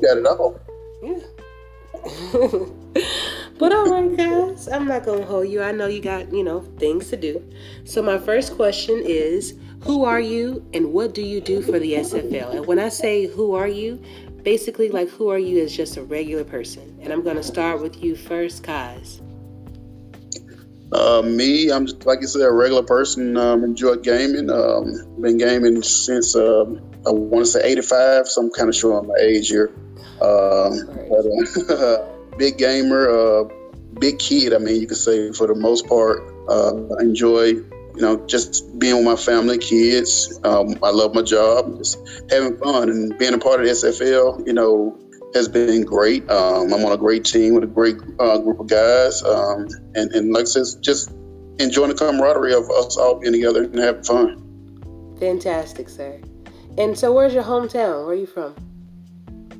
got 0.00 0.16
it 0.16 0.26
all. 0.26 0.58
Yeah. 1.02 1.18
but 3.58 3.70
all 3.70 3.90
right, 3.90 4.16
guys, 4.16 4.66
I'm 4.68 4.86
not 4.86 5.04
gonna 5.04 5.26
hold 5.26 5.48
you. 5.48 5.62
I 5.62 5.72
know 5.72 5.88
you 5.88 6.00
got 6.00 6.32
you 6.32 6.42
know 6.42 6.62
things 6.78 7.10
to 7.10 7.18
do. 7.18 7.44
So 7.84 8.00
my 8.00 8.16
first 8.16 8.56
question 8.56 8.98
is, 9.04 9.58
who 9.82 10.06
are 10.06 10.20
you 10.20 10.64
and 10.72 10.94
what 10.94 11.12
do 11.12 11.20
you 11.20 11.42
do 11.42 11.60
for 11.60 11.78
the 11.78 11.96
SFL? 11.96 12.56
And 12.56 12.66
when 12.66 12.78
I 12.78 12.88
say 12.88 13.26
who 13.26 13.52
are 13.54 13.68
you, 13.68 14.02
basically 14.42 14.88
like 14.88 15.10
who 15.10 15.28
are 15.28 15.38
you 15.38 15.62
as 15.62 15.76
just 15.76 15.98
a 15.98 16.02
regular 16.02 16.44
person. 16.44 16.98
And 17.02 17.12
I'm 17.12 17.22
gonna 17.22 17.42
start 17.42 17.82
with 17.82 18.02
you 18.02 18.16
first, 18.16 18.62
Kaz. 18.62 19.20
Uh, 20.92 21.22
me, 21.22 21.70
I'm 21.70 21.86
just, 21.86 22.06
like 22.06 22.20
you 22.22 22.26
said, 22.26 22.42
a 22.42 22.52
regular 22.52 22.82
person. 22.82 23.36
Um, 23.36 23.62
enjoy 23.62 23.96
gaming. 23.96 24.50
Um, 24.50 25.20
been 25.20 25.36
gaming 25.36 25.82
since 25.82 26.34
uh, 26.34 26.64
I 27.06 27.10
want 27.10 27.44
to 27.44 27.50
say 27.50 27.60
'85, 27.62 28.28
so 28.28 28.42
I'm 28.42 28.50
kind 28.50 28.68
of 28.68 28.74
showing 28.74 29.06
my 29.06 29.14
age 29.20 29.48
here. 29.48 29.70
Um, 30.20 30.88
but, 31.08 31.70
uh, 31.70 32.06
big 32.38 32.56
gamer, 32.56 33.08
uh, 33.08 33.44
big 34.00 34.18
kid. 34.18 34.54
I 34.54 34.58
mean, 34.58 34.80
you 34.80 34.86
could 34.86 34.96
say 34.96 35.32
for 35.32 35.46
the 35.46 35.54
most 35.54 35.86
part. 35.86 36.22
Uh, 36.48 36.94
I 36.98 37.02
enjoy, 37.02 37.44
you 37.44 38.00
know, 38.00 38.24
just 38.26 38.78
being 38.78 38.96
with 38.96 39.04
my 39.04 39.16
family, 39.16 39.58
kids. 39.58 40.40
Um, 40.42 40.78
I 40.82 40.90
love 40.90 41.14
my 41.14 41.22
job, 41.22 41.76
just 41.76 41.98
having 42.30 42.56
fun 42.56 42.88
and 42.88 43.16
being 43.18 43.34
a 43.34 43.38
part 43.38 43.60
of 43.60 43.66
the 43.66 43.72
SFL. 43.72 44.46
You 44.46 44.54
know, 44.54 44.98
has 45.34 45.48
been 45.48 45.84
great. 45.84 46.28
Um, 46.30 46.72
I'm 46.72 46.84
on 46.84 46.92
a 46.92 46.96
great 46.96 47.24
team 47.24 47.54
with 47.54 47.64
a 47.64 47.68
great 47.68 47.96
uh, 48.18 48.38
group 48.38 48.60
of 48.60 48.66
guys, 48.66 49.22
um, 49.22 49.68
and, 49.94 50.10
and 50.12 50.32
like 50.32 50.42
I 50.42 50.44
said, 50.44 50.82
just 50.82 51.10
enjoying 51.58 51.90
the 51.90 51.96
camaraderie 51.96 52.54
of 52.54 52.70
us 52.70 52.96
all 52.96 53.16
being 53.16 53.32
together 53.32 53.64
and 53.64 53.78
having 53.78 54.02
fun. 54.02 55.16
Fantastic, 55.18 55.88
sir. 55.88 56.20
And 56.76 56.98
so, 56.98 57.12
where's 57.12 57.34
your 57.34 57.42
hometown? 57.42 58.04
Where 58.04 58.10
are 58.10 58.14
you 58.14 58.26
from? 58.26 58.54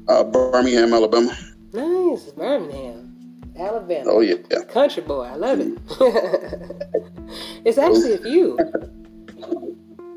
Uh, 0.09 0.25
Birmingham, 0.25 0.93
Alabama. 0.93 1.37
Nice, 1.73 2.31
Birmingham, 2.33 3.43
Alabama. 3.59 4.11
Oh 4.11 4.21
yeah, 4.21 4.37
yeah. 4.51 4.65
country 4.65 5.03
boy. 5.03 5.25
I 5.25 5.35
love 5.35 5.61
it. 5.61 5.79
it's 7.65 7.79
actually 7.79 8.15
a 8.15 8.19
few. 8.19 8.59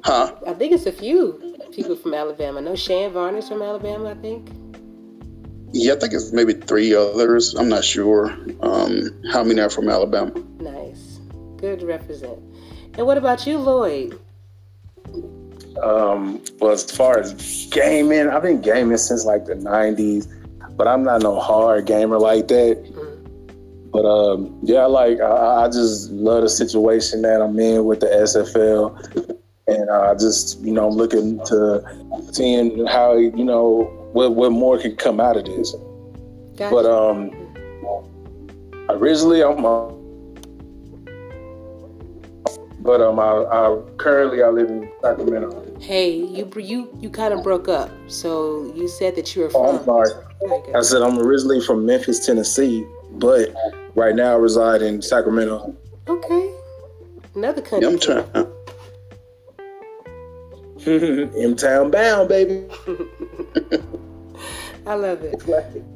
Huh? 0.04 0.36
I 0.48 0.54
think 0.54 0.74
it's 0.74 0.86
a 0.86 0.92
few 0.92 1.58
people 1.74 1.96
from 1.96 2.14
Alabama. 2.14 2.62
No, 2.62 2.76
Shan 2.76 3.12
Varner's 3.12 3.50
from 3.50 3.62
Alabama. 3.62 4.12
I 4.12 4.16
think. 4.16 4.50
Yeah, 5.74 5.94
I 5.94 6.00
think 6.00 6.14
it's 6.14 6.32
maybe 6.34 6.54
three 6.54 6.94
others. 6.94 7.54
I'm 7.54 7.70
not 7.70 7.84
sure 7.84 8.32
um, 8.62 9.10
how 9.32 9.44
many 9.44 9.62
are 9.62 9.70
from 9.70 9.90
Alabama. 9.90 10.34
Nice. 10.60 11.20
Good 11.58 11.80
to 11.80 11.86
represent. 11.86 12.40
And 12.98 13.06
what 13.06 13.18
about 13.18 13.48
you, 13.48 13.58
Lloyd? 13.58 14.20
Um, 15.82 16.44
well, 16.60 16.72
as 16.72 16.90
far 16.92 17.20
as 17.20 17.68
gaming, 17.72 18.28
I've 18.28 18.44
been 18.44 18.62
gaming 18.62 18.98
since 18.98 19.24
like 19.24 19.46
the 19.46 19.56
90s, 19.56 20.28
but 20.76 20.88
I'm 20.88 21.04
not 21.04 21.22
no 21.22 21.40
hard 21.40 21.86
gamer 21.86 22.20
like 22.20 22.50
that. 22.50 22.84
Mm-hmm. 22.84 23.12
But 23.92 24.06
um, 24.06 24.58
yeah, 24.64 24.86
like 24.86 25.20
I, 25.20 25.64
I, 25.64 25.68
just 25.68 26.12
love 26.12 26.44
the 26.44 26.50
situation 26.50 27.24
that 27.24 27.42
I'm 27.42 27.60
in 27.60 27.84
with 27.84 28.00
the 28.00 28.08
SFL, 28.08 28.96
and 29.68 29.90
I 29.90 29.94
uh, 29.94 30.16
just 30.16 30.62
you 30.62 30.72
know 30.72 30.88
looking 30.88 31.44
to 31.48 31.84
seeing 32.32 32.86
how 32.88 33.18
you 33.18 33.44
know 33.44 34.01
what 34.14 34.36
what 34.36 34.52
more 34.52 34.78
can 34.78 34.96
come 34.96 35.20
out 35.20 35.38
of 35.38 35.46
this. 35.46 35.76
Gotcha. 36.56 36.76
But 36.76 36.86
um, 36.86 37.32
originally 38.90 39.44
I'm. 39.44 39.66
Uh, 39.66 39.92
but 42.84 43.00
um, 43.00 43.20
I, 43.20 43.24
I, 43.24 43.80
currently 43.98 44.42
I 44.42 44.50
live 44.50 44.70
in 44.70 44.92
Sacramento. 45.02 45.78
Hey, 45.80 46.12
you 46.12 46.52
you 46.58 46.98
you 47.00 47.10
kind 47.10 47.34
of 47.34 47.44
broke 47.44 47.68
up. 47.68 47.92
So 48.08 48.72
you 48.76 48.88
said 48.88 49.16
that 49.16 49.36
you 49.36 49.44
were 49.44 49.50
from. 49.50 49.62
Oh, 49.62 49.78
I'm 49.78 49.86
sorry. 49.86 50.10
I 50.76 50.82
said 50.82 51.02
I'm 51.02 51.20
originally 51.20 51.62
from 51.62 51.86
Memphis, 51.86 52.26
Tennessee, 52.26 52.86
but 53.12 53.54
right 53.96 54.16
now 54.16 54.34
I 54.34 54.38
reside 54.38 54.82
in 54.82 55.02
Sacramento. 55.02 55.76
Okay, 56.08 56.54
another 57.36 57.62
country. 57.62 57.88
Yeah, 57.88 57.94
I'm 57.94 58.00
trying. 58.00 58.48
M 60.88 61.56
Town 61.56 61.92
bound, 61.92 62.28
baby. 62.28 62.66
I 64.86 64.96
love 64.96 65.22
it. 65.22 65.44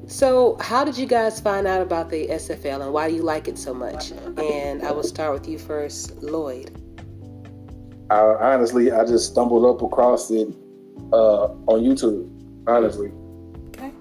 So, 0.07 0.57
how 0.59 0.83
did 0.83 0.97
you 0.97 1.07
guys 1.07 1.39
find 1.39 1.65
out 1.65 1.81
about 1.81 2.09
the 2.09 2.27
SFL 2.27 2.81
and 2.81 2.93
why 2.93 3.09
do 3.09 3.15
you 3.15 3.23
like 3.23 3.47
it 3.47 3.57
so 3.57 3.73
much? 3.73 4.11
And 4.37 4.83
I 4.83 4.91
will 4.91 5.03
start 5.03 5.33
with 5.33 5.47
you 5.47 5.57
first, 5.57 6.15
Lloyd. 6.21 6.69
I, 8.11 8.19
honestly, 8.19 8.91
I 8.91 9.03
just 9.05 9.31
stumbled 9.31 9.65
up 9.65 9.81
across 9.81 10.29
it 10.29 10.47
uh, 11.11 11.45
on 11.67 11.81
YouTube. 11.81 12.29
Honestly, 12.67 13.11
okay. 13.69 13.91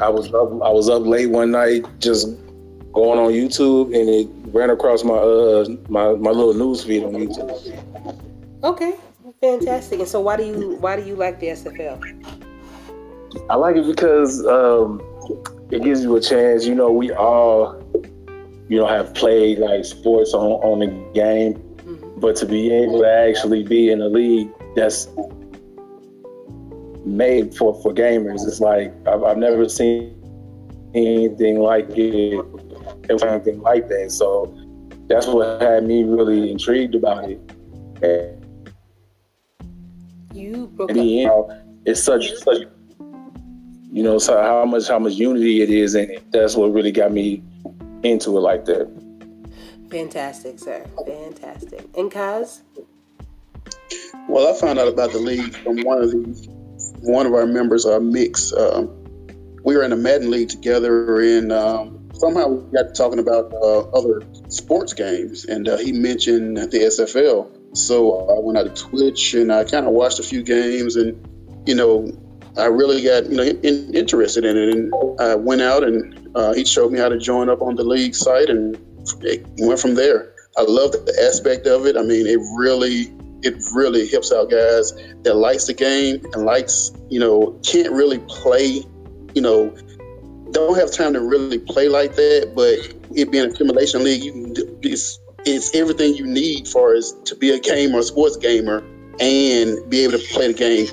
I 0.00 0.10
was 0.10 0.28
up. 0.34 0.50
I 0.62 0.70
was 0.70 0.90
up 0.90 1.06
late 1.06 1.30
one 1.30 1.52
night, 1.52 1.86
just 1.98 2.28
going 2.92 3.18
on 3.18 3.32
YouTube, 3.32 3.86
and 3.86 4.08
it 4.08 4.28
ran 4.54 4.70
across 4.70 5.04
my 5.04 5.14
uh 5.14 5.66
my 5.88 6.14
my 6.14 6.30
little 6.30 6.54
news 6.54 6.84
feed 6.84 7.04
on 7.04 7.12
YouTube. 7.12 8.62
Okay, 8.64 8.94
fantastic. 9.40 10.00
And 10.00 10.08
so, 10.08 10.20
why 10.20 10.36
do 10.36 10.44
you 10.44 10.76
why 10.76 10.96
do 10.96 11.02
you 11.06 11.14
like 11.14 11.40
the 11.40 11.48
SFL? 11.48 12.45
I 13.48 13.56
like 13.56 13.76
it 13.76 13.86
because 13.86 14.44
um, 14.46 15.00
it 15.70 15.82
gives 15.82 16.02
you 16.02 16.16
a 16.16 16.20
chance. 16.20 16.66
You 16.66 16.74
know, 16.74 16.90
we 16.90 17.12
all, 17.12 17.82
you 18.68 18.78
know, 18.78 18.86
have 18.86 19.14
played 19.14 19.58
like 19.58 19.84
sports 19.84 20.34
on 20.34 20.52
on 20.62 20.78
the 20.80 20.86
game, 21.12 21.54
mm-hmm. 21.54 22.20
but 22.20 22.36
to 22.36 22.46
be 22.46 22.72
able 22.72 23.00
to 23.00 23.08
actually 23.08 23.62
be 23.62 23.90
in 23.90 24.00
a 24.00 24.08
league 24.08 24.50
that's 24.74 25.08
made 27.04 27.54
for 27.54 27.80
for 27.82 27.92
gamers, 27.92 28.46
it's 28.46 28.60
like 28.60 28.92
I've, 29.06 29.22
I've 29.22 29.38
never 29.38 29.68
seen 29.68 30.12
anything 30.94 31.60
like 31.60 31.86
it, 31.90 32.44
anything 33.10 33.60
like 33.60 33.88
that. 33.88 34.10
So 34.10 34.54
that's 35.08 35.26
what 35.26 35.60
had 35.62 35.84
me 35.84 36.04
really 36.04 36.50
intrigued 36.50 36.94
about 36.94 37.30
it. 37.30 37.40
And 38.02 38.42
you 40.32 40.66
broke 40.68 40.90
and, 40.90 41.08
you 41.08 41.26
know, 41.26 41.62
it's 41.84 42.02
such 42.02 42.32
such 42.34 42.62
you 43.96 44.02
know 44.02 44.18
so 44.18 44.36
how 44.40 44.64
much 44.66 44.88
how 44.88 44.98
much 44.98 45.14
unity 45.14 45.62
it 45.62 45.70
is 45.70 45.94
and. 45.94 46.20
That's 46.30 46.54
what 46.54 46.70
really 46.72 46.92
got 46.92 47.12
me 47.12 47.42
into 48.02 48.36
it 48.36 48.40
like 48.40 48.66
that. 48.66 48.86
Fantastic, 49.90 50.58
sir. 50.58 50.84
Fantastic. 51.06 51.80
And 51.96 52.10
Kaz? 52.10 52.60
Well, 54.28 54.52
I 54.52 54.60
found 54.60 54.78
out 54.78 54.88
about 54.88 55.12
the 55.12 55.18
league 55.18 55.54
from 55.56 55.80
one 55.82 56.02
of 56.02 56.10
the 56.10 56.48
one 57.00 57.24
of 57.24 57.32
our 57.32 57.46
members, 57.46 57.86
our 57.86 58.00
mix. 58.00 58.52
Um, 58.52 58.90
we 59.64 59.74
were 59.74 59.82
in 59.82 59.92
a 59.92 59.96
Madden 59.96 60.30
league 60.30 60.50
together, 60.50 61.20
and 61.20 61.50
um, 61.50 62.10
somehow 62.12 62.48
we 62.48 62.76
got 62.76 62.94
talking 62.94 63.18
about 63.18 63.50
uh, 63.54 63.80
other 63.90 64.20
sports 64.48 64.92
games, 64.92 65.46
and 65.46 65.68
uh, 65.68 65.78
he 65.78 65.92
mentioned 65.92 66.58
the 66.58 66.78
SFL. 66.78 67.48
So 67.76 68.28
I 68.28 68.40
went 68.40 68.58
out 68.58 68.74
to 68.74 68.82
Twitch 68.82 69.34
and 69.34 69.52
I 69.52 69.64
kind 69.64 69.86
of 69.86 69.92
watched 69.92 70.18
a 70.18 70.22
few 70.22 70.42
games, 70.42 70.96
and 70.96 71.16
you 71.66 71.74
know, 71.74 72.10
I 72.58 72.66
really 72.66 73.02
got 73.02 73.26
you 73.26 73.36
know 73.36 73.42
in, 73.42 73.94
interested 73.94 74.44
in 74.44 74.56
it, 74.56 74.74
and 74.74 74.92
I 75.20 75.34
went 75.34 75.62
out 75.62 75.84
and 75.84 76.30
uh, 76.34 76.54
he 76.54 76.64
showed 76.64 76.92
me 76.92 76.98
how 76.98 77.08
to 77.08 77.18
join 77.18 77.48
up 77.48 77.62
on 77.62 77.76
the 77.76 77.84
league 77.84 78.14
site, 78.14 78.48
and 78.48 78.76
it 79.22 79.46
went 79.58 79.80
from 79.80 79.94
there. 79.94 80.34
I 80.56 80.62
love 80.62 80.92
the 80.92 81.28
aspect 81.28 81.66
of 81.66 81.86
it. 81.86 81.96
I 81.96 82.02
mean, 82.02 82.26
it 82.26 82.40
really 82.56 83.12
it 83.42 83.54
really 83.74 84.08
helps 84.08 84.32
out 84.32 84.50
guys 84.50 84.92
that 85.22 85.34
likes 85.34 85.66
the 85.66 85.74
game 85.74 86.24
and 86.32 86.44
likes 86.44 86.92
you 87.10 87.20
know 87.20 87.58
can't 87.64 87.92
really 87.92 88.18
play 88.20 88.82
you 89.34 89.42
know 89.42 89.74
don't 90.52 90.76
have 90.76 90.90
time 90.90 91.12
to 91.12 91.20
really 91.20 91.58
play 91.58 91.88
like 91.88 92.14
that 92.14 92.52
but 92.56 92.74
it 93.16 93.30
being 93.30 93.50
a 93.50 93.54
simulation 93.54 94.02
league 94.02 94.22
you 94.22 94.54
it's, 94.82 95.18
it's 95.44 95.74
everything 95.74 96.14
you 96.14 96.26
need 96.26 96.66
for 96.66 96.96
us 96.96 97.12
to 97.24 97.34
be 97.36 97.50
a 97.50 97.58
gamer 97.58 97.98
a 97.98 98.02
sports 98.02 98.36
gamer 98.36 98.78
and 99.20 99.88
be 99.90 100.00
able 100.00 100.18
to 100.18 100.24
play 100.32 100.50
the 100.50 100.54
game 100.54 100.86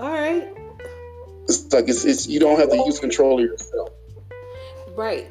all 0.00 0.10
right 0.10 0.48
it's 1.44 1.72
like 1.72 1.88
it's, 1.88 2.04
it's 2.04 2.26
you 2.26 2.40
don't 2.40 2.58
have 2.58 2.70
to 2.70 2.76
use 2.76 2.98
controller 2.98 3.42
yourself 3.42 3.90
right 4.96 5.26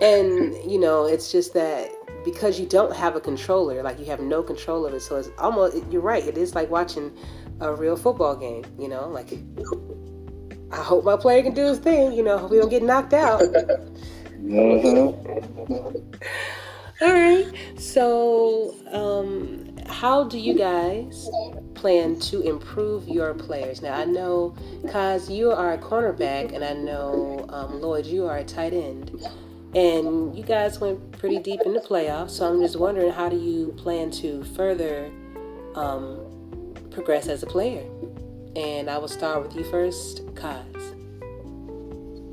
and 0.00 0.54
you 0.70 0.78
know 0.78 1.06
it's 1.06 1.32
just 1.32 1.54
that 1.54 1.90
because 2.24 2.58
you 2.60 2.66
don't 2.66 2.94
have 2.94 3.16
a 3.16 3.20
controller, 3.20 3.82
like 3.82 3.98
you 3.98 4.04
have 4.06 4.20
no 4.20 4.42
control 4.42 4.84
of 4.86 4.94
it. 4.94 5.00
So 5.00 5.16
it's 5.16 5.30
almost 5.38 5.76
you're 5.90 6.02
right. 6.02 6.24
It 6.26 6.36
is 6.36 6.54
like 6.54 6.70
watching 6.70 7.16
a 7.60 7.74
real 7.74 7.96
football 7.96 8.36
game. 8.36 8.64
You 8.78 8.88
know, 8.88 9.08
like 9.08 9.32
it, 9.32 9.40
I 10.70 10.82
hope 10.82 11.04
my 11.04 11.16
player 11.16 11.42
can 11.42 11.54
do 11.54 11.66
his 11.66 11.78
thing. 11.78 12.12
You 12.12 12.22
know, 12.22 12.38
hope 12.38 12.50
we 12.50 12.58
don't 12.58 12.68
get 12.68 12.82
knocked 12.82 13.14
out. 13.14 13.40
mm-hmm. 14.42 15.18
All 17.00 17.12
right. 17.12 17.46
So, 17.78 18.74
um, 18.90 19.67
how 19.88 20.24
do 20.24 20.38
you 20.38 20.54
guys 20.54 21.28
plan 21.74 22.18
to 22.20 22.40
improve 22.42 23.08
your 23.08 23.34
players? 23.34 23.82
Now, 23.82 23.94
I 23.94 24.04
know, 24.04 24.54
Kaz, 24.84 25.34
you 25.34 25.50
are 25.50 25.72
a 25.72 25.78
cornerback, 25.78 26.54
and 26.54 26.64
I 26.64 26.72
know, 26.74 27.46
um, 27.48 27.80
Lloyd, 27.80 28.06
you 28.06 28.26
are 28.26 28.38
a 28.38 28.44
tight 28.44 28.72
end. 28.72 29.10
And 29.74 30.36
you 30.36 30.42
guys 30.44 30.80
went 30.80 31.12
pretty 31.12 31.38
deep 31.38 31.60
in 31.66 31.74
the 31.74 31.80
playoffs, 31.80 32.30
so 32.30 32.48
I'm 32.48 32.60
just 32.60 32.76
wondering 32.76 33.12
how 33.12 33.28
do 33.28 33.36
you 33.36 33.72
plan 33.76 34.10
to 34.12 34.44
further 34.44 35.10
um, 35.74 36.74
progress 36.90 37.28
as 37.28 37.42
a 37.42 37.46
player? 37.46 37.84
And 38.56 38.88
I 38.88 38.98
will 38.98 39.08
start 39.08 39.42
with 39.42 39.54
you 39.54 39.64
first, 39.64 40.24
Kaz. 40.34 40.64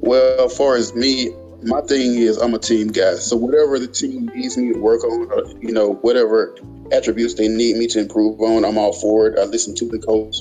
Well, 0.01 0.45
as 0.45 0.57
far 0.57 0.75
as 0.75 0.95
me, 0.95 1.33
my 1.63 1.81
thing 1.81 2.15
is 2.15 2.37
I'm 2.37 2.53
a 2.53 2.59
team 2.59 2.87
guy. 2.89 3.15
So 3.15 3.35
whatever 3.35 3.79
the 3.79 3.87
team 3.87 4.29
needs 4.33 4.57
me 4.57 4.73
to 4.73 4.79
work 4.79 5.03
on, 5.03 5.31
or, 5.31 5.45
you 5.61 5.73
know, 5.73 5.95
whatever 5.95 6.55
attributes 6.91 7.35
they 7.35 7.47
need 7.47 7.77
me 7.77 7.87
to 7.87 7.99
improve 7.99 8.39
on, 8.41 8.65
I'm 8.65 8.77
all 8.77 8.93
for 8.93 9.27
it. 9.27 9.39
I 9.39 9.43
listen 9.43 9.75
to 9.75 9.85
the 9.85 9.99
coach. 9.99 10.37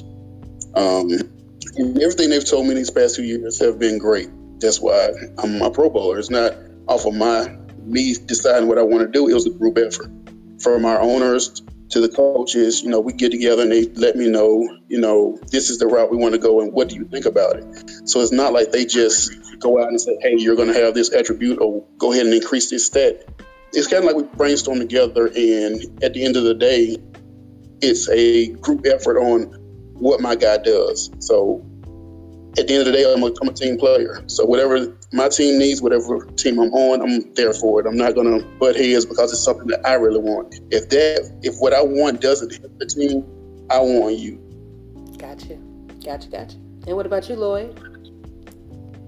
Um, 0.75 1.11
everything 2.01 2.31
they've 2.31 2.45
told 2.45 2.67
me 2.67 2.75
these 2.75 2.91
past 2.91 3.17
two 3.17 3.25
years 3.25 3.61
have 3.61 3.79
been 3.79 3.99
great. 3.99 4.29
That's 4.61 4.81
why 4.81 5.11
I'm 5.39 5.61
a 5.63 5.71
Pro 5.71 5.91
Bowler. 5.91 6.19
It's 6.19 6.31
not 6.31 6.55
off 6.89 7.07
of 7.07 7.15
my 7.15 7.57
me 7.85 8.15
deciding 8.27 8.69
what 8.69 8.79
I 8.79 8.83
want 8.83 9.01
to 9.01 9.09
do. 9.09 9.29
It 9.29 9.35
was 9.35 9.47
a 9.47 9.51
group 9.51 9.79
effort 9.79 10.11
from 10.61 10.85
our 10.85 11.01
owners 11.01 11.63
to 11.91 12.01
the 12.01 12.09
coaches. 12.09 12.83
You 12.83 12.91
know, 12.91 13.01
we 13.01 13.13
get 13.13 13.31
together 13.31 13.63
and 13.63 13.73
they 13.73 13.85
let 13.95 14.17
me 14.17 14.29
know, 14.29 14.67
you 14.89 15.01
know, 15.01 15.39
this 15.51 15.71
is 15.71 15.79
the 15.79 15.87
route 15.87 16.11
we 16.11 16.17
want 16.17 16.35
to 16.35 16.41
go 16.41 16.61
and 16.61 16.73
what 16.73 16.89
do 16.89 16.97
you 16.97 17.05
think 17.05 17.27
about 17.27 17.57
it? 17.57 18.09
So 18.09 18.21
it's 18.21 18.33
not 18.33 18.53
like 18.53 18.73
they 18.73 18.85
just 18.85 19.33
go 19.61 19.81
out 19.81 19.89
and 19.89 20.01
say, 20.01 20.17
hey, 20.21 20.35
you're 20.37 20.57
going 20.57 20.73
to 20.73 20.75
have 20.75 20.95
this 20.95 21.13
attribute 21.13 21.61
or 21.61 21.85
go 21.99 22.13
ahead 22.13 22.27
and 22.27 22.35
increase 22.35 22.71
this 22.71 22.87
stat. 22.87 23.29
It's 23.77 23.89
kind 23.89 24.05
of 24.05 24.07
like 24.07 24.17
we 24.17 24.23
brainstorm 24.37 24.79
together 24.79 25.27
and 25.27 26.03
at 26.03 26.15
the 26.15 26.25
end 26.25 26.37
of 26.37 26.45
the 26.45 26.55
day, 26.55 26.97
it's 27.81 28.09
a 28.09 28.49
group 28.55 28.87
effort 28.87 29.19
on 29.19 29.43
what 29.95 30.21
my 30.21 30.35
guy 30.35 30.59
does. 30.59 31.11
So 31.19 31.65
at 32.57 32.69
the 32.69 32.75
end 32.75 32.87
of 32.87 32.87
the 32.87 32.93
day, 32.93 33.13
I'm 33.13 33.23
a, 33.23 33.33
I'm 33.43 33.49
a 33.49 33.53
team 33.53 33.77
player. 33.77 34.23
So 34.27 34.45
whatever 34.45 34.97
my 35.13 35.29
team 35.29 35.59
needs, 35.59 35.83
whatever 35.83 36.25
team 36.37 36.59
I'm 36.61 36.73
on, 36.73 37.03
I'm 37.03 37.35
there 37.35 37.53
for 37.53 37.81
it. 37.81 37.87
I'm 37.87 37.97
not 37.97 38.15
gonna 38.15 38.45
butt 38.59 38.77
heads 38.77 39.05
because 39.05 39.33
it's 39.33 39.43
something 39.43 39.67
that 39.69 39.85
I 39.87 39.95
really 39.95 40.21
want. 40.21 40.55
If 40.71 40.89
that, 40.91 41.41
if 41.43 41.57
what 41.59 41.73
I 41.73 41.83
want 41.83 42.21
doesn't 42.21 42.53
hit 42.53 42.79
the 42.79 42.87
team, 42.87 43.25
I 43.71 43.81
want 43.81 44.17
you. 44.17 44.37
Gotcha, 45.19 45.57
gotcha, 46.05 46.29
gotcha. 46.29 46.57
And 46.87 46.97
what 46.97 47.07
about 47.07 47.29
you, 47.29 47.37
Lloyd? 47.37 47.81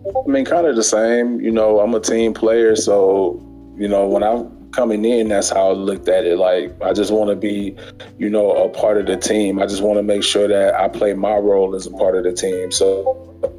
I 0.07 0.29
mean, 0.29 0.45
kind 0.45 0.67
of 0.67 0.77
the 0.77 0.85
same. 0.85 1.41
You 1.41 1.51
know, 1.51 1.81
I'm 1.81 1.95
a 1.95 2.01
team 2.01 2.33
player, 2.33 2.75
so 2.75 3.43
you 3.77 3.89
know 3.89 4.09
when 4.09 4.23
I'm 4.23 4.56
coming 4.77 5.07
in, 5.07 5.29
that's 5.29 5.49
how 5.49 5.71
I 5.71 5.73
looked 5.73 6.07
at 6.09 6.27
it. 6.27 6.37
Like 6.37 6.71
I 6.83 6.93
just 6.93 7.11
want 7.11 7.31
to 7.31 7.37
be, 7.37 7.75
you 8.19 8.29
know, 8.29 8.53
a 8.53 8.69
part 8.69 8.99
of 8.99 9.07
the 9.07 9.17
team. 9.17 9.59
I 9.59 9.67
just 9.67 9.83
want 9.83 9.99
to 9.99 10.03
make 10.03 10.23
sure 10.23 10.47
that 10.47 10.75
I 10.75 10.87
play 10.89 11.15
my 11.15 11.37
role 11.37 11.75
as 11.75 11.87
a 11.87 11.91
part 11.91 12.15
of 12.17 12.25
the 12.25 12.33
team. 12.33 12.71
So 12.71 12.93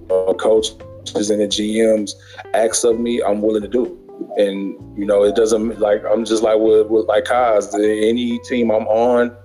uh, 0.09 0.33
coaches 0.35 1.29
and 1.31 1.41
the 1.41 1.47
GMs 1.47 2.11
acts 2.53 2.83
of 2.83 2.99
me, 2.99 3.21
I'm 3.23 3.41
willing 3.41 3.63
to 3.63 3.67
do. 3.67 3.97
And 4.37 4.77
you 4.97 5.05
know, 5.05 5.23
it 5.23 5.35
doesn't 5.35 5.79
like 5.79 6.03
I'm 6.05 6.23
just 6.23 6.43
like 6.43 6.59
with, 6.59 6.87
with 6.87 7.07
like 7.07 7.25
Kaz. 7.25 7.73
Any 7.73 8.37
team 8.39 8.69
I'm 8.69 8.87
on, 8.87 9.35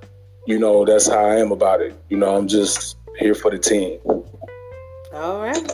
you 0.47 0.59
know, 0.59 0.85
that's 0.85 1.09
how 1.09 1.25
I 1.25 1.37
am 1.37 1.53
about 1.53 1.81
it. 1.81 1.99
You 2.11 2.19
know, 2.19 2.37
I'm 2.37 2.49
just 2.49 2.99
here 3.19 3.35
for 3.35 3.51
the 3.51 3.59
team. 3.59 3.99
All 5.15 5.41
right. 5.41 5.73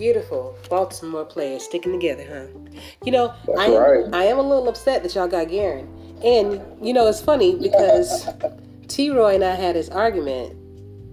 Beautiful. 0.00 0.56
Baltimore 0.70 1.26
players 1.26 1.62
sticking 1.62 1.92
together, 1.92 2.24
huh? 2.26 2.80
You 3.04 3.12
know, 3.12 3.34
That's 3.46 3.60
I 3.60 3.64
am, 3.66 3.72
right. 3.74 4.14
I 4.14 4.24
am 4.24 4.38
a 4.38 4.42
little 4.42 4.66
upset 4.66 5.02
that 5.02 5.14
y'all 5.14 5.28
got 5.28 5.50
Garen. 5.50 5.86
And, 6.24 6.62
you 6.82 6.94
know, 6.94 7.06
it's 7.06 7.20
funny 7.20 7.54
because 7.54 8.26
T 8.88 9.10
Roy 9.10 9.34
and 9.34 9.44
I 9.44 9.54
had 9.54 9.76
this 9.76 9.90
argument 9.90 10.56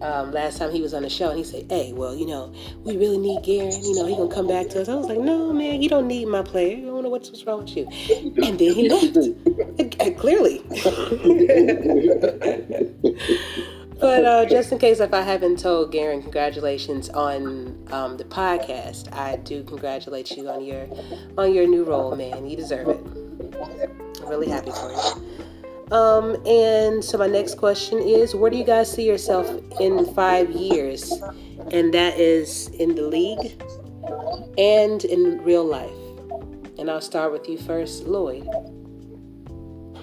um, 0.01 0.31
last 0.31 0.57
time 0.57 0.71
he 0.71 0.81
was 0.81 0.93
on 0.93 1.01
the 1.01 1.09
show, 1.09 1.29
and 1.29 1.37
he 1.37 1.43
said, 1.43 1.65
"Hey, 1.69 1.91
well, 1.91 2.15
you 2.15 2.27
know, 2.27 2.53
we 2.83 2.95
really 2.97 3.17
need 3.17 3.43
Garen. 3.43 3.71
You 3.71 3.95
know, 3.95 4.05
he 4.05 4.15
gonna 4.15 4.33
come 4.33 4.47
back 4.47 4.69
to 4.69 4.81
us." 4.81 4.87
I 4.87 4.95
was 4.95 5.07
like, 5.07 5.17
"No, 5.17 5.51
man, 5.51 5.81
you 5.81 5.89
don't 5.89 6.07
need 6.07 6.27
my 6.27 6.43
player. 6.43 6.77
I 6.77 6.81
don't 6.81 7.01
know 7.01 7.09
what's, 7.09 7.29
what's 7.29 7.45
wrong 7.45 7.65
with 7.65 7.75
you." 7.75 7.87
And 8.43 8.59
then 8.59 8.73
he 8.73 8.89
left. 8.89 10.17
Clearly. 10.17 10.63
But 13.99 14.25
uh, 14.25 14.45
just 14.45 14.71
in 14.71 14.77
case 14.77 14.99
if 14.99 15.13
I 15.13 15.21
haven't 15.21 15.59
told 15.59 15.91
Garen, 15.91 16.21
congratulations 16.21 17.09
on 17.09 17.87
um, 17.91 18.17
the 18.17 18.25
podcast. 18.25 19.13
I 19.13 19.37
do 19.37 19.63
congratulate 19.63 20.31
you 20.31 20.49
on 20.49 20.63
your 20.63 20.87
on 21.37 21.53
your 21.53 21.67
new 21.67 21.83
role, 21.83 22.15
man. 22.15 22.47
You 22.47 22.55
deserve 22.55 22.89
it. 22.89 22.99
I'm 24.21 24.29
really 24.29 24.49
happy 24.49 24.71
for 24.71 24.91
you. 24.91 25.95
Um, 25.95 26.35
and 26.45 27.03
so 27.03 27.17
my 27.17 27.27
next 27.27 27.55
question 27.55 27.99
is, 27.99 28.35
where 28.35 28.51
do 28.51 28.57
you 28.57 28.65
guys 28.65 28.91
see 28.91 29.07
yourself 29.07 29.49
in 29.79 30.05
five 30.13 30.51
years? 30.51 31.11
And 31.71 31.93
that 31.93 32.19
is 32.19 32.67
in 32.69 32.95
the 32.95 33.03
league 33.03 33.61
and 34.57 35.03
in 35.05 35.41
real 35.43 35.63
life. 35.63 35.91
And 36.77 36.91
I'll 36.91 37.01
start 37.01 37.31
with 37.31 37.47
you 37.47 37.57
first, 37.57 38.03
Lloyd. 38.03 38.47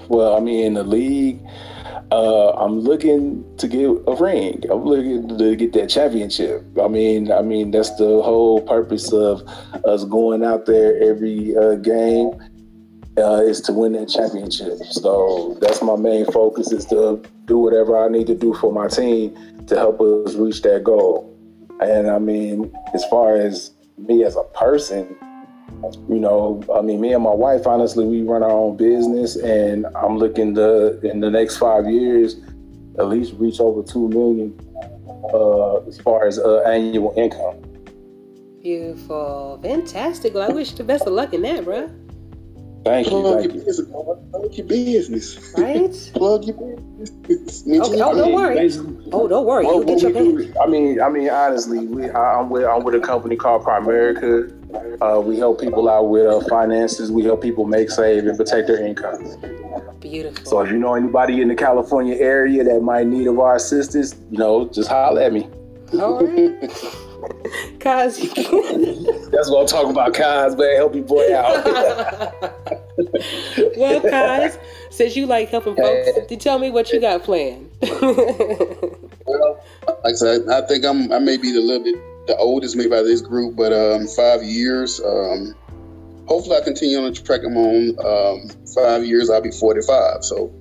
Well, 0.09 0.37
I 0.37 0.41
mean, 0.41 0.67
in 0.67 0.75
the 0.75 0.85
league, 0.85 1.41
uh, 2.11 2.51
I'm 2.51 2.81
looking 2.81 3.45
to 3.57 3.67
get 3.69 3.87
a 4.07 4.15
ring. 4.15 4.63
I'm 4.71 4.85
looking 4.85 5.37
to 5.37 5.57
get 5.57 5.73
that 5.73 5.89
championship. 5.89 6.65
I 6.81 6.89
mean, 6.89 7.33
I 7.33 7.43
mean 7.43 7.71
that's 7.71 7.95
the 7.97 8.23
whole 8.23 8.61
purpose 8.61 9.13
of 9.13 9.43
us 9.85 10.05
going 10.05 10.45
out 10.45 10.67
there 10.67 11.03
every 11.03 11.57
uh, 11.57 11.77
game 11.77 12.31
uh, 13.17 13.43
is 13.43 13.61
to 13.63 13.73
win 13.73 13.93
that 13.93 14.09
championship. 14.09 14.79
So 14.91 15.57
that's 15.61 15.83
my 15.83 15.97
main 15.97 16.27
focus 16.27 16.73
is 16.73 16.85
to 16.87 17.23
do 17.47 17.59
whatever 17.59 17.97
I 17.99 18.09
need 18.09 18.27
to 18.29 18.35
do 18.35 18.55
for 18.55 18.73
my 18.73 18.89
team 18.89 19.35
to 19.67 19.77
help 19.77 20.01
us 20.01 20.35
reach 20.35 20.63
that 20.63 20.85
goal. 20.85 21.31
And 21.81 22.11
I 22.11 22.19
mean, 22.19 22.73
as 22.93 23.05
far 23.07 23.37
as 23.37 23.73
me 23.99 24.25
as 24.25 24.37
a 24.37 24.45
person, 24.55 25.17
you 26.09 26.19
know, 26.19 26.63
I 26.75 26.81
mean, 26.81 27.01
me 27.01 27.13
and 27.13 27.23
my 27.23 27.35
wife, 27.35 27.67
honestly, 27.67 28.05
we 28.07 28.23
run 28.23 28.43
our 28.43 28.51
own 28.51 28.77
business, 28.77 29.37
and 29.37 29.87
I'm 29.97 30.19
looking 30.19 30.55
to 30.55 31.01
in 31.09 31.21
the 31.21 31.31
next 31.31 31.57
five 31.59 31.89
years 31.89 32.37
at 32.99 33.09
least 33.09 33.35
reach 33.39 33.61
over 33.61 33.83
two 33.83 34.09
million 34.09 34.59
uh, 35.33 35.77
as 35.87 35.99
far 36.01 36.27
as 36.27 36.39
uh, 36.39 36.61
annual 36.61 37.13
income. 37.17 37.57
Beautiful, 38.63 39.59
fantastic. 39.63 40.35
Well, 40.35 40.51
I 40.51 40.55
wish 40.55 40.71
you 40.73 40.77
the 40.79 40.85
best 40.85 41.07
of 41.07 41.13
luck 41.13 41.35
in 41.35 41.43
that, 41.43 41.65
bro. 41.65 41.91
Thank 42.85 43.07
you, 43.07 43.13
Plug 43.21 43.41
thank 43.41 43.53
your 43.53 43.61
you. 43.61 43.65
business. 43.67 43.89
Plug 44.31 44.55
your 44.55 44.67
business. 44.67 45.55
Right? 45.57 46.11
Plug 46.15 46.45
your 46.45 46.77
business. 47.27 47.63
Okay, 47.89 48.01
oh, 48.01 48.15
don't 48.15 48.33
worry. 48.33 48.55
Basically, 48.57 49.09
Oh, 49.11 49.27
don't 49.27 49.47
worry. 49.47 49.65
What, 49.65 49.75
You'll 49.75 49.85
get 49.85 50.03
your 50.03 50.11
pay. 50.13 50.33
do, 50.33 50.55
I 50.63 50.67
mean, 50.67 51.01
I 51.01 51.09
mean, 51.09 51.31
honestly, 51.31 51.87
we, 51.87 52.11
I, 52.11 52.41
I'm 52.41 52.51
with 52.51 52.65
I'm 52.65 52.85
with 52.85 52.95
a 52.95 53.01
company 53.01 53.37
called 53.37 53.65
Primerica. 53.65 54.51
Uh, 55.01 55.21
we 55.21 55.39
help 55.39 55.61
people 55.61 55.89
out 55.89 56.09
with 56.09 56.27
uh, 56.27 56.41
finances. 56.49 57.11
We 57.11 57.25
help 57.25 57.43
people 57.43 57.65
make, 57.65 57.91
save, 57.91 58.27
and 58.27 58.37
protect 58.37 58.69
their 58.69 58.85
income. 58.85 59.25
Beautiful. 60.01 60.45
So 60.45 60.61
if 60.61 60.71
you 60.71 60.79
know 60.79 60.95
anybody 60.95 61.41
in 61.41 61.49
the 61.49 61.55
California 61.55 62.17
area 62.17 62.65
that 62.65 62.81
might 62.81 63.07
need 63.07 63.27
of 63.27 63.39
our 63.39 63.57
assistance, 63.57 64.15
you 64.31 64.39
know, 64.39 64.69
just 64.69 64.89
holler 64.89 65.23
at 65.23 65.33
me. 65.33 65.49
All 65.95 66.25
right. 66.25 66.61
Cause 67.81 68.19
That's 68.19 69.51
what 69.51 69.61
I'm 69.61 69.67
talking 69.67 69.91
about, 69.91 70.13
Kaz, 70.13 70.59
man. 70.59 70.77
Help 70.77 70.95
your 70.95 71.05
boy 71.05 71.35
out. 71.35 71.65
well, 73.77 74.01
guys, 74.01 74.59
since 74.91 75.17
you 75.17 75.27
like 75.27 75.49
helping 75.49 75.75
folks, 75.75 76.27
to 76.29 76.37
tell 76.37 76.59
me 76.59 76.71
what 76.71 76.93
you 76.93 77.01
got 77.01 77.23
planned. 77.23 77.71
Well, 79.27 79.59
like 79.87 79.97
I 80.05 80.13
said, 80.13 80.43
I 80.51 80.61
think 80.67 80.85
I'm 80.85 81.11
I 81.11 81.19
may 81.19 81.39
be 81.39 81.57
a 81.57 81.61
little 81.61 81.83
bit 81.83 81.97
the 82.27 82.37
oldest 82.37 82.77
maybe 82.77 82.93
out 82.93 83.01
of 83.01 83.07
this 83.07 83.21
group, 83.21 83.57
but 83.57 83.73
um, 83.73 84.07
five 84.07 84.43
years. 84.43 85.01
Um, 85.01 85.55
hopefully, 86.27 86.57
I 86.57 86.61
continue 86.63 86.99
on 86.99 87.05
the 87.05 87.13
track 87.13 87.41
I'm 87.45 87.57
on. 87.57 87.99
Um, 88.05 88.51
five 88.75 89.05
years, 89.05 89.31
I'll 89.31 89.43
be 89.43 89.51
45. 89.51 90.25
So, 90.25 90.53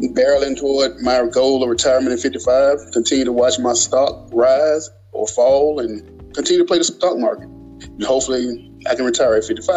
barreling 0.00 0.58
toward 0.58 1.00
my 1.00 1.26
goal 1.26 1.62
of 1.62 1.68
retirement 1.68 2.12
at 2.12 2.20
55. 2.20 2.92
Continue 2.92 3.24
to 3.24 3.32
watch 3.32 3.58
my 3.58 3.74
stock 3.74 4.28
rise 4.32 4.90
or 5.12 5.26
fall, 5.26 5.80
and 5.80 6.02
continue 6.34 6.58
to 6.58 6.66
play 6.66 6.78
the 6.78 6.84
stock 6.84 7.18
market. 7.18 7.48
And 7.48 8.02
hopefully, 8.02 8.70
I 8.88 8.94
can 8.94 9.04
retire 9.04 9.34
at 9.34 9.44
55. 9.44 9.76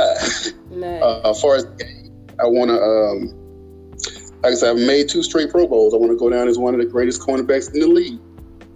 nice. 0.72 1.04
Uh, 1.04 1.30
as 1.30 1.42
far 1.42 1.56
as 1.56 1.66
I 2.40 2.46
want 2.46 2.70
to, 2.70 2.82
um, 2.82 3.44
like 4.42 4.54
I 4.54 4.56
said, 4.56 4.72
I've 4.72 4.88
made 4.88 5.10
two 5.10 5.22
straight 5.22 5.50
Pro 5.50 5.68
Bowls. 5.68 5.94
I 5.94 5.98
want 5.98 6.12
to 6.12 6.18
go 6.18 6.30
down 6.30 6.48
as 6.48 6.58
one 6.58 6.74
of 6.74 6.80
the 6.80 6.86
greatest 6.86 7.22
cornerbacks 7.22 7.74
in 7.74 7.80
the 7.80 7.88
league. 7.88 8.20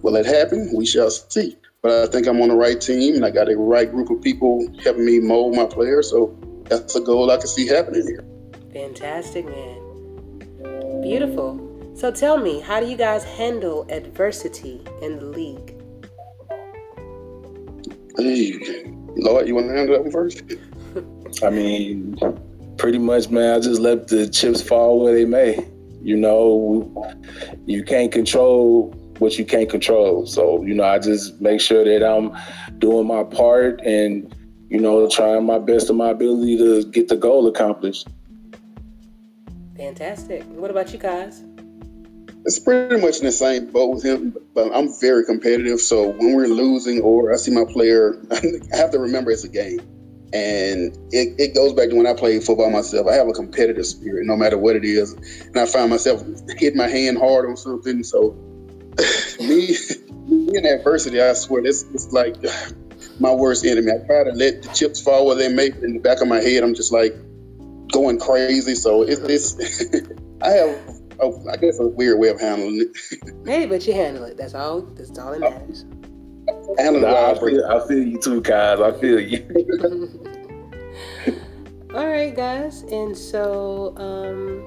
Will 0.02 0.16
it 0.16 0.26
happen? 0.26 0.70
We 0.74 0.86
shall 0.86 1.10
see. 1.10 1.56
But 1.80 1.92
I 1.92 2.06
think 2.10 2.26
I'm 2.26 2.40
on 2.40 2.48
the 2.48 2.56
right 2.56 2.80
team, 2.80 3.14
and 3.14 3.24
I 3.24 3.30
got 3.30 3.48
a 3.48 3.56
right 3.56 3.88
group 3.88 4.10
of 4.10 4.20
people 4.20 4.66
helping 4.82 5.04
me 5.04 5.20
mold 5.20 5.54
my 5.54 5.64
players. 5.64 6.10
So 6.10 6.36
that's 6.64 6.96
a 6.96 7.00
goal 7.00 7.30
I 7.30 7.36
can 7.36 7.46
see 7.46 7.68
happening 7.68 8.04
here. 8.04 8.24
Fantastic, 8.72 9.46
man. 9.46 11.00
Beautiful. 11.00 11.64
So 11.94 12.10
tell 12.10 12.38
me, 12.38 12.60
how 12.60 12.80
do 12.80 12.86
you 12.86 12.96
guys 12.96 13.22
handle 13.22 13.86
adversity 13.90 14.82
in 15.02 15.20
the 15.20 15.26
league? 15.26 15.74
Hey, 18.16 18.58
Lloyd, 19.16 19.46
you 19.46 19.54
want 19.54 19.68
to 19.68 19.74
handle 19.74 19.94
that 19.94 20.02
one 20.02 20.10
first? 20.10 20.42
I 21.44 21.50
mean, 21.50 22.18
pretty 22.76 22.98
much, 22.98 23.30
man. 23.30 23.54
I 23.54 23.60
just 23.60 23.80
let 23.80 24.08
the 24.08 24.28
chips 24.28 24.60
fall 24.60 25.00
where 25.00 25.14
they 25.14 25.24
may. 25.24 25.64
You 26.02 26.16
know, 26.16 27.14
you 27.66 27.84
can't 27.84 28.10
control 28.10 28.92
what 29.20 29.38
you 29.38 29.44
can't 29.44 29.68
control. 29.68 30.26
So, 30.26 30.62
you 30.62 30.74
know, 30.74 30.84
I 30.84 30.98
just 30.98 31.40
make 31.40 31.60
sure 31.60 31.84
that 31.84 32.08
I'm 32.08 32.36
doing 32.78 33.06
my 33.06 33.24
part 33.24 33.80
and, 33.82 34.34
you 34.68 34.80
know, 34.80 35.08
trying 35.08 35.44
my 35.46 35.58
best 35.58 35.90
of 35.90 35.96
my 35.96 36.10
ability 36.10 36.58
to 36.58 36.84
get 36.84 37.08
the 37.08 37.16
goal 37.16 37.46
accomplished. 37.46 38.08
Fantastic. 39.76 40.42
What 40.44 40.70
about 40.70 40.92
you 40.92 40.98
guys? 40.98 41.42
It's 42.44 42.58
pretty 42.58 43.00
much 43.00 43.18
in 43.18 43.26
the 43.26 43.32
same 43.32 43.70
boat 43.70 43.94
with 43.94 44.04
him, 44.04 44.36
but 44.54 44.74
I'm 44.74 44.88
very 45.00 45.24
competitive. 45.24 45.80
So 45.80 46.08
when 46.08 46.34
we're 46.34 46.46
losing 46.46 47.00
or 47.00 47.32
I 47.32 47.36
see 47.36 47.52
my 47.52 47.64
player, 47.64 48.20
I 48.32 48.76
have 48.76 48.90
to 48.92 48.98
remember 48.98 49.30
it's 49.30 49.44
a 49.44 49.48
game. 49.48 49.80
And 50.32 50.96
it, 51.10 51.34
it 51.38 51.54
goes 51.54 51.72
back 51.72 51.88
to 51.90 51.96
when 51.96 52.06
I 52.06 52.14
played 52.14 52.42
football 52.42 52.70
myself. 52.70 53.06
I 53.06 53.14
have 53.14 53.28
a 53.28 53.32
competitive 53.32 53.86
spirit, 53.86 54.26
no 54.26 54.36
matter 54.36 54.58
what 54.58 54.76
it 54.76 54.84
is. 54.84 55.12
And 55.12 55.56
I 55.56 55.66
find 55.66 55.90
myself 55.90 56.22
hitting 56.58 56.76
my 56.76 56.88
hand 56.88 57.18
hard 57.18 57.48
on 57.48 57.56
something. 57.56 58.02
So 58.02 58.36
me, 59.40 59.76
me 60.26 60.56
in 60.56 60.66
adversity, 60.66 61.20
I 61.20 61.32
swear, 61.34 61.62
this 61.62 61.82
is 61.82 62.12
like 62.12 62.36
my 63.20 63.32
worst 63.32 63.64
enemy. 63.64 63.92
I 63.92 64.04
try 64.06 64.24
to 64.24 64.32
let 64.32 64.62
the 64.62 64.68
chips 64.74 65.00
fall 65.00 65.26
where 65.26 65.36
they 65.36 65.48
may. 65.48 65.68
In 65.82 65.94
the 65.94 66.00
back 66.00 66.20
of 66.20 66.28
my 66.28 66.40
head, 66.40 66.62
I'm 66.62 66.74
just 66.74 66.92
like 66.92 67.14
going 67.92 68.18
crazy. 68.18 68.74
So 68.74 69.02
it, 69.02 69.18
it's, 69.24 69.56
I 70.42 70.50
have 70.50 70.78
oh, 71.20 71.44
I 71.50 71.56
guess 71.56 71.78
a 71.78 71.86
weird 71.86 72.18
way 72.18 72.28
of 72.28 72.40
handling 72.40 72.80
it. 72.82 72.88
Hey, 73.46 73.66
but 73.66 73.86
you 73.86 73.94
handle 73.94 74.24
it. 74.24 74.36
That's 74.36 74.54
all. 74.54 74.82
That's 74.82 75.16
all 75.18 75.32
that 75.32 75.40
matters. 75.40 75.84
handling 76.78 77.04
it 77.04 77.06
Nah, 77.06 77.14
I, 77.14 77.22
while 77.22 77.34
I 77.34 77.38
break. 77.38 77.54
feel, 77.56 77.64
I 77.66 77.88
feel 77.88 78.02
you 78.02 78.18
too, 78.20 78.40
guys. 78.42 78.80
I 78.80 78.92
feel 79.00 79.20
you. 79.20 79.46
all 81.94 82.06
right, 82.08 82.34
guys. 82.36 82.82
And 82.82 83.16
so, 83.16 83.96
um, 83.96 84.60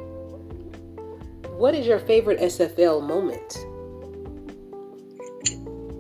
what 1.58 1.76
is 1.76 1.86
your 1.86 2.00
favorite 2.00 2.40
SFL 2.40 3.06
moment? 3.06 3.58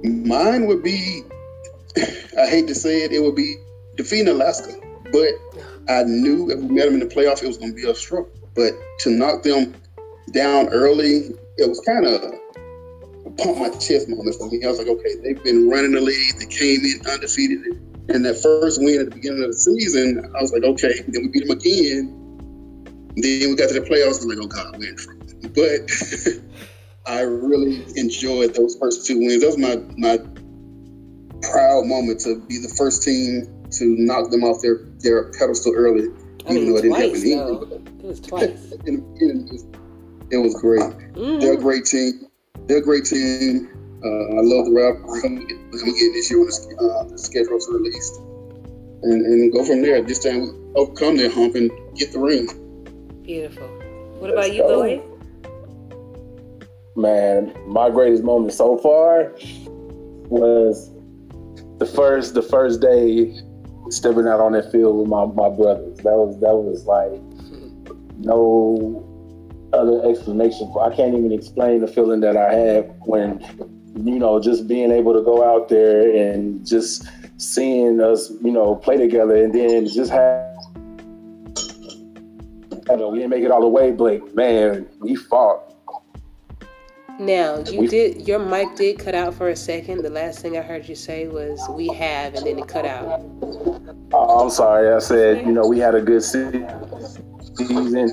Mine 0.03 0.67
would 0.67 0.83
be, 0.83 1.23
I 2.37 2.47
hate 2.47 2.67
to 2.67 2.75
say 2.75 3.03
it, 3.03 3.11
it 3.11 3.21
would 3.21 3.35
be 3.35 3.55
defeating 3.95 4.29
Alaska. 4.29 4.73
But 5.11 5.33
I 5.89 6.03
knew 6.03 6.49
if 6.49 6.59
we 6.59 6.67
met 6.69 6.85
them 6.85 6.95
in 6.95 6.99
the 7.01 7.13
playoff, 7.13 7.43
it 7.43 7.47
was 7.47 7.57
going 7.57 7.71
to 7.71 7.75
be 7.75 7.89
a 7.89 7.93
struggle. 7.93 8.31
But 8.55 8.73
to 8.99 9.09
knock 9.09 9.43
them 9.43 9.75
down 10.31 10.69
early, 10.69 11.31
it 11.57 11.67
was 11.69 11.79
kind 11.81 12.05
of 12.05 12.23
a 12.23 13.31
pump 13.37 13.57
my 13.57 13.69
chest 13.77 14.09
moment 14.09 14.35
for 14.35 14.49
me. 14.49 14.63
I 14.63 14.67
was 14.67 14.79
like, 14.79 14.87
okay, 14.87 15.15
they've 15.23 15.43
been 15.43 15.69
running 15.69 15.91
the 15.91 16.01
league. 16.01 16.37
They 16.39 16.45
came 16.45 16.81
in 16.81 17.01
undefeated. 17.09 17.81
And 18.09 18.25
that 18.25 18.41
first 18.41 18.81
win 18.81 18.99
at 18.99 19.09
the 19.09 19.15
beginning 19.15 19.43
of 19.43 19.51
the 19.51 19.57
season, 19.57 20.31
I 20.35 20.41
was 20.41 20.51
like, 20.51 20.63
okay. 20.63 21.01
Then 21.07 21.23
we 21.23 21.27
beat 21.29 21.47
them 21.47 21.57
again. 21.57 22.17
Then 23.15 23.49
we 23.49 23.55
got 23.55 23.69
to 23.69 23.79
the 23.79 23.85
playoffs. 23.87 24.03
I 24.03 24.07
was 24.07 24.25
like, 24.25 24.37
oh 24.41 24.47
God, 24.47 24.77
we're 24.77 24.89
in 24.89 24.97
trouble. 24.97 25.21
But 25.53 25.89
I 27.05 27.21
really 27.21 27.83
enjoyed 27.95 28.53
those 28.53 28.75
first 28.75 29.05
two 29.05 29.19
wins. 29.19 29.41
That 29.41 29.47
was 29.47 29.57
my 29.57 29.77
my 29.97 30.17
proud 31.49 31.85
moment 31.87 32.19
to 32.21 32.39
be 32.47 32.57
the 32.57 32.69
first 32.77 33.03
team 33.03 33.47
to 33.71 33.85
knock 33.97 34.29
them 34.29 34.43
off 34.43 34.61
their 34.61 34.85
their 34.99 35.31
pedestal 35.31 35.73
early. 35.75 36.09
I 36.47 36.53
mean, 36.53 36.63
Even 36.63 36.69
though 36.69 36.77
it 36.77 36.81
didn't 36.81 36.97
twice, 36.97 37.23
happen 37.23 37.37
though. 37.37 37.81
It 37.99 38.05
was 38.05 38.19
twice. 38.19 38.71
In 38.85 38.95
the 38.95 39.01
it 39.19 39.51
was, 39.51 39.65
it 40.31 40.37
was 40.37 40.55
great. 40.55 41.39
They're 41.41 41.53
a 41.53 41.57
great 41.57 41.85
team. 41.85 42.27
They're 42.67 42.77
a 42.77 42.81
great 42.81 43.05
team. 43.05 43.69
Uh, 44.03 44.07
I 44.07 44.41
love 44.41 44.65
the 44.65 44.71
rivalry. 44.71 45.21
I'm 45.23 45.35
getting 45.35 46.13
this 46.13 46.31
year 46.31 46.39
when 46.39 46.49
the, 46.49 46.77
uh, 46.81 47.03
the 47.09 47.17
schedule's 47.17 47.67
released. 47.69 48.17
And, 49.03 49.25
and 49.25 49.51
go 49.53 49.63
from 49.63 49.81
there. 49.81 50.01
This 50.01 50.19
time 50.19 50.41
we 50.41 50.49
overcome 50.75 51.17
that 51.17 51.31
hump 51.31 51.55
and 51.55 51.71
get 51.95 52.11
the 52.11 52.19
ring. 52.19 52.47
Beautiful. 53.23 53.67
What 54.19 54.31
about 54.31 54.53
you, 54.53 54.61
go. 54.61 55.10
Man, 57.01 57.51
my 57.65 57.89
greatest 57.89 58.23
moment 58.23 58.53
so 58.53 58.77
far 58.77 59.33
was 60.29 60.91
the 61.79 61.85
first 61.87 62.35
the 62.35 62.43
first 62.43 62.79
day 62.79 63.35
stepping 63.89 64.27
out 64.27 64.39
on 64.39 64.51
that 64.51 64.71
field 64.71 64.99
with 64.99 65.07
my, 65.07 65.25
my 65.25 65.49
brothers. 65.49 65.97
That 65.97 66.13
was 66.13 66.39
that 66.41 66.55
was 66.55 66.85
like 66.85 67.19
no 68.19 69.03
other 69.73 70.07
explanation 70.07 70.71
for 70.71 70.83
I 70.83 70.95
can't 70.95 71.15
even 71.15 71.31
explain 71.31 71.81
the 71.81 71.87
feeling 71.87 72.19
that 72.19 72.37
I 72.37 72.53
had 72.53 72.93
when 73.07 73.43
you 73.95 74.19
know 74.19 74.39
just 74.39 74.67
being 74.67 74.91
able 74.91 75.13
to 75.13 75.23
go 75.23 75.43
out 75.43 75.69
there 75.69 76.15
and 76.15 76.63
just 76.67 77.07
seeing 77.37 77.99
us, 77.99 78.29
you 78.43 78.51
know, 78.51 78.75
play 78.75 78.97
together 78.97 79.43
and 79.43 79.51
then 79.51 79.87
just 79.87 80.11
have 80.11 80.51
I 82.91 82.95
know 82.95 83.09
we 83.09 83.17
didn't 83.17 83.31
make 83.31 83.43
it 83.43 83.49
all 83.49 83.61
the 83.61 83.67
way, 83.67 83.91
but 83.91 84.35
man, 84.35 84.87
we 84.99 85.15
fought. 85.15 85.70
Now 87.21 87.59
you 87.69 87.81
We- 87.81 87.87
did. 87.87 88.27
Your 88.27 88.39
mic 88.39 88.75
did 88.75 88.97
cut 88.97 89.13
out 89.13 89.35
for 89.35 89.49
a 89.49 89.55
second. 89.55 90.01
The 90.01 90.09
last 90.09 90.39
thing 90.39 90.57
I 90.57 90.61
heard 90.61 90.89
you 90.89 90.95
say 90.95 91.27
was 91.27 91.61
"we 91.69 91.87
have," 91.89 92.33
and 92.33 92.47
then 92.47 92.57
it 92.57 92.67
cut 92.67 92.83
out. 92.83 93.21
Oh, 94.11 94.39
I'm 94.39 94.49
sorry. 94.49 94.91
I 94.91 94.97
said, 94.97 95.45
you 95.45 95.51
know, 95.51 95.67
we 95.67 95.77
had 95.77 95.93
a 95.93 96.01
good 96.01 96.23
season, 96.23 96.65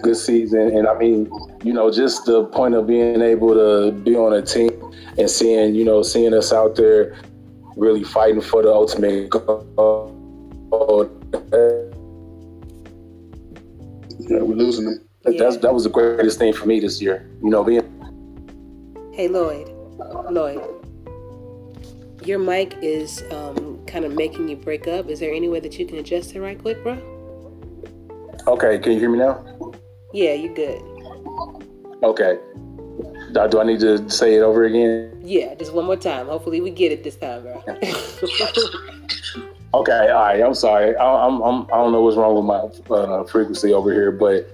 good 0.03 0.17
season, 0.17 0.77
and 0.77 0.87
I 0.87 0.93
mean, 0.99 1.31
you 1.65 1.73
know, 1.73 1.91
just 1.91 2.27
the 2.27 2.45
point 2.45 2.75
of 2.75 2.87
being 2.87 3.23
able 3.23 3.55
to 3.55 3.93
be 3.93 4.15
on 4.15 4.35
a 4.35 4.43
team 4.43 4.71
and 5.17 5.31
seeing, 5.31 5.75
you 5.75 5.87
know, 5.87 6.03
seeing 6.03 6.35
us 6.35 6.53
out 6.53 6.77
there 6.77 7.15
really 7.77 8.05
fighting 8.05 8.43
for 8.43 8.63
the 8.63 8.71
ultimate 8.71 9.31
goal. 9.31 10.13
Yeah, 14.21 14.43
we're 14.43 14.55
losing 14.55 14.85
them. 14.85 15.01
That's 15.25 15.57
that 15.59 15.73
was 15.73 15.85
the 15.85 15.91
greatest 15.91 16.39
thing 16.39 16.53
for 16.53 16.67
me 16.67 16.79
this 16.79 17.01
year. 17.01 17.27
You 17.43 17.49
know, 17.49 17.65
being 17.65 17.88
Hey, 19.19 19.27
Lloyd. 19.27 19.69
Lloyd. 20.31 20.63
Your 22.25 22.39
mic 22.39 22.77
is 22.81 23.25
um, 23.33 23.85
kind 23.85 24.05
of 24.05 24.15
making 24.15 24.49
you 24.49 24.55
break 24.55 24.87
up. 24.87 25.09
Is 25.09 25.19
there 25.19 25.35
any 25.35 25.49
way 25.49 25.59
that 25.59 25.77
you 25.77 25.87
can 25.87 25.99
adjust 25.99 26.37
it 26.37 26.41
right 26.41 26.57
quick, 26.57 26.81
bro? 26.85 26.93
Okay, 28.47 28.79
can 28.79 28.93
you 28.93 29.01
hear 29.01 29.11
me 29.11 29.19
now? 29.19 29.45
Yeah, 30.13 30.35
you 30.35 30.55
good. 30.55 30.81
Okay. 32.05 32.39
Do 33.33 33.49
do 33.49 33.61
I 33.61 33.65
need 33.65 33.81
to 33.81 34.09
say 34.09 34.37
it 34.37 34.43
over 34.43 34.67
again? 34.67 35.21
Yeah, 35.25 35.53
just 35.57 35.73
one 35.73 35.87
more 35.87 35.97
time. 35.97 36.29
Hopefully 36.29 36.61
we 36.61 36.71
get 36.71 36.93
it 36.93 37.03
this 37.03 37.17
time, 37.17 37.43
bro. 37.43 37.65
Okay, 39.75 40.11
all 40.11 40.23
right. 40.23 40.41
I'm 40.41 40.55
sorry. 40.55 40.97
I, 40.97 41.27
I'm, 41.27 41.43
I'm 41.43 41.65
I 41.65 41.77
don't 41.77 41.93
know 41.93 42.03
what's 42.03 42.17
wrong 42.17 42.37
with 42.37 42.45
my 42.45 42.97
uh, 42.97 43.25
frequency 43.25 43.73
over 43.75 43.93
here, 43.93 44.13
but 44.13 44.49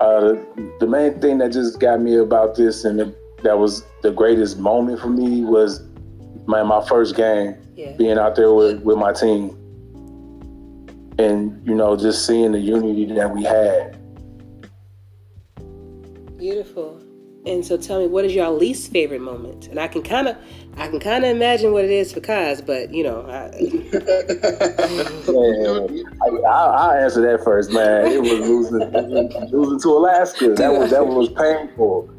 uh, 0.00 0.32
the 0.80 0.86
main 0.88 1.20
thing 1.20 1.38
that 1.38 1.52
just 1.52 1.78
got 1.78 2.00
me 2.00 2.16
about 2.16 2.56
this 2.56 2.84
and 2.84 2.98
the, 2.98 3.14
that 3.42 3.58
was 3.58 3.84
the 4.02 4.10
greatest 4.10 4.58
moment 4.58 5.00
for 5.00 5.08
me 5.08 5.42
was 5.42 5.82
my 6.46 6.62
my 6.62 6.84
first 6.86 7.16
game, 7.16 7.56
yeah. 7.76 7.92
being 7.92 8.18
out 8.18 8.36
there 8.36 8.52
with, 8.52 8.82
with 8.82 8.96
my 8.96 9.12
team, 9.12 9.50
and 11.18 11.66
you 11.66 11.74
know 11.74 11.96
just 11.96 12.26
seeing 12.26 12.52
the 12.52 12.58
unity 12.58 13.06
that 13.14 13.34
we 13.34 13.44
had. 13.44 13.96
Beautiful. 16.38 17.00
And 17.46 17.64
so 17.64 17.76
tell 17.78 18.00
me, 18.00 18.08
what 18.08 18.24
is 18.24 18.34
your 18.34 18.50
least 18.50 18.92
favorite 18.92 19.22
moment? 19.22 19.68
And 19.68 19.78
I 19.78 19.88
can 19.88 20.02
kind 20.02 20.28
of, 20.28 20.36
I 20.76 20.88
can 20.88 21.00
kind 21.00 21.24
of 21.24 21.30
imagine 21.30 21.72
what 21.72 21.84
it 21.84 21.90
is 21.90 22.12
for 22.12 22.20
Kaz, 22.20 22.64
but 22.64 22.92
you 22.92 23.04
know, 23.04 23.22
I, 23.22 23.48
Man, 25.32 26.04
I, 26.22 26.26
I, 26.46 26.64
I'll 26.66 27.04
answer 27.04 27.22
that 27.22 27.42
first, 27.44 27.72
man. 27.72 28.06
It 28.06 28.20
was 28.20 28.32
losing 28.32 28.80
losing 29.50 29.80
to 29.80 29.88
Alaska. 29.96 30.54
That 30.54 30.72
was 30.72 30.90
that 30.90 31.06
was 31.06 31.28
painful. 31.30 32.10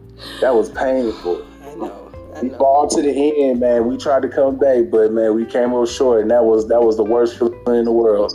That 0.42 0.56
was 0.56 0.70
painful. 0.70 1.46
I 1.64 1.76
know, 1.76 2.12
I 2.36 2.42
We 2.42 2.50
know. 2.50 2.58
fought 2.58 2.92
to 2.92 3.02
the 3.02 3.12
end, 3.44 3.60
man. 3.60 3.88
We 3.88 3.98
tried 3.98 4.22
to 4.24 4.30
come 4.30 4.58
back, 4.58 4.86
but 4.92 5.12
man, 5.12 5.36
we 5.36 5.46
came 5.46 5.74
up 5.74 5.88
short, 5.88 6.22
and 6.22 6.32
that 6.32 6.46
was 6.46 6.68
that 6.68 6.82
was 6.82 6.98
the 6.98 7.04
worst 7.04 7.38
feeling 7.38 7.56
in 7.68 7.86
the 7.86 7.92
world. 7.92 8.34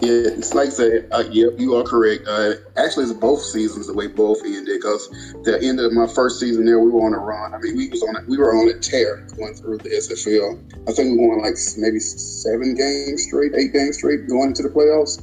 Yeah, 0.00 0.36
it's 0.36 0.52
like 0.52 0.68
I 0.68 0.70
said, 0.70 1.08
uh, 1.12 1.24
yep, 1.30 1.52
you 1.56 1.74
are 1.76 1.82
correct. 1.82 2.24
Uh, 2.28 2.54
actually, 2.76 3.04
it's 3.04 3.14
both 3.14 3.40
seasons 3.40 3.86
the 3.86 3.94
way 3.94 4.06
both 4.06 4.44
ended 4.44 4.66
because 4.66 5.08
the 5.44 5.58
end 5.62 5.80
of 5.80 5.92
my 5.92 6.06
first 6.06 6.38
season 6.38 6.66
there, 6.66 6.78
we 6.78 6.90
were 6.90 7.00
on 7.06 7.14
a 7.14 7.18
run. 7.18 7.54
I 7.54 7.58
mean, 7.58 7.76
we 7.76 7.88
was 7.88 8.02
on 8.02 8.16
a, 8.16 8.20
we 8.28 8.36
were 8.36 8.54
on 8.54 8.68
a 8.68 8.78
tear 8.80 9.26
going 9.38 9.54
through 9.54 9.78
the 9.78 9.88
SFL. 9.88 10.60
I 10.88 10.92
think 10.92 11.18
we 11.18 11.26
won 11.26 11.40
like 11.40 11.56
maybe 11.78 12.00
seven 12.00 12.74
games 12.74 13.24
straight, 13.24 13.52
eight 13.54 13.72
games 13.72 13.96
straight 13.96 14.28
going 14.28 14.48
into 14.48 14.62
the 14.62 14.68
playoffs. 14.68 15.22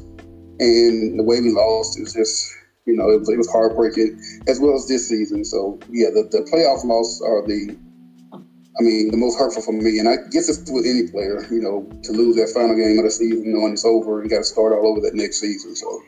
And 0.60 1.20
the 1.20 1.24
way 1.24 1.42
we 1.42 1.52
lost 1.52 2.00
is 2.00 2.14
just, 2.14 2.52
you 2.86 2.96
know, 2.96 3.10
it 3.10 3.20
was, 3.20 3.30
it 3.30 3.38
was 3.38 3.52
heartbreaking 3.52 4.20
as 4.48 4.60
well 4.60 4.76
as 4.76 4.88
this 4.88 5.08
season. 5.08 5.46
So 5.46 5.80
yeah, 5.90 6.10
the, 6.10 6.28
the 6.32 6.48
playoff 6.52 6.84
loss 6.84 7.22
are 7.22 7.46
the 7.46 7.78
I 8.80 8.84
mean, 8.84 9.12
the 9.12 9.18
most 9.18 9.38
hurtful 9.38 9.62
for 9.62 9.74
me, 9.74 10.00
and 10.00 10.08
I 10.08 10.16
guess 10.32 10.48
it's 10.48 10.72
with 10.72 10.86
any 10.86 11.08
player, 11.08 11.46
you 11.52 11.62
know, 11.62 11.88
to 12.04 12.12
lose 12.14 12.38
that 12.38 12.50
final 12.50 12.76
game 12.76 12.98
of 13.00 13.04
the 13.04 13.12
season 13.12 13.52
knowing 13.54 13.74
it's 13.74 13.86
over 13.86 14.22
and 14.22 14.30
got 14.30 14.38
to 14.38 14.44
start 14.44 14.72
all 14.72 14.88
over 14.88 15.02
that 15.02 15.14
next 15.14 15.42
season. 15.42 15.76
So, 15.76 16.02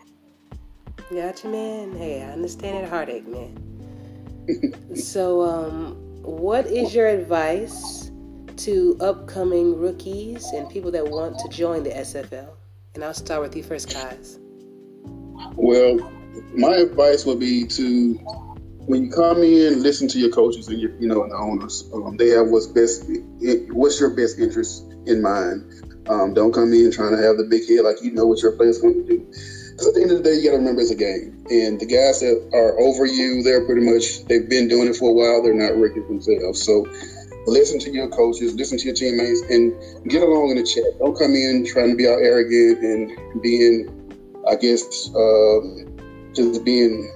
Gotcha, 1.12 1.48
man. 1.48 1.96
Hey, 1.96 2.24
I 2.24 2.32
understand 2.32 2.84
that 2.84 2.90
heartache, 2.90 3.28
man. 3.28 4.96
so, 4.96 5.42
um, 5.42 5.96
what 6.24 6.66
is 6.66 6.96
your 6.96 7.08
advice 7.08 8.12
to 8.58 8.98
upcoming 9.02 9.78
rookies 9.78 10.46
and 10.54 10.70
people 10.70 10.90
that 10.92 11.06
want 11.06 11.38
to 11.40 11.50
join 11.50 11.84
the 11.84 11.92
SFL? 11.92 12.56
And 12.96 13.04
I'll 13.04 13.14
start 13.14 13.42
with 13.42 13.56
you 13.58 13.64
first, 13.64 13.90
Kaz. 13.90 14.40
well, 15.56 16.00
my 16.56 16.76
advice 16.76 17.26
would 17.26 17.40
be 17.40 17.66
to 17.68 18.20
when 18.86 19.06
you 19.06 19.12
come 19.12 19.44
in, 19.44 19.82
listen 19.82 20.08
to 20.10 20.20
your 20.20 20.30
coaches 20.30 20.68
and 20.68 20.80
your, 20.80 20.92
you 21.00 21.08
know, 21.08 21.24
and 21.24 21.32
the 21.32 21.38
owners. 21.38 21.90
Um, 21.94 22.18
they 22.18 22.30
have 22.30 22.48
what's 22.48 22.68
best, 22.68 23.06
what's 23.72 24.00
your 24.00 24.10
best 24.10 24.40
interest 24.40 24.86
in 25.06 25.22
mind. 25.22 25.64
Um, 26.10 26.34
don't 26.34 26.54
come 26.54 26.74
in 26.74 26.92
trying 26.92 27.16
to 27.16 27.22
have 27.22 27.38
the 27.38 27.48
big 27.50 27.68
head 27.68 27.86
like 27.86 28.04
you 28.04 28.12
know 28.12 28.26
what 28.26 28.42
your 28.42 28.52
player's 28.54 28.80
going 28.80 28.96
to 28.96 29.08
do. 29.08 29.20
Because 29.20 29.88
at 29.88 29.94
the 29.96 30.02
end 30.02 30.12
of 30.12 30.18
the 30.18 30.24
day, 30.24 30.36
you 30.36 30.44
got 30.44 30.52
to 30.52 30.58
remember 30.58 30.82
it's 30.82 30.92
a 30.92 30.96
game. 30.96 31.46
And 31.50 31.80
the 31.80 31.88
guys 31.88 32.20
that 32.20 32.38
are 32.54 32.78
over 32.78 33.06
you, 33.06 33.42
they're 33.42 33.66
pretty 33.66 33.82
much, 33.82 34.26
they've 34.26 34.48
been 34.48 34.68
doing 34.68 34.90
it 34.90 34.96
for 34.98 35.10
a 35.10 35.14
while. 35.14 35.42
They're 35.42 35.56
not 35.56 35.80
rookies 35.80 36.06
themselves. 36.08 36.62
So 36.62 36.86
listen 37.48 37.80
to 37.80 37.92
your 37.92 38.10
coaches, 38.10 38.54
listen 38.56 38.78
to 38.78 38.86
your 38.86 38.96
teammates, 38.96 39.42
and 39.50 39.74
get 40.10 40.22
along 40.22 40.52
in 40.52 40.58
the 40.58 40.64
chat. 40.64 40.84
Don't 41.00 41.18
come 41.18 41.34
in 41.34 41.66
trying 41.66 41.92
to 41.92 41.96
be 41.96 42.06
all 42.06 42.20
arrogant 42.20 42.84
and 42.84 43.42
being, 43.42 43.88
I 44.48 44.56
guess, 44.56 45.10
um, 45.16 45.93
just 46.36 46.64
being 46.64 47.12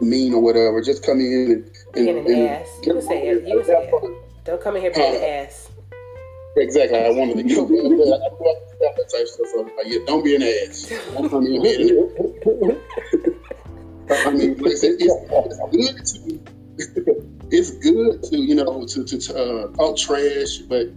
mean 0.00 0.34
or 0.34 0.40
whatever. 0.40 0.82
Just 0.82 1.04
come 1.04 1.20
in 1.20 1.64
and, 1.94 2.08
and, 2.08 2.18
an 2.18 2.26
and 2.26 2.48
ass. 2.48 2.68
You 2.84 3.00
say 3.00 3.28
it. 3.28 3.46
You 3.46 3.64
say 3.64 3.90
it. 3.92 4.44
Don't 4.44 4.60
come 4.60 4.76
in 4.76 4.82
here 4.82 4.92
being 4.92 5.16
an 5.16 5.22
ass. 5.22 5.70
Exactly. 6.56 6.98
I 6.98 7.10
wanted 7.10 7.36
to 7.36 7.42
go. 7.42 7.64
I 7.64 7.66
do 7.66 7.96
that 8.80 9.08
type 9.12 9.26
stuff. 9.26 9.46
So, 9.52 9.60
like, 9.62 9.86
yeah, 9.86 9.98
don't 10.06 10.24
be 10.24 10.36
an 10.36 10.42
ass. 10.42 10.90
Don't 11.14 11.28
come 11.28 11.46
in 11.46 11.62
being 11.62 12.80
I 14.08 14.30
mean, 14.30 14.56
like 14.58 14.72
I 14.72 14.74
said, 14.76 14.92
it's, 14.98 15.14
it's 15.42 15.58
good 15.72 15.96
to 16.06 16.56
it's 17.50 17.70
good 17.78 18.22
to 18.24 18.38
you 18.38 18.54
know 18.54 18.86
to 18.86 19.04
to, 19.04 19.18
to 19.18 19.34
uh, 19.34 19.68
talk 19.72 19.96
trash, 19.96 20.58
but 20.68 20.88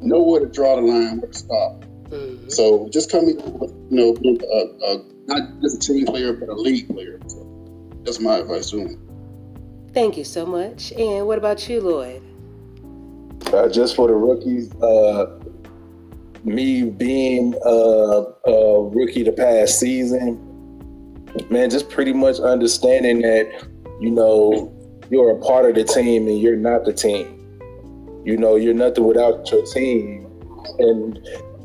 know 0.00 0.22
where 0.22 0.40
to 0.40 0.46
draw 0.46 0.76
the 0.76 0.82
line, 0.82 1.18
where 1.20 1.30
to 1.30 1.38
stop. 1.38 1.84
Mhm. 2.10 2.50
So 2.50 2.88
just 2.90 3.10
come 3.10 3.24
in, 3.24 3.38
you 3.38 3.96
know, 3.96 4.16
a, 4.22 4.92
a, 4.92 5.11
not 5.32 5.60
just 5.60 5.76
a 5.76 5.92
team 5.92 6.06
player, 6.06 6.32
but 6.32 6.48
a 6.48 6.54
league 6.54 6.88
player. 6.88 7.18
So 7.26 7.90
that's 8.04 8.20
my 8.20 8.36
advice 8.36 8.70
to 8.70 8.78
him. 8.78 9.90
Thank 9.92 10.16
you 10.16 10.24
so 10.24 10.46
much. 10.46 10.92
And 10.92 11.26
what 11.26 11.38
about 11.38 11.68
you, 11.68 11.80
Lloyd? 11.80 12.22
Uh, 13.52 13.68
just 13.68 13.96
for 13.96 14.08
the 14.08 14.14
rookies, 14.14 14.72
uh, 14.76 15.38
me 16.44 16.84
being 16.84 17.54
uh, 17.64 18.24
a 18.46 18.82
rookie 18.88 19.22
the 19.22 19.32
past 19.32 19.78
season, 19.78 20.40
man, 21.50 21.70
just 21.70 21.90
pretty 21.90 22.12
much 22.12 22.38
understanding 22.40 23.20
that, 23.22 23.68
you 24.00 24.10
know, 24.10 24.72
you're 25.10 25.36
a 25.36 25.40
part 25.40 25.66
of 25.66 25.74
the 25.74 25.84
team 25.84 26.26
and 26.26 26.40
you're 26.40 26.56
not 26.56 26.84
the 26.84 26.92
team. 26.92 27.38
You 28.24 28.36
know, 28.36 28.56
you're 28.56 28.74
nothing 28.74 29.04
without 29.04 29.50
your 29.50 29.64
team. 29.66 30.26
And 30.78 31.18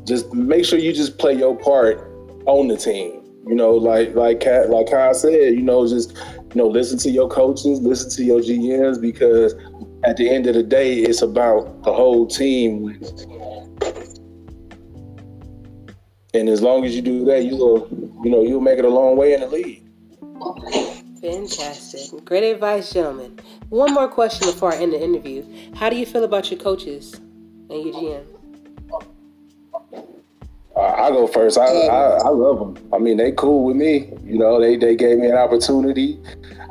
just 0.04 0.32
make 0.34 0.64
sure 0.64 0.78
you 0.78 0.92
just 0.92 1.18
play 1.18 1.34
your 1.34 1.56
part 1.56 1.98
on 2.46 2.68
the 2.68 2.76
team. 2.76 3.17
You 3.48 3.54
know, 3.54 3.70
like 3.70 4.14
like 4.14 4.40
Kat, 4.40 4.68
like 4.68 4.90
Kyle 4.90 5.14
said, 5.14 5.54
you 5.54 5.62
know, 5.62 5.88
just 5.88 6.14
you 6.14 6.54
know, 6.54 6.66
listen 6.66 6.98
to 6.98 7.10
your 7.10 7.28
coaches, 7.28 7.80
listen 7.80 8.10
to 8.10 8.22
your 8.22 8.40
GMs 8.40 9.00
because 9.00 9.54
at 10.04 10.18
the 10.18 10.28
end 10.28 10.46
of 10.46 10.54
the 10.54 10.62
day, 10.62 10.98
it's 10.98 11.22
about 11.22 11.82
the 11.82 11.92
whole 11.92 12.26
team. 12.26 12.90
And 16.34 16.48
as 16.48 16.60
long 16.60 16.84
as 16.84 16.94
you 16.94 17.00
do 17.00 17.24
that, 17.24 17.44
you'll 17.44 17.88
you 18.22 18.30
know 18.30 18.42
you'll 18.42 18.60
make 18.60 18.78
it 18.78 18.84
a 18.84 18.90
long 18.90 19.16
way 19.16 19.32
in 19.32 19.40
the 19.40 19.48
league. 19.48 19.82
Fantastic. 21.22 22.24
Great 22.24 22.44
advice, 22.44 22.92
gentlemen. 22.92 23.38
One 23.70 23.92
more 23.92 24.08
question 24.08 24.46
before 24.46 24.72
I 24.72 24.76
end 24.76 24.92
the 24.92 25.02
interview. 25.02 25.44
How 25.74 25.90
do 25.90 25.96
you 25.96 26.06
feel 26.06 26.24
about 26.24 26.50
your 26.50 26.60
coaches 26.60 27.14
and 27.14 27.82
your 27.82 27.94
GM? 27.94 28.37
I 30.78 31.10
go 31.10 31.26
first. 31.26 31.58
I, 31.58 31.64
I 31.64 32.18
I 32.18 32.28
love 32.28 32.58
them. 32.58 32.88
I 32.92 32.98
mean, 32.98 33.16
they 33.16 33.32
cool 33.32 33.64
with 33.64 33.76
me. 33.76 34.12
You 34.24 34.38
know, 34.38 34.60
they 34.60 34.76
they 34.76 34.94
gave 34.94 35.18
me 35.18 35.26
an 35.26 35.36
opportunity. 35.36 36.18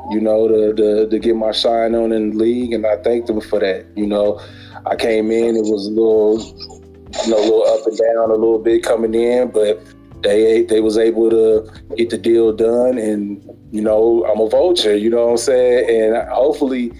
You 0.09 0.21
know, 0.21 0.47
to 0.47 0.73
to, 0.73 1.09
to 1.09 1.19
get 1.19 1.35
my 1.35 1.51
shine 1.51 1.93
on 1.93 2.11
in 2.11 2.31
the 2.31 2.37
league, 2.37 2.73
and 2.73 2.85
I 2.85 2.97
thank 2.97 3.25
them 3.25 3.41
for 3.41 3.59
that. 3.59 3.85
You 3.95 4.07
know, 4.07 4.39
I 4.85 4.95
came 4.95 5.31
in. 5.31 5.55
It 5.55 5.65
was 5.65 5.87
a 5.87 5.89
little, 5.89 6.39
you 7.25 7.31
know, 7.31 7.39
a 7.39 7.43
little 7.43 7.67
up 7.67 7.85
and 7.85 7.97
down, 7.97 8.31
a 8.31 8.35
little 8.35 8.59
bit 8.59 8.83
coming 8.83 9.13
in, 9.13 9.51
but 9.51 9.81
they 10.23 10.63
they 10.63 10.79
was 10.79 10.97
able 10.97 11.29
to 11.29 11.69
get 11.95 12.09
the 12.09 12.17
deal 12.17 12.53
done. 12.53 12.97
And 12.97 13.43
you 13.71 13.81
know, 13.81 14.25
I'm 14.25 14.39
a 14.39 14.49
vulture. 14.49 14.95
You 14.95 15.09
know 15.09 15.25
what 15.25 15.31
I'm 15.31 15.37
saying? 15.37 15.89
And 15.89 16.29
hopefully, 16.29 16.93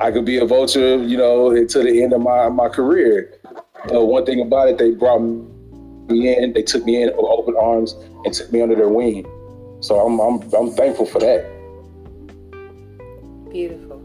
I 0.00 0.10
could 0.10 0.24
be 0.24 0.38
a 0.38 0.46
vulture. 0.46 1.02
You 1.02 1.18
know, 1.18 1.50
until 1.50 1.82
the 1.82 2.02
end 2.02 2.14
of 2.14 2.22
my 2.22 2.48
my 2.48 2.68
career. 2.68 3.38
But 3.88 4.06
one 4.06 4.24
thing 4.24 4.40
about 4.40 4.68
it, 4.68 4.78
they 4.78 4.92
brought 4.92 5.20
me 5.20 5.44
me 6.08 6.36
in. 6.36 6.52
They 6.52 6.62
took 6.62 6.84
me 6.84 7.02
in 7.02 7.08
with 7.08 7.26
open 7.26 7.56
arms 7.56 7.92
and 8.24 8.32
took 8.32 8.52
me 8.52 8.62
under 8.62 8.74
their 8.74 8.88
wing. 8.88 9.26
So 9.80 9.98
I'm 9.98 10.18
I'm 10.20 10.42
I'm 10.54 10.70
thankful 10.72 11.06
for 11.06 11.18
that. 11.20 11.44
Beautiful. 13.50 13.98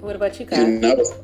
What 0.00 0.16
about 0.16 0.38
you, 0.40 0.46
And 0.50 0.82
guys? 0.82 0.96
was, 0.98 1.14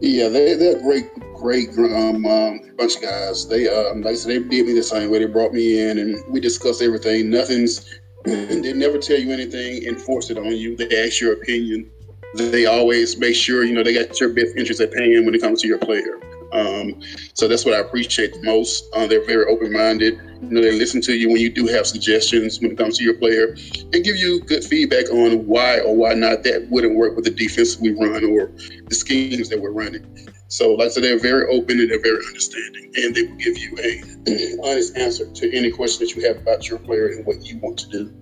yeah, 0.00 0.28
they, 0.28 0.54
they're 0.54 0.76
a 0.76 0.80
great, 0.80 1.72
great 1.72 1.92
um, 1.92 2.26
um, 2.26 2.60
bunch 2.76 2.96
of 2.96 3.02
guys. 3.02 3.48
They, 3.48 3.68
um, 3.68 4.02
like 4.02 4.12
I 4.12 4.14
said, 4.16 4.30
they 4.30 4.38
did 4.48 4.66
me 4.66 4.72
the 4.74 4.82
same 4.82 5.10
way. 5.10 5.20
They 5.20 5.26
brought 5.26 5.52
me 5.52 5.80
in 5.80 5.98
and 5.98 6.22
we 6.28 6.40
discussed 6.40 6.82
everything. 6.82 7.30
Nothing's, 7.30 7.88
they 8.24 8.72
never 8.74 8.98
tell 8.98 9.18
you 9.18 9.32
anything 9.32 9.86
and 9.86 9.98
force 10.00 10.28
it 10.28 10.36
on 10.38 10.54
you. 10.56 10.76
They 10.76 11.06
ask 11.06 11.20
your 11.20 11.34
opinion. 11.34 11.90
They 12.34 12.66
always 12.66 13.16
make 13.16 13.34
sure, 13.34 13.64
you 13.64 13.74
know, 13.74 13.82
they 13.82 13.94
got 13.94 14.18
your 14.20 14.30
best 14.30 14.56
interest 14.56 14.80
at 14.80 14.92
hand 14.94 15.24
when 15.24 15.34
it 15.34 15.40
comes 15.40 15.62
to 15.62 15.68
your 15.68 15.78
player. 15.78 16.18
Um, 16.52 17.00
so 17.34 17.48
that's 17.48 17.64
what 17.64 17.74
I 17.74 17.78
appreciate 17.78 18.34
the 18.34 18.42
most. 18.42 18.84
Uh, 18.94 19.06
they're 19.06 19.24
very 19.24 19.46
open-minded. 19.46 20.14
You 20.42 20.48
know, 20.48 20.60
they 20.60 20.72
listen 20.72 21.00
to 21.02 21.14
you 21.14 21.28
when 21.28 21.40
you 21.40 21.50
do 21.50 21.66
have 21.66 21.86
suggestions 21.86 22.60
when 22.60 22.72
it 22.72 22.78
comes 22.78 22.98
to 22.98 23.04
your 23.04 23.14
player, 23.14 23.56
and 23.92 24.04
give 24.04 24.16
you 24.16 24.40
good 24.40 24.64
feedback 24.64 25.10
on 25.10 25.46
why 25.46 25.80
or 25.80 25.96
why 25.96 26.14
not 26.14 26.42
that 26.42 26.68
wouldn't 26.68 26.94
work 26.96 27.16
with 27.16 27.24
the 27.24 27.30
defense 27.30 27.78
we 27.78 27.92
run 27.92 28.24
or 28.24 28.52
the 28.88 28.94
schemes 28.94 29.48
that 29.48 29.60
we're 29.60 29.70
running. 29.70 30.04
So, 30.48 30.74
like 30.74 30.88
I 30.88 30.90
said, 30.90 31.04
they're 31.04 31.18
very 31.18 31.46
open 31.48 31.80
and 31.80 31.90
they're 31.90 32.02
very 32.02 32.22
understanding, 32.26 32.92
and 32.96 33.14
they 33.14 33.22
will 33.22 33.36
give 33.36 33.56
you 33.56 33.78
a 33.78 34.68
honest 34.68 34.96
answer 34.98 35.30
to 35.30 35.56
any 35.56 35.70
question 35.70 36.06
that 36.06 36.14
you 36.14 36.26
have 36.26 36.36
about 36.36 36.68
your 36.68 36.78
player 36.78 37.06
and 37.08 37.24
what 37.24 37.42
you 37.46 37.58
want 37.58 37.78
to 37.78 37.88
do. 37.88 38.12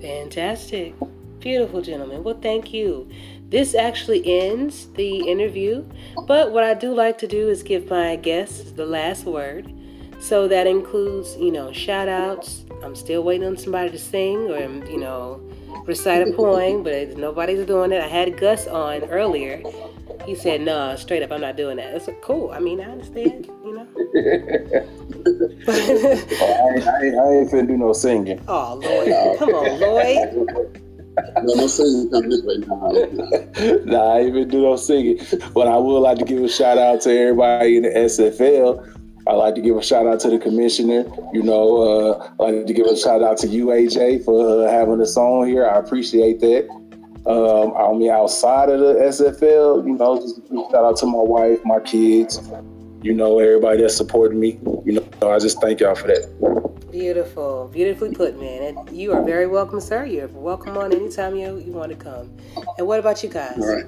Fantastic. 0.00 0.94
Beautiful, 1.42 1.82
gentlemen. 1.82 2.22
Well, 2.22 2.38
thank 2.40 2.72
you. 2.72 3.10
This 3.48 3.74
actually 3.74 4.22
ends 4.24 4.86
the 4.94 5.28
interview, 5.28 5.84
but 6.26 6.52
what 6.52 6.64
I 6.64 6.72
do 6.74 6.94
like 6.94 7.18
to 7.18 7.26
do 7.26 7.48
is 7.48 7.62
give 7.62 7.90
my 7.90 8.16
guests 8.16 8.70
the 8.72 8.86
last 8.86 9.24
word. 9.24 9.70
So 10.20 10.46
that 10.46 10.68
includes, 10.68 11.36
you 11.36 11.50
know, 11.50 11.72
shout 11.72 12.08
outs. 12.08 12.64
I'm 12.84 12.94
still 12.94 13.24
waiting 13.24 13.46
on 13.46 13.56
somebody 13.56 13.90
to 13.90 13.98
sing 13.98 14.50
or, 14.50 14.62
um, 14.62 14.86
you 14.86 14.98
know, 14.98 15.40
recite 15.84 16.26
a 16.26 16.32
poem, 16.32 16.84
but 16.84 17.16
nobody's 17.16 17.66
doing 17.66 17.90
it. 17.90 18.00
I 18.00 18.06
had 18.06 18.38
Gus 18.38 18.68
on 18.68 19.02
earlier 19.10 19.62
he 20.26 20.34
said, 20.34 20.60
"No, 20.60 20.90
nah, 20.90 20.94
straight 20.96 21.22
up, 21.22 21.32
I'm 21.32 21.40
not 21.40 21.56
doing 21.56 21.76
that." 21.76 21.94
It's 21.94 22.08
cool. 22.22 22.50
I 22.50 22.60
mean, 22.60 22.80
I 22.80 22.84
understand, 22.84 23.46
you 23.64 23.74
know. 23.74 23.86
oh, 23.96 24.04
I, 25.68 26.80
I, 26.80 27.06
I 27.06 27.32
ain't 27.34 27.50
finna 27.50 27.66
do 27.66 27.76
no 27.76 27.92
singing. 27.92 28.40
Oh, 28.48 28.80
Lloyd, 28.82 29.38
come 29.38 29.54
on, 29.54 29.80
Lloyd. 29.80 30.78
no, 31.42 31.54
no 31.54 31.66
singing 31.66 32.10
come 32.10 32.28
this 32.28 32.42
way. 32.42 32.58
Nah, 32.58 32.88
nah, 33.84 34.16
I 34.16 34.26
even 34.26 34.48
do 34.48 34.62
no 34.62 34.76
singing. 34.76 35.18
But 35.54 35.68
I 35.68 35.76
would 35.76 36.00
like 36.00 36.18
to 36.18 36.24
give 36.24 36.42
a 36.42 36.48
shout 36.48 36.78
out 36.78 37.00
to 37.02 37.10
everybody 37.10 37.76
in 37.76 37.82
the 37.84 37.90
SFL. 37.90 38.98
I 39.26 39.34
like 39.34 39.54
to 39.54 39.60
give 39.60 39.76
a 39.76 39.82
shout 39.82 40.06
out 40.06 40.20
to 40.20 40.30
the 40.30 40.38
commissioner. 40.38 41.04
You 41.32 41.42
know, 41.42 41.82
uh, 41.82 42.30
I 42.40 42.50
like 42.50 42.66
to 42.66 42.72
give 42.72 42.86
a 42.86 42.96
shout 42.96 43.22
out 43.22 43.38
to 43.38 43.46
UAJ 43.46 44.24
for 44.24 44.66
uh, 44.66 44.70
having 44.70 45.00
us 45.00 45.16
on 45.16 45.46
here. 45.46 45.66
I 45.66 45.78
appreciate 45.78 46.40
that. 46.40 46.68
Um, 47.26 47.72
I 47.76 47.92
mean, 47.96 48.10
outside 48.10 48.68
of 48.68 48.80
the 48.80 48.94
SFL, 48.94 49.86
you 49.86 49.94
know, 49.94 50.20
just 50.20 50.40
shout 50.72 50.84
out 50.84 50.96
to 50.98 51.06
my 51.06 51.22
wife, 51.22 51.60
my 51.64 51.78
kids, 51.78 52.40
you 53.02 53.14
know, 53.14 53.38
everybody 53.38 53.82
that's 53.82 53.96
supported 53.96 54.36
me. 54.36 54.58
You 54.84 54.94
know, 55.20 55.30
I 55.30 55.38
just 55.38 55.60
thank 55.60 55.80
y'all 55.80 55.94
for 55.94 56.08
that. 56.08 56.71
Beautiful, 56.92 57.68
beautifully 57.72 58.14
put, 58.14 58.38
man. 58.38 58.62
And 58.62 58.96
you 58.96 59.12
are 59.12 59.24
very 59.24 59.48
welcome, 59.48 59.80
sir. 59.80 60.04
You're 60.04 60.28
welcome 60.28 60.76
on 60.76 60.92
anytime 60.92 61.34
you 61.34 61.58
you 61.58 61.72
want 61.72 61.90
to 61.90 61.96
come. 61.96 62.36
And 62.78 62.86
what 62.86 63.00
about 63.00 63.22
you 63.24 63.28
guys? 63.28 63.58
All 63.58 63.74
right. 63.74 63.86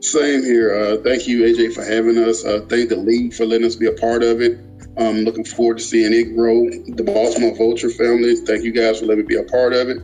Same 0.00 0.42
here. 0.42 0.74
Uh, 0.74 0.96
thank 1.02 1.28
you, 1.28 1.42
AJ, 1.42 1.74
for 1.74 1.84
having 1.84 2.18
us. 2.18 2.44
Uh, 2.44 2.64
thank 2.68 2.88
the 2.88 2.96
league 2.96 3.34
for 3.34 3.46
letting 3.46 3.66
us 3.66 3.76
be 3.76 3.86
a 3.86 3.92
part 3.92 4.24
of 4.24 4.40
it. 4.40 4.58
I'm 4.96 5.24
looking 5.24 5.44
forward 5.44 5.78
to 5.78 5.84
seeing 5.84 6.12
it 6.12 6.34
grow. 6.34 6.68
The 6.70 7.04
Baltimore 7.04 7.54
Vulture 7.54 7.90
family, 7.90 8.34
thank 8.36 8.64
you 8.64 8.72
guys 8.72 8.98
for 8.98 9.06
letting 9.06 9.24
me 9.24 9.28
be 9.28 9.36
a 9.36 9.44
part 9.44 9.72
of 9.72 9.88
it 9.88 9.98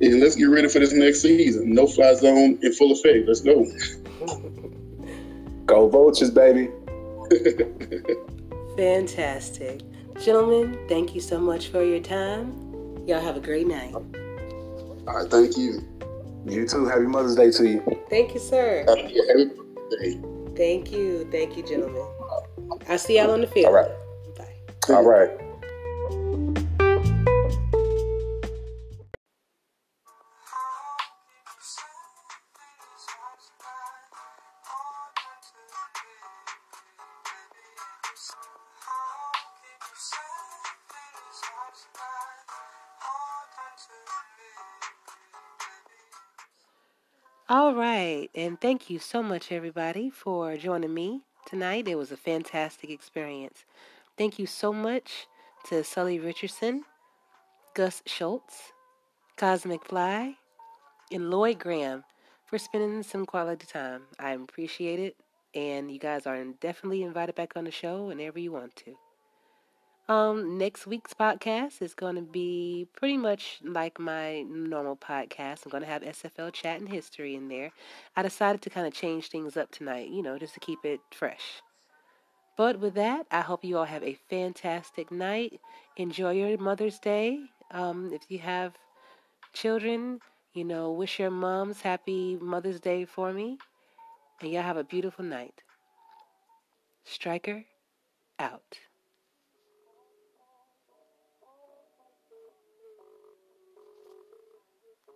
and 0.00 0.20
let's 0.20 0.36
get 0.36 0.44
ready 0.44 0.68
for 0.68 0.78
this 0.78 0.92
next 0.92 1.22
season. 1.22 1.74
No 1.74 1.86
fly 1.86 2.14
zone 2.14 2.58
in 2.62 2.72
full 2.72 2.92
effect. 2.92 3.26
Let's 3.26 3.40
go. 3.40 3.66
go 5.66 5.88
Vultures, 5.88 6.30
baby. 6.30 6.70
Fantastic. 8.76 9.82
Gentlemen, 10.20 10.78
thank 10.88 11.14
you 11.14 11.20
so 11.20 11.38
much 11.38 11.68
for 11.68 11.82
your 11.82 12.00
time. 12.00 12.52
Y'all 13.06 13.20
have 13.20 13.36
a 13.36 13.40
great 13.40 13.66
night. 13.66 13.94
All 13.94 14.04
right, 15.06 15.30
thank 15.30 15.56
you. 15.56 15.80
You 16.44 16.66
too. 16.66 16.86
Happy 16.86 17.02
Mother's 17.02 17.36
Day 17.36 17.50
to 17.52 17.68
you. 17.68 18.04
Thank 18.10 18.34
you, 18.34 18.40
sir. 18.40 18.84
Happy, 18.88 19.02
happy 19.02 19.44
Mother's 19.44 20.00
Day. 20.00 20.20
Thank 20.56 20.90
you. 20.90 21.28
Thank 21.30 21.56
you, 21.56 21.62
gentlemen. 21.62 22.04
I'll 22.88 22.98
see 22.98 23.18
y'all 23.18 23.30
on 23.30 23.40
the 23.40 23.46
field. 23.46 23.66
All 23.66 23.72
right. 23.72 23.90
Bye. 24.36 24.94
All 24.94 25.04
right. 25.04 25.47
Thank 48.60 48.90
you 48.90 48.98
so 48.98 49.22
much, 49.22 49.52
everybody, 49.52 50.10
for 50.10 50.56
joining 50.56 50.92
me 50.92 51.22
tonight. 51.46 51.86
It 51.86 51.96
was 51.96 52.10
a 52.10 52.16
fantastic 52.16 52.90
experience. 52.90 53.64
Thank 54.16 54.36
you 54.40 54.46
so 54.46 54.72
much 54.72 55.28
to 55.68 55.84
Sully 55.84 56.18
Richardson, 56.18 56.82
Gus 57.74 58.02
Schultz, 58.04 58.72
Kaz 59.36 59.64
McFly, 59.64 60.34
and 61.12 61.30
Lloyd 61.30 61.60
Graham 61.60 62.02
for 62.46 62.58
spending 62.58 63.04
some 63.04 63.26
quality 63.26 63.64
time. 63.64 64.02
I 64.18 64.32
appreciate 64.32 64.98
it. 64.98 65.16
And 65.54 65.88
you 65.88 66.00
guys 66.00 66.26
are 66.26 66.44
definitely 66.60 67.04
invited 67.04 67.36
back 67.36 67.56
on 67.56 67.62
the 67.62 67.70
show 67.70 68.06
whenever 68.06 68.40
you 68.40 68.50
want 68.50 68.74
to. 68.74 68.96
Um, 70.08 70.56
next 70.56 70.86
week's 70.86 71.12
podcast 71.12 71.82
is 71.82 71.92
going 71.92 72.14
to 72.14 72.22
be 72.22 72.88
pretty 72.96 73.18
much 73.18 73.58
like 73.62 74.00
my 74.00 74.40
normal 74.48 74.96
podcast. 74.96 75.66
I'm 75.66 75.70
going 75.70 75.82
to 75.82 75.88
have 75.88 76.00
SFL 76.00 76.50
chat 76.50 76.80
and 76.80 76.88
history 76.88 77.34
in 77.34 77.48
there. 77.48 77.72
I 78.16 78.22
decided 78.22 78.62
to 78.62 78.70
kind 78.70 78.86
of 78.86 78.94
change 78.94 79.28
things 79.28 79.58
up 79.58 79.70
tonight, 79.70 80.08
you 80.08 80.22
know, 80.22 80.38
just 80.38 80.54
to 80.54 80.60
keep 80.60 80.78
it 80.82 81.00
fresh. 81.12 81.60
But 82.56 82.80
with 82.80 82.94
that, 82.94 83.26
I 83.30 83.42
hope 83.42 83.62
you 83.64 83.76
all 83.76 83.84
have 83.84 84.02
a 84.02 84.18
fantastic 84.30 85.12
night. 85.12 85.60
Enjoy 85.98 86.32
your 86.32 86.56
Mother's 86.56 86.98
Day. 86.98 87.40
Um, 87.70 88.10
if 88.10 88.22
you 88.30 88.38
have 88.38 88.72
children, 89.52 90.20
you 90.54 90.64
know, 90.64 90.90
wish 90.90 91.18
your 91.18 91.30
moms 91.30 91.82
happy 91.82 92.38
Mother's 92.40 92.80
Day 92.80 93.04
for 93.04 93.30
me. 93.30 93.58
And 94.40 94.50
y'all 94.50 94.62
have 94.62 94.78
a 94.78 94.84
beautiful 94.84 95.24
night. 95.26 95.62
Striker 97.04 97.66
out. 98.38 98.78